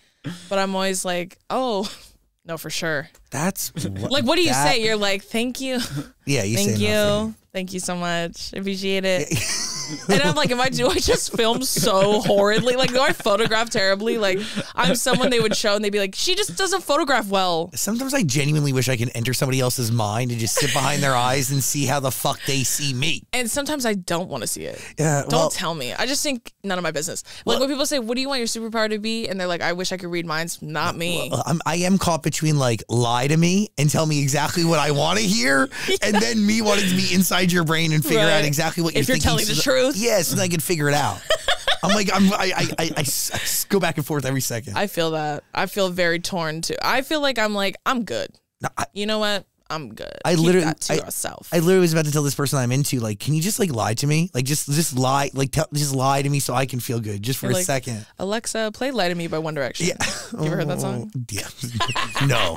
[0.49, 1.91] but I'm always like, Oh,
[2.45, 3.09] no, for sure.
[3.31, 4.83] That's Like, what do you that- say?
[4.85, 5.79] You're like, Thank you.
[6.25, 6.89] Yeah, you Thank you.
[6.89, 7.35] nothing.
[7.53, 8.53] Thank you so much.
[8.53, 9.29] Appreciate it.
[10.09, 12.77] and I'm like, am I do I just film so horridly?
[12.77, 14.19] Like, do I photograph terribly?
[14.19, 14.39] Like,
[14.75, 17.71] I'm someone they would show and they'd be like, she just doesn't photograph well.
[17.75, 21.15] Sometimes I genuinely wish I could enter somebody else's mind and just sit behind their
[21.15, 23.23] eyes and see how the fuck they see me.
[23.33, 24.81] And sometimes I don't want to see it.
[24.99, 25.93] Yeah, Don't well, tell me.
[25.95, 27.23] I just think none of my business.
[27.45, 29.63] Like when people say, "What do you want your superpower to be?" and they're like,
[29.63, 31.29] "I wish I could read minds." Not me.
[31.31, 34.79] well, I'm, I am caught between like lie to me and tell me exactly what
[34.79, 35.69] I want to hear,
[36.03, 39.03] and then me wanting to be inside your brain and figure out exactly what you're
[39.03, 39.29] if you're thinking.
[39.29, 39.97] telling the so- truth.
[39.97, 41.21] Yes, and I can figure it out.
[41.83, 44.41] I'm like I'm I I, I, I s- I s- go back and forth every
[44.41, 44.77] second.
[44.77, 45.45] I feel that.
[45.55, 46.75] I feel very torn too.
[46.83, 48.29] I feel like I'm like I'm good.
[48.61, 49.47] No, I- You know what?
[49.69, 50.13] I'm good.
[50.25, 51.49] I Keep literally- that to I- yourself.
[51.53, 53.73] I literally was about to tell this person I'm into, like, can you just like
[53.73, 54.31] lie to me?
[54.33, 57.21] Like, just just lie, like, tell, just lie to me so I can feel good,
[57.21, 58.07] just for You're a like, second.
[58.21, 59.87] Alexa, play "Lie to Me" by One Direction.
[59.89, 59.97] Yeah.
[60.41, 61.11] You ever heard that song?
[61.15, 62.27] Oh, Yeah.
[62.27, 62.57] no.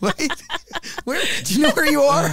[0.00, 0.30] Wait.
[1.04, 1.20] Where?
[1.44, 2.32] Do you know where you are?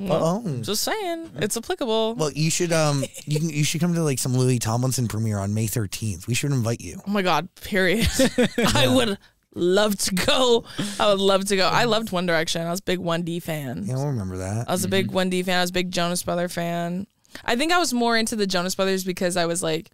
[0.00, 0.60] Oh.
[0.62, 2.14] Just saying, it's applicable.
[2.14, 5.38] Well, you should um you can, you should come to like some Louis Tomlinson premiere
[5.38, 6.26] on May 13th.
[6.26, 7.00] We should invite you.
[7.06, 8.08] Oh my god, period.
[8.74, 9.18] I would
[9.54, 10.64] love to go.
[10.98, 11.68] I would love to go.
[11.68, 12.66] I loved One Direction.
[12.66, 13.84] I was a big 1D fan.
[13.86, 14.68] Yeah, I'll remember that.
[14.68, 15.58] I was a big 1D fan.
[15.58, 17.06] I was a big Jonas Brother fan.
[17.44, 19.90] I think I was more into the Jonas Brothers because I was like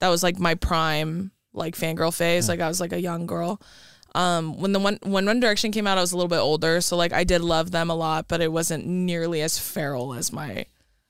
[0.00, 2.48] that was like my prime like fangirl phase.
[2.48, 3.60] Like I was like a young girl.
[4.14, 6.80] Um, when the one when One Direction came out, I was a little bit older,
[6.80, 10.32] so like I did love them a lot, but it wasn't nearly as feral as
[10.32, 10.66] my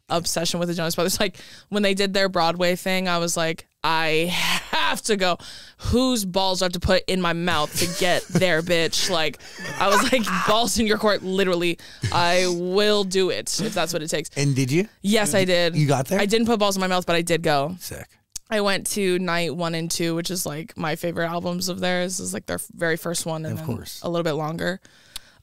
[0.09, 1.19] obsession with the Jonas Brothers.
[1.21, 1.37] Like
[1.69, 4.29] when they did their Broadway thing, I was like, I
[4.71, 5.39] have to go.
[5.79, 9.11] Whose balls do I have to put in my mouth to get there, bitch?
[9.11, 9.39] Like
[9.79, 11.79] I was like, balls in your court, literally.
[12.13, 14.31] I will do it if that's what it takes.
[14.37, 14.89] And did you?
[15.03, 15.77] Yes, I did.
[15.77, 16.21] You got there?
[16.21, 17.77] I didn't put balls in my mouth, but I did go.
[17.81, 18.09] Sick.
[18.53, 22.21] I went to night one and two, which is like my favorite albums of theirs.
[22.21, 24.01] Is like their very first one, and Of then course.
[24.03, 24.79] a little bit longer.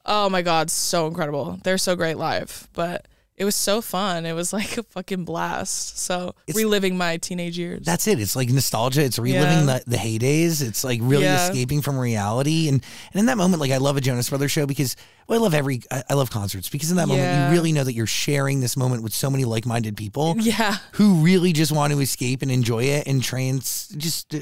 [0.06, 1.58] Oh my god, so incredible!
[1.64, 3.06] They're so great live, but
[3.40, 4.26] it was so fun.
[4.26, 5.98] It was like a fucking blast.
[5.98, 7.86] So It's- reliving my teenage years.
[7.86, 8.20] That's it.
[8.20, 9.02] It's like nostalgia.
[9.02, 9.78] It's reliving Yeah.
[9.78, 10.60] the, the heydays.
[10.60, 11.48] It's like really Yeah.
[11.48, 12.68] escaping from reality.
[12.68, 14.94] And and in that moment, like I love a Jonas Brothers show because
[15.26, 17.46] well, I love every I, I love concerts because in that moment Yeah.
[17.48, 20.76] you really know that you're sharing this moment with so many like minded people yeah,
[20.92, 24.38] who really just want to escape and enjoy it and trans just uh,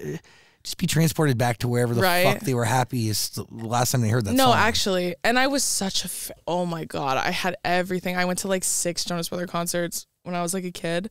[0.69, 2.24] just be transported back to wherever the Right.
[2.24, 4.55] fuck they were happiest the last time they heard that no, song.
[4.57, 6.09] actually, and I was such a
[6.47, 8.16] oh my god, I had everything.
[8.19, 11.09] I went to like six Jonas Brother concerts when I was like a kid,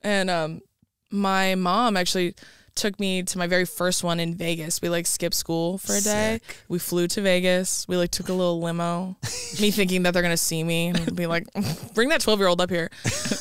[0.00, 0.62] and um,
[1.10, 2.34] my mom actually
[2.74, 4.80] took me to my very first one in Vegas.
[4.80, 6.40] We like skipped school for a day.
[6.68, 7.86] We flew to Vegas.
[7.88, 9.16] We like took a little limo.
[9.60, 11.44] me thinking that they're gonna see me and be like,
[11.94, 12.88] bring that twelve year old up here.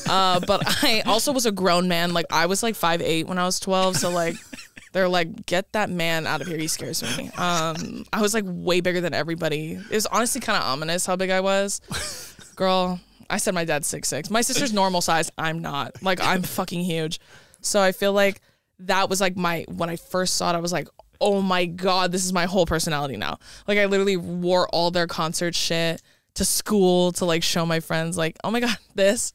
[0.10, 2.14] Uh, but I also was a grown man.
[2.14, 3.96] Like I was like five eight when I was twelve.
[3.96, 4.36] So like.
[4.94, 6.58] They're like, get that man out of here.
[6.58, 7.30] He scares me.
[7.38, 9.74] Um, I was like way bigger than everybody.
[9.74, 11.82] It was honestly kind of ominous how big I was.
[12.56, 13.00] Girl,
[13.30, 14.30] I said my dad's six six.
[14.30, 15.30] My sister's normal size.
[15.38, 16.02] I'm not.
[16.02, 17.20] Like I'm fucking huge.
[17.62, 18.42] So I feel like
[18.80, 20.88] that was like my when I first saw it, I was like,
[21.20, 23.40] oh my god, this is my whole personality now.
[23.68, 26.02] Like I literally wore all their concert shit
[26.36, 29.34] to school to like show my friends, like, oh my god, this.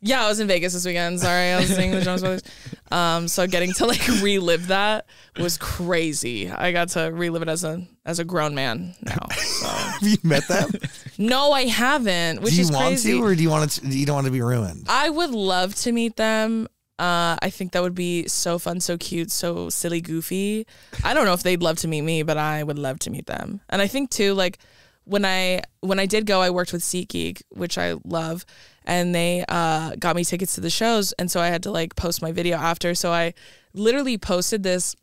[0.00, 1.20] Yeah, I was in Vegas this weekend.
[1.20, 2.42] Sorry, I was seeing the Jonas Brothers.
[2.88, 5.06] Um, so getting to like relive that
[5.40, 6.48] was crazy.
[6.48, 9.26] I got to relive it as a as a grown man now.
[9.34, 10.70] So Have you met them?
[11.18, 13.12] no, I haven't, which do you is want crazy.
[13.14, 13.68] to, or do you want?
[13.72, 14.86] To, you don't want to be ruined?
[14.88, 16.68] I would love to meet them.
[17.00, 20.64] Uh, I think that would be so fun, so cute, so silly, goofy.
[21.02, 23.26] I don't know if they'd love to meet me, but I would love to meet
[23.26, 23.60] them.
[23.68, 24.58] And I think too, like
[25.06, 28.46] when I when I did go, I worked with SeatGeek, which I love,
[28.86, 31.96] and they uh, got me tickets to the shows, and so I had to like
[31.96, 32.94] post my video after.
[32.94, 33.34] So I
[33.74, 34.94] literally posted this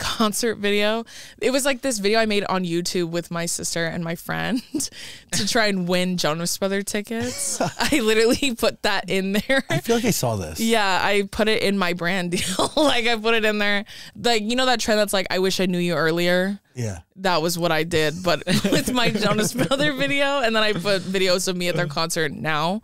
[0.00, 1.04] concert video.
[1.40, 4.62] It was like this video I made on YouTube with my sister and my friend
[5.32, 7.60] to try and win Jonas Brother tickets.
[7.78, 9.62] I literally put that in there.
[9.68, 10.58] I feel like I saw this.
[10.58, 12.72] Yeah, I put it in my brand deal.
[12.76, 13.84] like I put it in there.
[14.16, 16.58] Like you know that trend that's like I wish I knew you earlier.
[16.74, 17.00] Yeah.
[17.16, 21.02] That was what I did, but with my Jonas Brother video, and then I put
[21.02, 22.80] videos of me at their concert now,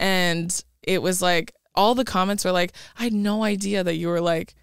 [0.00, 4.08] and it was like all the comments were like, I had no idea that you
[4.08, 4.56] were like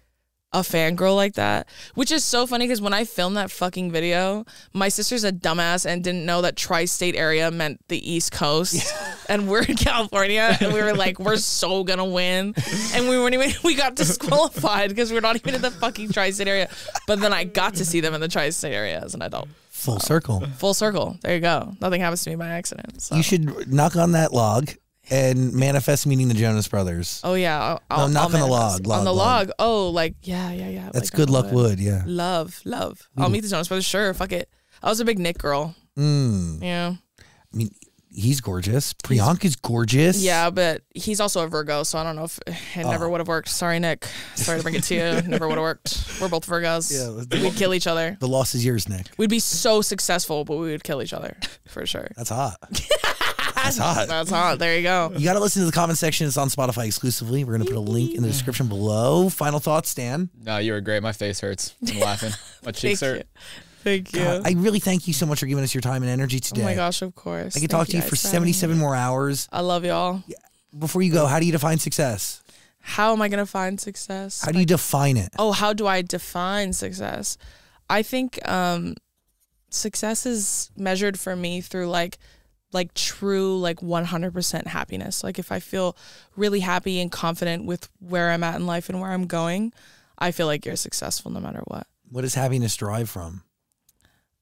[0.52, 4.44] a fangirl like that, which is so funny because when I filmed that fucking video,
[4.72, 8.94] my sister's a dumbass and didn't know that tri-state area meant the East Coast,
[9.28, 12.54] and we're in California, and we were like, we're so gonna win,
[12.94, 16.48] and we weren't even, we got disqualified because we're not even in the fucking tri-state
[16.48, 16.68] area,
[17.06, 19.48] but then I got to see them in the tri-state area as an adult.
[19.70, 20.40] Full circle.
[20.56, 21.18] Full circle.
[21.20, 21.74] There you go.
[21.82, 23.02] Nothing happens to me by accident.
[23.02, 23.14] So.
[23.14, 24.70] You should knock on that log
[25.10, 27.20] and manifest meeting the Jonas Brothers.
[27.24, 27.78] Oh yeah.
[27.90, 28.86] I'll, No, knock I'll on the manifest.
[28.86, 29.54] log, on the log, log.
[29.58, 30.90] Oh, like yeah, yeah, yeah.
[30.92, 31.78] That's like good luck wood.
[31.78, 32.02] Yeah.
[32.06, 33.08] Love, love.
[33.16, 33.84] I'll meet the Jonas Brothers.
[33.84, 34.48] Sure, fuck it.
[34.82, 35.74] I was a big Nick girl.
[35.98, 36.62] Mm.
[36.62, 37.70] Yeah, I mean,
[38.12, 38.92] he's gorgeous.
[38.92, 40.22] Priyanka is gorgeous.
[40.22, 42.90] yeah, but he's also a Virgo, so I don't know if it Oh.
[42.90, 43.48] never would have worked.
[43.48, 44.06] Sorry, Nick.
[44.34, 45.22] Sorry to bring it to you.
[45.28, 45.98] never would have worked.
[46.20, 46.92] We're both Virgos.
[46.92, 48.16] Yeah, we'd kill each other.
[48.20, 49.06] The loss is yours, Nick.
[49.16, 52.08] We'd be so successful, but we would kill each other for sure.
[52.16, 52.56] That's hot.
[53.66, 54.08] That's hot.
[54.08, 54.58] That's hot.
[54.60, 55.12] There you go.
[55.16, 56.26] You got to listen to the comment section.
[56.26, 57.42] It's on Spotify exclusively.
[57.42, 59.28] We're going to put a link in the description below.
[59.28, 60.30] Final thoughts, Stan.
[60.40, 61.02] No, you were great.
[61.02, 61.74] My face hurts.
[61.88, 62.32] I'm laughing.
[62.64, 63.18] My cheeks Thank hurt.
[63.18, 63.40] you.
[63.82, 64.20] Thank you.
[64.20, 66.62] God, I really thank you so much for giving us your time and energy today.
[66.62, 67.56] oh my gosh, of course.
[67.56, 68.52] I could Thank talk to you for having me.
[68.52, 69.48] 77 more hours.
[69.52, 70.22] I love y'all.
[70.76, 72.42] Before you go, how do you define success?
[72.80, 74.42] How am I gonna find success?
[74.44, 75.30] How do you define it?
[75.38, 77.36] oh, how do I define success?
[77.90, 78.94] I think um
[79.70, 82.18] success is measured for me through like
[82.76, 85.24] like true like 100% happiness.
[85.24, 85.96] Like if I feel
[86.36, 89.72] really happy and confident with where I'm at in life and where I'm going,
[90.18, 91.86] I feel like you're successful no matter what.
[92.10, 93.44] What does happiness derive from?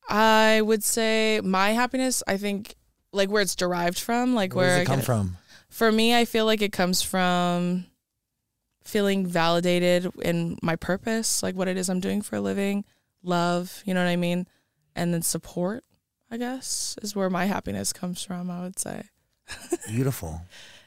[0.08, 2.74] I would say my happiness, I think
[3.12, 5.36] like where it's derived from, like Where where it come from?
[5.68, 7.86] For me, I feel like it comes from
[8.82, 12.84] feeling validated in my purpose, like what it is I'm doing for a living,
[13.22, 14.48] love, you know what I mean?
[14.96, 15.84] And then support,
[16.34, 19.04] I guess, is where my happiness comes from, I would say.
[19.88, 20.40] Beautiful.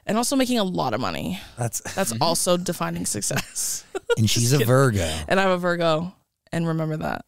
[0.05, 1.39] And also making a lot of money.
[1.57, 3.85] That's That's also defining success.
[4.17, 5.09] and she's a Virgo.
[5.29, 6.13] and I'm a Virgo.
[6.51, 7.23] And remember that.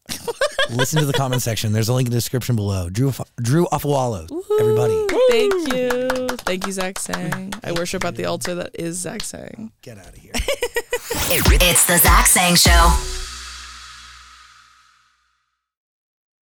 [0.68, 1.72] Listen to the comment section.
[1.72, 2.90] There's a link in the description below.
[2.90, 3.10] Drew
[3.40, 4.28] Drew Afualo.
[4.60, 6.28] Everybody, Thank you.
[6.36, 7.54] Thank you, Zach Sang.
[7.64, 9.72] I worship at the altar that is Zach Sang.
[9.80, 10.32] get out of here.
[10.34, 13.29] It's the Zach Sang Show.